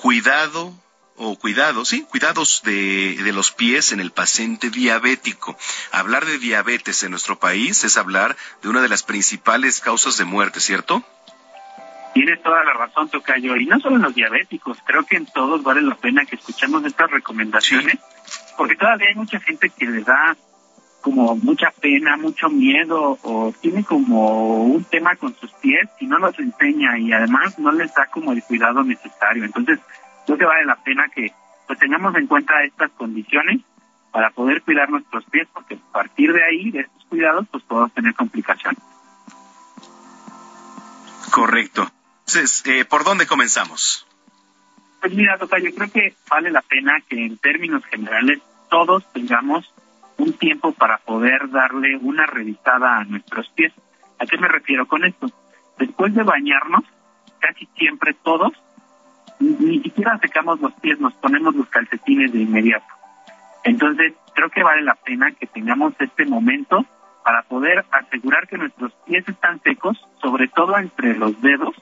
[0.00, 0.72] cuidado
[1.22, 5.56] o cuidados, sí, cuidados de, de, los pies en el paciente diabético.
[5.92, 10.24] Hablar de diabetes en nuestro país es hablar de una de las principales causas de
[10.24, 11.04] muerte, ¿cierto?
[12.12, 13.56] Tienes toda la razón, Tocayo.
[13.56, 16.84] Y no solo en los diabéticos, creo que en todos vale la pena que escuchemos
[16.84, 17.98] estas recomendaciones,
[18.56, 20.36] porque todavía hay mucha gente que le da
[21.00, 26.18] como mucha pena, mucho miedo o tiene como un tema con sus pies y no
[26.18, 29.44] los enseña y además no les da como el cuidado necesario.
[29.44, 29.80] Entonces,
[30.26, 31.32] creo que vale la pena que
[31.66, 33.60] pues tengamos en cuenta estas condiciones
[34.10, 37.92] para poder cuidar nuestros pies, porque a partir de ahí, de estos cuidados, pues podemos
[37.94, 38.82] tener complicaciones.
[41.30, 41.90] Correcto.
[42.26, 44.06] Entonces, eh, ¿por dónde comenzamos?
[45.00, 49.72] Pues mira, doctor, yo creo que vale la pena que en términos generales todos tengamos
[50.18, 53.72] un tiempo para poder darle una revisada a nuestros pies.
[54.18, 55.26] ¿A qué me refiero con esto?
[55.78, 56.84] Después de bañarnos,
[57.40, 58.52] casi siempre todos
[59.42, 62.86] ni siquiera secamos los pies, nos ponemos los calcetines de inmediato.
[63.64, 66.84] Entonces, creo que vale la pena que tengamos este momento
[67.24, 71.74] para poder asegurar que nuestros pies están secos, sobre todo entre los dedos,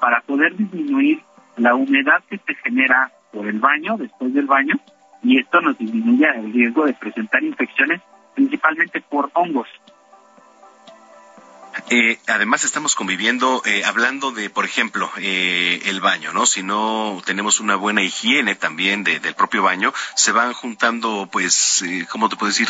[0.00, 1.22] para poder disminuir
[1.56, 4.74] la humedad que se genera por el baño, después del baño,
[5.22, 8.00] y esto nos disminuye el riesgo de presentar infecciones,
[8.34, 9.68] principalmente por hongos.
[11.90, 16.46] Eh, además estamos conviviendo, eh, hablando de, por ejemplo, eh, el baño, ¿no?
[16.46, 22.28] Si no tenemos una buena higiene también del propio baño, se van juntando, pues, ¿cómo
[22.28, 22.68] te puedo decir?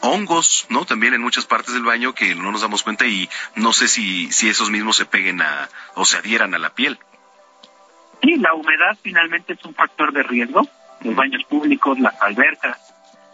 [0.00, 0.84] hongos, ¿no?
[0.84, 4.30] También en muchas partes del baño que no nos damos cuenta y no sé si,
[4.30, 6.98] si esos mismos se peguen a, o se adhieran a la piel.
[8.22, 10.66] Sí, la humedad finalmente es un factor de riesgo.
[11.00, 12.87] Los baños públicos, las albercas,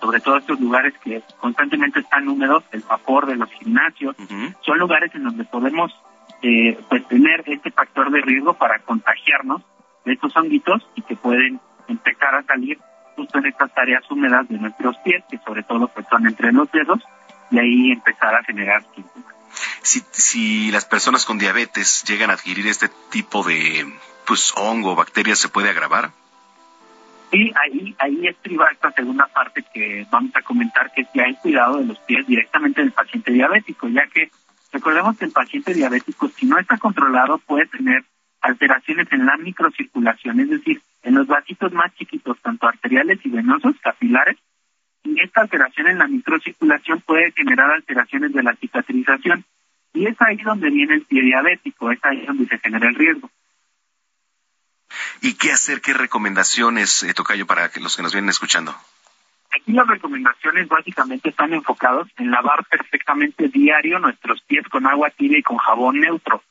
[0.05, 4.15] sobre todo estos lugares que constantemente están húmedos, el vapor de los gimnasios,
[4.61, 5.93] son lugares en donde podemos
[6.43, 9.63] eh, pues tener este factor de riesgo para contagiarnos
[10.05, 11.59] de estos honguitos y que pueden
[11.89, 12.79] empezar a salir
[13.17, 16.71] justo en estas áreas húmedas de nuestros pies, que sobre todo pues son entre los
[16.71, 17.01] dedos,
[17.51, 19.35] y ahí empezar a generar síntomas.
[19.81, 23.91] Si, si las personas con diabetes llegan a adquirir este tipo de
[24.27, 26.11] pues hongo o bacterias, ¿se puede agravar?
[27.35, 31.37] Y ahí, ahí estriba esta segunda parte que vamos a comentar, que es ya el
[31.37, 34.31] cuidado de los pies directamente del paciente diabético, ya que
[34.73, 38.05] recordemos que el paciente diabético, si no está controlado, puede tener
[38.41, 43.75] alteraciones en la microcirculación, es decir, en los vasitos más chiquitos, tanto arteriales y venosos,
[43.83, 44.37] capilares,
[45.03, 49.45] y esta alteración en la microcirculación puede generar alteraciones de la cicatrización.
[49.93, 53.29] Y es ahí donde viene el pie diabético, es ahí donde se genera el riesgo.
[55.21, 55.81] ¿Y qué hacer?
[55.81, 58.75] ¿Qué recomendaciones, eh, Tocayo, para que los que nos vienen escuchando?
[59.51, 65.39] Aquí las recomendaciones básicamente están enfocados en lavar perfectamente diario nuestros pies con agua tibia
[65.39, 66.43] y con jabón neutro.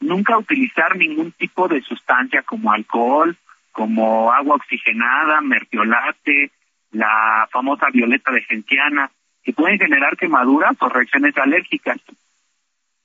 [0.00, 3.36] Nunca utilizar ningún tipo de sustancia como alcohol,
[3.72, 6.50] como agua oxigenada, mertiolate,
[6.90, 9.10] la famosa violeta de genciana,
[9.42, 12.00] que pueden generar quemaduras o reacciones alérgicas.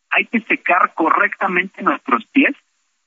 [0.09, 2.55] Hay que secar correctamente nuestros pies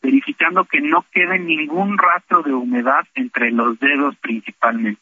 [0.03, 5.01] verificando que no quede ningún rastro de humedad entre los dedos principalmente.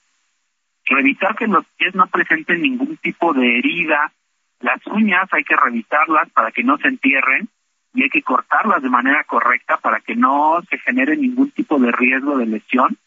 [0.84, 4.12] Revisar que los pies no presenten ningún tipo de herida.
[4.60, 7.48] Las uñas hay que revisarlas para que no se entierren
[7.94, 11.90] y hay que cortarlas de manera correcta para que no se genere ningún tipo de
[11.92, 12.98] riesgo de lesión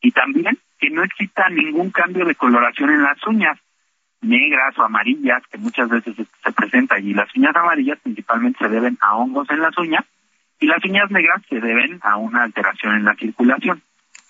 [0.00, 3.58] y también que no exista ningún cambio de coloración en las uñas
[4.20, 8.98] negras o amarillas que muchas veces se presentan y las uñas amarillas principalmente se deben
[9.00, 10.04] a hongos en las uñas
[10.60, 13.82] y las uñas negras se deben a una alteración en la circulación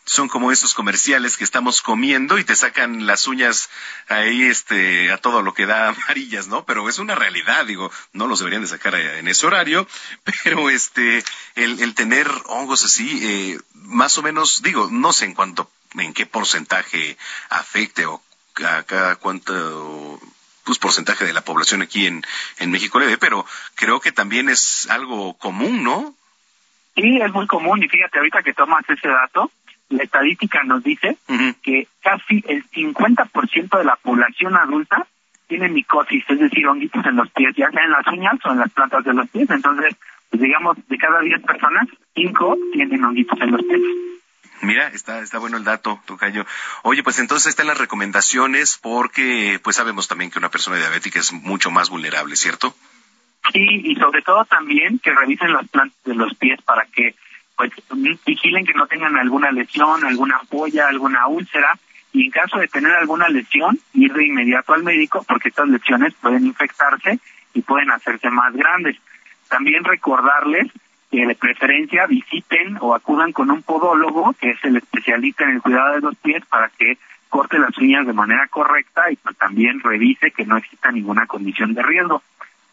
[0.09, 3.69] son como esos comerciales que estamos comiendo y te sacan las uñas
[4.09, 6.65] ahí este a todo lo que da amarillas, ¿no?
[6.65, 9.87] Pero es una realidad, digo, no los deberían de sacar en ese horario,
[10.45, 11.23] pero este
[11.57, 16.15] el, el tener hongos así eh, más o menos digo, no sé en cuánto en
[16.15, 17.17] qué porcentaje
[17.51, 18.23] afecte o
[18.65, 20.19] a cada cuánto
[20.69, 22.23] pues porcentaje de la población aquí en,
[22.59, 26.15] en México le dé, pero creo que también es algo común, ¿no?
[26.95, 29.51] Sí, es muy común y fíjate ahorita que tomas ese dato,
[29.89, 31.17] la estadística nos dice
[31.63, 35.07] que casi el 50% de la población adulta
[35.47, 38.59] tiene micosis, es decir, honguitos en los pies, ya sea en las uñas o en
[38.59, 39.49] las plantas de los pies.
[39.49, 39.97] Entonces,
[40.29, 43.81] pues digamos, de cada 10 personas, 5 tienen honguitos en los pies.
[44.61, 46.45] Mira, está, está bueno el dato, Tocayo.
[46.83, 51.33] Oye, pues entonces están las recomendaciones porque pues sabemos también que una persona diabética es
[51.33, 52.75] mucho más vulnerable, ¿cierto?
[53.53, 57.15] Sí, y sobre todo también que revisen las plantas de los pies para que
[57.57, 57.73] pues
[58.25, 61.79] vigilen que no tengan alguna lesión, alguna ampolla, alguna úlcera
[62.13, 66.15] y en caso de tener alguna lesión, ir de inmediato al médico porque estas lesiones
[66.21, 67.19] pueden infectarse
[67.55, 68.97] y pueden hacerse más grandes.
[69.49, 70.71] También recordarles
[71.11, 75.63] que de preferencia visiten o acudan con un podólogo, que es el especialista en el
[75.63, 76.99] cuidado de los pies, para que
[77.29, 81.75] corte las uñas de manera correcta y pues también revise que no exista ninguna condición
[81.75, 82.23] de riesgo.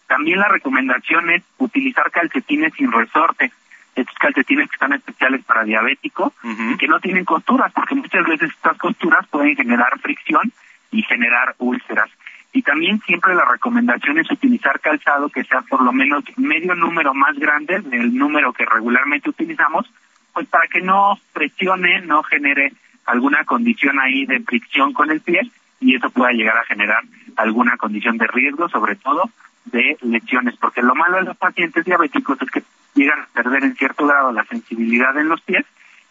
[0.07, 3.51] También la recomendación es utilizar calcetines sin resorte
[3.95, 8.51] estos calcetines que están especiales para diabéticos y que no tienen costuras, porque muchas veces
[8.51, 10.51] estas costuras pueden generar fricción
[10.91, 12.09] y generar úlceras.
[12.55, 17.13] Y también siempre la recomendación es utilizar calzado que sea por lo menos medio número
[17.13, 19.85] más grande del número que regularmente utilizamos,
[20.31, 22.71] pues para que no presione, no genere
[23.07, 25.41] alguna condición ahí de fricción con el pie
[25.81, 27.03] y eso pueda llegar a generar
[27.35, 29.29] alguna condición de riesgo, sobre todo
[29.65, 32.63] de lesiones, porque lo malo de los pacientes diabéticos es que
[32.93, 35.65] llegan a perder en cierto grado la sensibilidad en los pies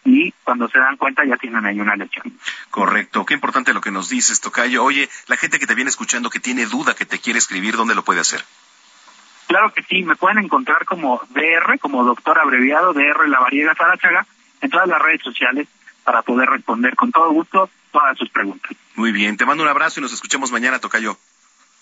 [0.05, 2.37] y cuando se dan cuenta ya tienen ahí una lesión.
[2.69, 3.25] Correcto.
[3.25, 4.83] Qué importante lo que nos dices, Tocayo.
[4.83, 7.95] Oye, la gente que te viene escuchando, que tiene duda, que te quiere escribir, ¿dónde
[7.95, 8.45] lo puede hacer?
[9.47, 14.25] Claro que sí, me pueden encontrar como DR, como doctor abreviado, DR La Variega Sarachaga,
[14.61, 15.67] en todas las redes sociales
[16.03, 18.71] para poder responder con todo gusto todas sus preguntas.
[18.95, 21.17] Muy bien, te mando un abrazo y nos escuchamos mañana, Tocayo.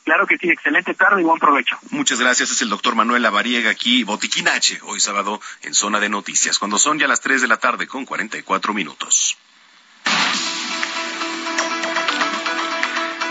[0.04, 1.78] Claro que sí, excelente tarde y buen provecho.
[1.92, 6.10] Muchas gracias, es el doctor Manuel Lavariega aquí, Botiquín H, hoy sábado en Zona de
[6.10, 9.38] Noticias, cuando son ya las 3 de la tarde con 44 minutos.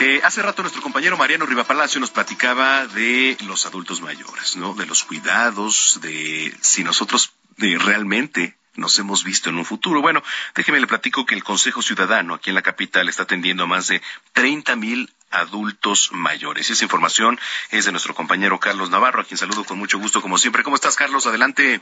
[0.01, 4.75] Eh, hace rato nuestro compañero Mariano Rivapalacio nos platicaba de los adultos mayores, ¿no?
[4.75, 10.01] De los cuidados, de si nosotros de realmente nos hemos visto en un futuro.
[10.01, 10.23] Bueno,
[10.55, 13.89] déjeme le platico que el Consejo Ciudadano aquí en la capital está atendiendo a más
[13.89, 16.71] de 30 mil adultos mayores.
[16.71, 17.39] Esa información
[17.71, 20.63] es de nuestro compañero Carlos Navarro, a quien saludo con mucho gusto como siempre.
[20.63, 21.27] ¿Cómo estás, Carlos?
[21.27, 21.81] Adelante.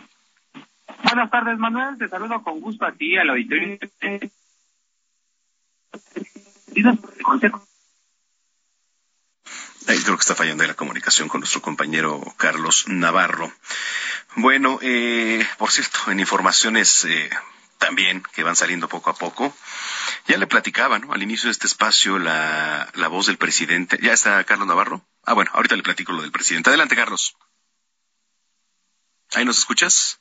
[1.04, 1.98] Buenas tardes, Manuel.
[1.98, 3.78] Te saludo con gusto a ti, al auditorio.
[10.10, 13.52] creo que está fallando la comunicación con nuestro compañero Carlos Navarro.
[14.34, 17.30] Bueno, eh, por cierto, en informaciones eh,
[17.80, 19.52] también que van saliendo poco a poco,
[20.28, 21.12] ya le platicaba, ¿no?
[21.12, 23.98] Al inicio de este espacio, la, la voz del presidente.
[24.00, 25.04] ¿Ya está Carlos Navarro?
[25.24, 26.70] Ah, bueno, ahorita le platico lo del presidente.
[26.70, 27.36] Adelante, Carlos.
[29.34, 30.20] ¿Ahí nos escuchas?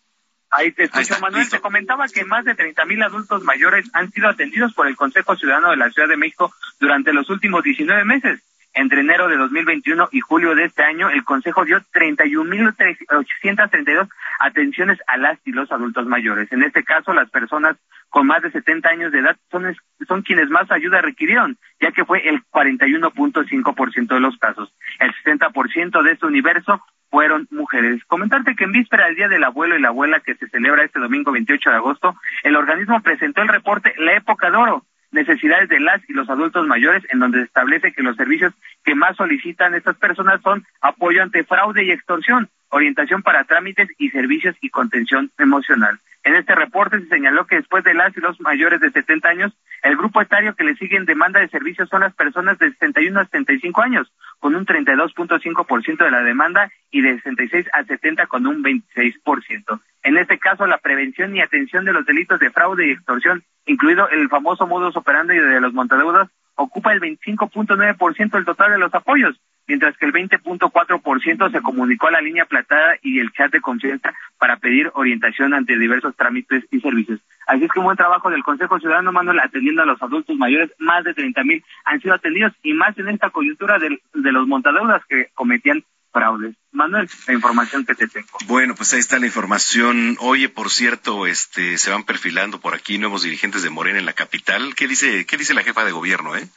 [0.52, 1.48] Ahí te escucho, Manuel.
[1.48, 5.36] Te comentaba que más de 30 mil adultos mayores han sido atendidos por el Consejo
[5.36, 8.42] Ciudadano de la Ciudad de México durante los últimos 19 meses.
[8.74, 14.10] Entre enero de 2021 y julio de este año, el Consejo dio 31.832
[14.40, 16.52] atenciones a las y los adultos mayores.
[16.52, 17.78] En este caso, las personas
[18.10, 22.28] con más de 70 años de edad son, quienes más ayuda requirieron, ya que fue
[22.28, 24.74] el 41.5% de los casos.
[25.00, 28.04] El 60% de este universo fueron mujeres.
[28.06, 31.00] Comentarte que en víspera del Día del Abuelo y la Abuela que se celebra este
[31.00, 35.80] domingo 28 de agosto, el organismo presentó el reporte La Época de Oro, necesidades de
[35.80, 38.54] las y los adultos mayores, en donde se establece que los servicios
[38.84, 44.10] que más solicitan estas personas son apoyo ante fraude y extorsión, orientación para trámites y
[44.10, 46.00] servicios y contención emocional.
[46.24, 49.54] En este reporte se señaló que después de las y los mayores de 70 años,
[49.84, 53.20] el grupo etario que le sigue en demanda de servicios son las personas de 61
[53.20, 58.46] a 75 años, con un 32.5% de la demanda y de 66 a 70 con
[58.48, 59.80] un 26%.
[60.04, 64.10] En este caso, la prevención y atención de los delitos de fraude y extorsión, incluido
[64.10, 69.40] el famoso modus operandi de los montadeudas, ocupa el 25.9% del total de los apoyos,
[69.68, 74.14] mientras que el 20.4% se comunicó a la línea platada y el chat de confianza
[74.38, 77.20] para pedir orientación ante diversos trámites y servicios.
[77.48, 80.72] Así es que un buen trabajo del Consejo Ciudadano Manuel atendiendo a los adultos mayores,
[80.80, 84.48] más de 30 mil han sido atendidos y más en esta coyuntura de, de los
[84.48, 85.84] montadeudas que cometían
[86.20, 86.56] fraudes.
[86.72, 88.28] Manuel, la información que te tengo.
[88.46, 90.18] Bueno, pues ahí está la información.
[90.20, 94.14] Oye, por cierto, este, se van perfilando por aquí nuevos dirigentes de Morena en la
[94.14, 94.76] capital.
[94.76, 96.48] ¿Qué dice, qué dice la jefa de gobierno, eh?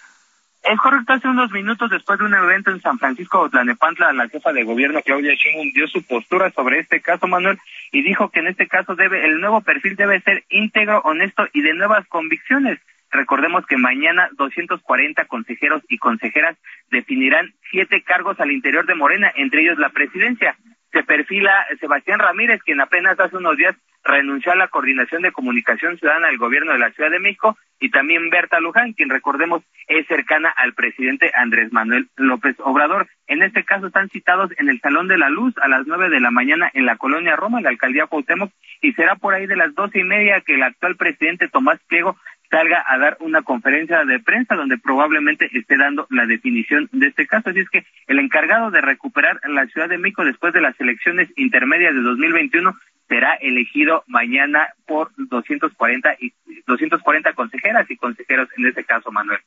[0.64, 4.52] Es correcto, hace unos minutos después de un evento en San Francisco Tlanepantla, la jefa
[4.52, 7.58] de gobierno Claudia Sheinbaum dio su postura sobre este caso, Manuel,
[7.90, 11.62] y dijo que en este caso debe el nuevo perfil debe ser íntegro, honesto y
[11.62, 12.78] de nuevas convicciones.
[13.12, 16.56] Recordemos que mañana 240 consejeros y consejeras
[16.90, 20.56] definirán siete cargos al interior de Morena, entre ellos la presidencia.
[20.92, 25.98] Se perfila Sebastián Ramírez, quien apenas hace unos días renunció a la coordinación de comunicación
[25.98, 30.06] ciudadana del gobierno de la Ciudad de México y también Berta Luján, quien recordemos es
[30.06, 33.08] cercana al presidente Andrés Manuel López Obrador.
[33.26, 36.20] En este caso están citados en el Salón de la Luz a las nueve de
[36.20, 39.56] la mañana en la colonia Roma, en la alcaldía Cuauhtémoc, y será por ahí de
[39.56, 42.16] las doce y media que el actual presidente Tomás Pliego
[42.52, 47.26] salga a dar una conferencia de prensa donde probablemente esté dando la definición de este
[47.26, 47.48] caso.
[47.48, 51.30] Así es que el encargado de recuperar la Ciudad de México después de las elecciones
[51.36, 56.34] intermedias de 2021 será elegido mañana por 240 y
[56.66, 59.40] 240 consejeras y consejeros en este caso, Manuel.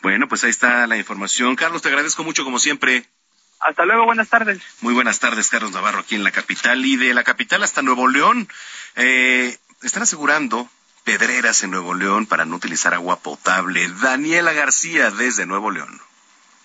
[0.00, 1.54] Bueno, pues ahí está la información.
[1.54, 3.04] Carlos, te agradezco mucho como siempre.
[3.60, 4.58] Hasta luego, buenas tardes.
[4.80, 6.82] Muy buenas tardes, Carlos Navarro, aquí en la capital.
[6.86, 8.48] Y de la capital hasta Nuevo León,
[8.96, 10.70] eh, están asegurando
[11.08, 13.88] pedreras en Nuevo León para no utilizar agua potable.
[14.02, 16.02] Daniela García desde Nuevo León.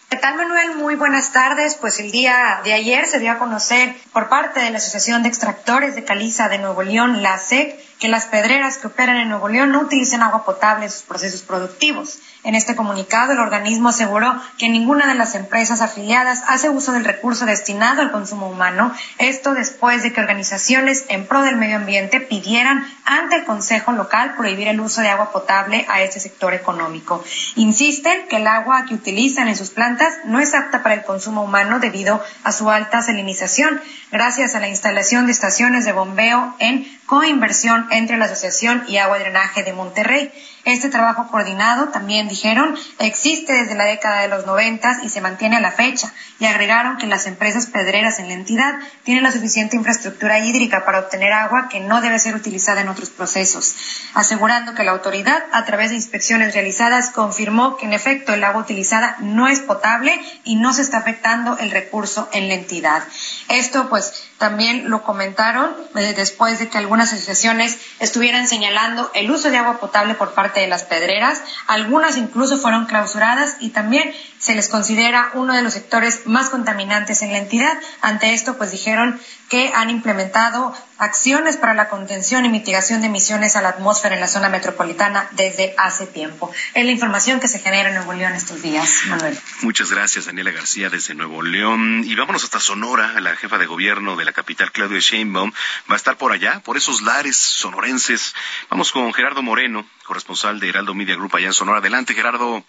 [0.10, 0.76] ¿Qué tal, Manuel?
[0.76, 1.76] Muy buenas tardes.
[1.76, 5.30] Pues el día de ayer se dio a conocer por parte de la Asociación de
[5.30, 9.48] Extractores de Caliza de Nuevo León, la SEC, que las pedreras que operan en Nuevo
[9.48, 12.20] León no utilicen agua potable en sus procesos productivos.
[12.44, 17.06] En este comunicado, el organismo aseguró que ninguna de las empresas afiliadas hace uso del
[17.06, 22.20] recurso destinado al consumo humano, esto después de que organizaciones en pro del medio ambiente
[22.20, 27.24] pidieran ante el Consejo local prohibir el uso de agua potable a este sector económico.
[27.56, 31.42] Insisten que el agua que utilizan en sus plantas no es apta para el consumo
[31.42, 33.80] humano debido a su alta salinización,
[34.12, 39.18] gracias a la instalación de estaciones de bombeo en coinversión entre la Asociación y Agua
[39.18, 40.32] y Drenaje de Monterrey.
[40.66, 45.58] Este trabajo coordinado, también dijeron, existe desde la década de los noventas y se mantiene
[45.58, 49.76] a la fecha, y agregaron que las empresas pedreras en la entidad tienen la suficiente
[49.76, 53.76] infraestructura hídrica para obtener agua que no debe ser utilizada en otros procesos,
[54.14, 58.62] asegurando que la autoridad, a través de inspecciones realizadas, confirmó que en efecto el agua
[58.62, 63.04] utilizada no es potable y no se está afectando el recurso en la entidad.
[63.50, 69.50] Esto pues también lo comentaron eh, después de que algunas asociaciones estuvieran señalando el uso
[69.50, 71.42] de agua potable por parte de las pedreras.
[71.68, 77.22] Algunas incluso fueron clausuradas y también se les considera uno de los sectores más contaminantes
[77.22, 77.78] en la entidad.
[78.02, 79.20] Ante esto, pues dijeron
[79.54, 84.22] que han implementado acciones para la contención y mitigación de emisiones a la atmósfera en
[84.22, 86.52] la zona metropolitana desde hace tiempo.
[86.74, 89.38] Es la información que se genera en Nuevo León estos días, Manuel.
[89.62, 92.04] Muchas gracias, Daniela García, desde Nuevo León.
[92.04, 93.22] Y vámonos hasta Sonora.
[93.22, 95.52] La jefa de gobierno de la capital, Claudia Sheinbaum,
[95.88, 98.34] va a estar por allá, por esos lares sonorenses.
[98.72, 101.78] Vamos con Gerardo Moreno, corresponsal de Heraldo Media Group allá en Sonora.
[101.78, 102.66] Adelante, Gerardo.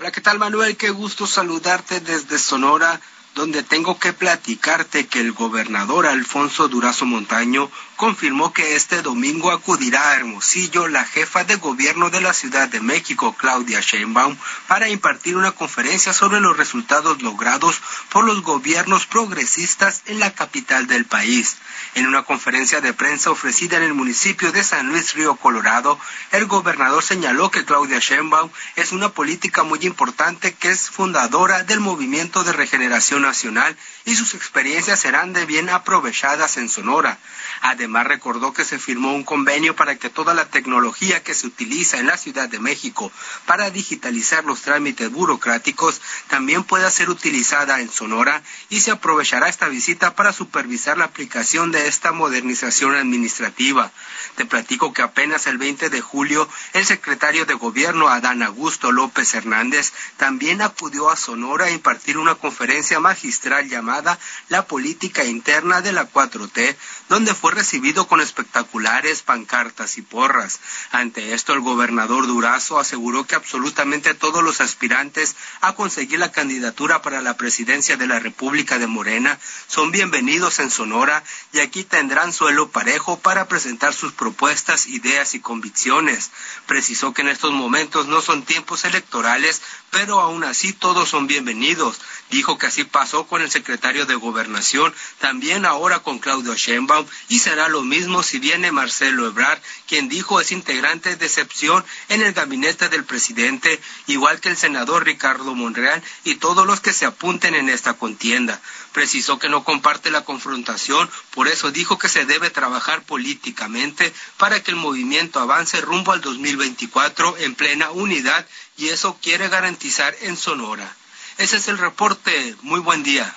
[0.00, 0.76] Hola, ¿qué tal, Manuel?
[0.76, 3.00] Qué gusto saludarte desde Sonora
[3.34, 10.10] donde tengo que platicarte que el gobernador Alfonso Durazo Montaño confirmó que este domingo acudirá
[10.10, 14.36] a Hermosillo la jefa de gobierno de la Ciudad de México, Claudia Sheinbaum,
[14.68, 17.80] para impartir una conferencia sobre los resultados logrados
[18.10, 21.56] por los gobiernos progresistas en la capital del país.
[21.94, 25.98] En una conferencia de prensa ofrecida en el municipio de San Luis Río Colorado,
[26.32, 31.80] el gobernador señaló que Claudia Sheinbaum es una política muy importante que es fundadora del
[31.80, 37.18] Movimiento de Regeneración Nacional y sus experiencias serán de bien aprovechadas en Sonora.
[37.62, 41.98] Además, recordó que se firmó un convenio para que toda la tecnología que se utiliza
[41.98, 43.10] en la Ciudad de México
[43.46, 49.68] para digitalizar los trámites burocráticos también pueda ser utilizada en Sonora y se aprovechará esta
[49.68, 53.90] visita para supervisar la aplicación de esta modernización administrativa.
[54.36, 59.34] Te platico que apenas el 20 de julio el secretario de Gobierno Adán Augusto López
[59.34, 64.18] Hernández también acudió a Sonora a impartir una conferencia magistral llamada
[64.48, 66.74] La política interna de la 4T,
[67.08, 70.58] donde fue recibido con espectaculares pancartas y porras.
[70.90, 77.02] Ante esto, el gobernador Durazo aseguró que absolutamente todos los aspirantes a conseguir la candidatura
[77.02, 79.38] para la presidencia de la República de Morena
[79.68, 81.22] son bienvenidos en Sonora
[81.52, 86.32] y aquí tendrán suelo parejo para presentar sus propuestas, ideas y convicciones.
[86.66, 89.62] Precisó que en estos momentos no son tiempos electorales,
[89.94, 92.00] pero aún así todos son bienvenidos.
[92.28, 97.38] Dijo que así pasó con el secretario de Gobernación, también ahora con Claudio Sheinbaum, y
[97.38, 102.32] será lo mismo si viene Marcelo Ebrard, quien dijo es integrante de excepción en el
[102.32, 107.54] gabinete del presidente, igual que el senador Ricardo Monreal y todos los que se apunten
[107.54, 108.60] en esta contienda.
[108.92, 114.60] Precisó que no comparte la confrontación, por eso dijo que se debe trabajar políticamente para
[114.60, 118.44] que el movimiento avance rumbo al 2024 en plena unidad
[118.76, 120.94] y eso quiere garantizar en Sonora.
[121.38, 122.56] Ese es el reporte.
[122.62, 123.34] Muy buen día.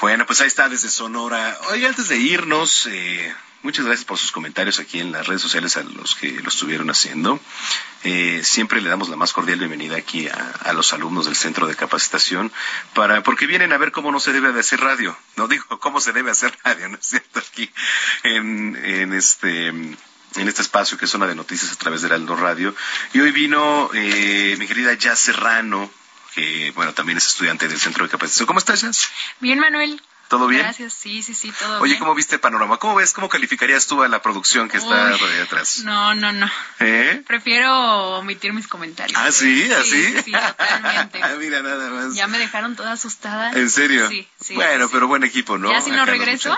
[0.00, 1.58] Bueno, pues ahí está desde Sonora.
[1.70, 5.76] Oye, antes de irnos, eh, muchas gracias por sus comentarios aquí en las redes sociales
[5.76, 7.40] a los que lo estuvieron haciendo.
[8.04, 11.74] Eh, siempre le damos la más cordial bienvenida aquí a, los alumnos del centro de
[11.74, 12.52] capacitación
[12.94, 15.16] para porque vienen a ver cómo no se debe de hacer radio.
[15.36, 17.40] No digo cómo se debe hacer radio, ¿no es cierto?
[17.40, 17.70] Aquí
[18.22, 19.72] en, en este
[20.36, 22.74] en este espacio que es zona de noticias a través del Aldo Radio.
[23.12, 25.90] Y hoy vino eh, mi querida Jazz Serrano,
[26.34, 28.46] que bueno, también es estudiante del Centro de Capacitación.
[28.46, 29.08] ¿Cómo estás, Jazz?
[29.40, 30.00] Bien, Manuel.
[30.30, 30.62] ¿Todo bien?
[30.62, 31.98] Gracias, sí, sí, sí, todo Oye, bien.
[31.98, 32.76] ¿cómo viste el panorama?
[32.76, 35.80] ¿Cómo ves, cómo calificarías tú a la producción que está ahí atrás?
[35.82, 36.48] No, no, no.
[36.78, 37.24] ¿Eh?
[37.26, 39.20] Prefiero omitir mis comentarios.
[39.20, 39.68] ¿Ah, sí?
[39.72, 40.04] ¿Así?
[40.04, 41.20] Sí, sí, totalmente.
[41.40, 42.14] Mira, nada más.
[42.14, 43.50] Ya me dejaron toda asustada.
[43.54, 44.08] ¿En serio?
[44.08, 44.54] Sí, sí.
[44.54, 44.90] Bueno, sí.
[44.92, 45.72] pero buen equipo, ¿no?
[45.72, 46.56] Ya si no regreso.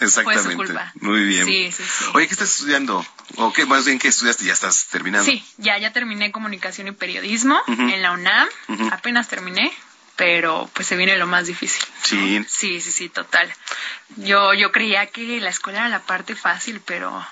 [0.00, 0.42] Exactamente.
[0.42, 0.92] fue su culpa.
[1.00, 1.46] Muy bien.
[1.46, 2.04] Sí, sí, sí.
[2.14, 3.04] Oye, ¿qué estás estudiando?
[3.36, 4.44] ¿O qué más bien qué estudiaste?
[4.44, 5.30] ¿Ya estás terminando?
[5.30, 8.48] Sí, ya, ya terminé comunicación y periodismo en la UNAM.
[8.90, 9.72] Apenas terminé,
[10.16, 11.82] pero pues se viene lo más difícil.
[12.02, 12.44] Sí.
[12.48, 13.52] Sí, sí, sí, total.
[14.16, 17.24] Yo, yo creía que la escuela era la parte fácil, pero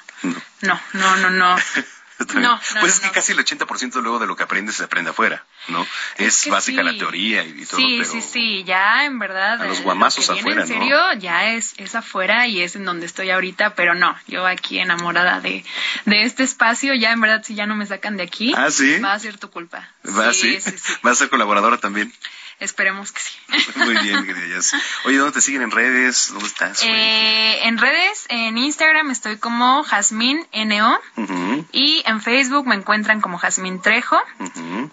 [0.60, 1.56] no, no, no, no.
[2.34, 5.10] No, no, pues es que casi el 80% luego de lo que aprendes se aprende
[5.10, 5.86] afuera, ¿no?
[6.16, 6.84] Es, que básica sí.
[6.86, 9.60] la teoría y, y todo, sí, pero sí, sí, ya en verdad.
[9.62, 12.60] a los eh, guamazos lo que viene afuera, En serio, ya es, es afuera y
[12.62, 15.64] es en donde estoy ahorita, pero no, yo aquí enamorada de,
[16.04, 18.98] de este espacio, ya en verdad si ya no me sacan de aquí, Ah, ¿sí?
[19.00, 19.88] va a ser tu culpa.
[20.06, 20.58] ¿Va, sí?
[21.02, 22.12] ¿Vas a ser colaboradora también?
[22.60, 23.32] Esperemos que sí.
[23.76, 24.74] Muy bien, Jazz.
[25.04, 26.28] Oye, ¿dónde te siguen en redes?
[26.30, 26.82] ¿Dónde estás?
[26.82, 33.20] Eh, en redes, en Instagram estoy como Jazmín NO Ujú, y en Facebook me encuentran
[33.22, 34.20] como Jazmín Trejo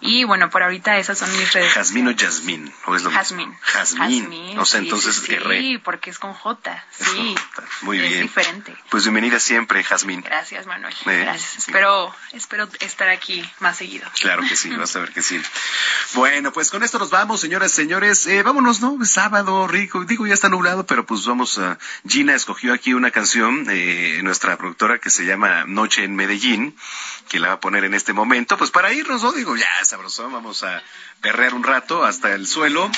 [0.00, 1.72] y bueno, por ahorita esas son mis redes.
[1.72, 2.72] ¿Jazmín o Jazmín?
[2.86, 3.50] ¿O es lo Jazmín.
[3.50, 3.62] mismo?
[3.62, 4.58] Jazmín.
[4.58, 5.80] O sea, sí, entonces sí, sí, R.
[5.84, 6.84] porque es con J.
[6.90, 7.34] Sí.
[7.82, 8.22] Muy es bien.
[8.22, 8.74] diferente.
[8.90, 10.22] Pues bienvenida siempre, Jazmín.
[10.22, 10.94] Gracias, Manuel.
[11.06, 11.58] Eh, Gracias.
[11.58, 14.08] Espero, espero estar aquí más seguido.
[14.20, 15.38] Claro que sí, vas a ver que sí.
[16.14, 18.26] Bueno, pues con esto nos vamos, señoras, señores.
[18.28, 19.04] Eh, vámonos, ¿no?
[19.04, 20.04] Sábado, rico.
[20.04, 21.76] Digo, ya está nublado, pero pues vamos a...
[22.06, 26.76] Gina escogió aquí una canción, eh, nuestra productora, que se llama Noche en Medellín,
[27.28, 28.56] que la va a poner en este momento.
[28.56, 29.32] Pues para irnos, ¿no?
[29.32, 30.82] Digo, ya, sabroso, vamos a
[31.20, 32.88] perrear un rato hasta el suelo.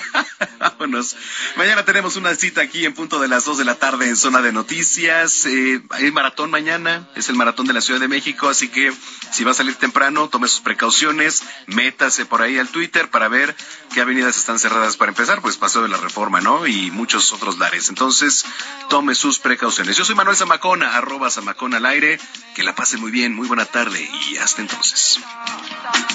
[0.58, 1.16] Vámonos.
[1.56, 4.40] Mañana tenemos una cita aquí en punto de las 2 de la tarde en Zona
[4.40, 5.44] de Noticias.
[5.46, 8.92] Eh, hay maratón mañana, es el maratón de la Ciudad de México, así que
[9.30, 13.54] si va a salir temprano, tome sus precauciones, métase por ahí al Twitter para ver
[13.92, 16.66] qué avenidas están cerradas para empezar, pues Paseo de la Reforma, ¿no?
[16.66, 17.88] Y muchos otros lares.
[17.88, 18.44] Entonces,
[18.88, 19.96] tome sus precauciones.
[19.96, 22.18] Yo soy Manuel Zamacona, arroba Zamacona al aire.
[22.54, 25.20] Que la pase muy bien, muy buena tarde y hasta entonces.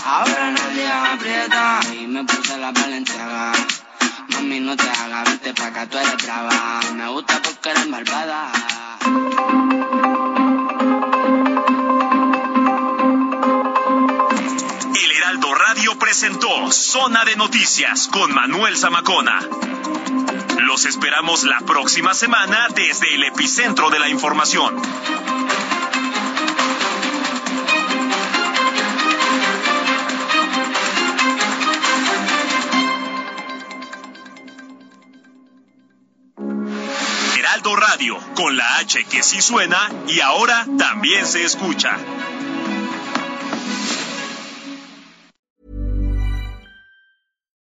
[0.06, 3.54] Ahora nadie aprieta y me puse la valenciaga.
[4.30, 6.82] Mami, no te hagas, vente pa' acá, tú eres brava.
[6.94, 8.52] Me gusta porque eres malvada.
[16.06, 19.40] Presentó Zona de Noticias con Manuel Zamacona.
[20.60, 24.80] Los esperamos la próxima semana desde el epicentro de la información.
[37.36, 41.98] Heraldo Radio, con la H que sí suena y ahora también se escucha.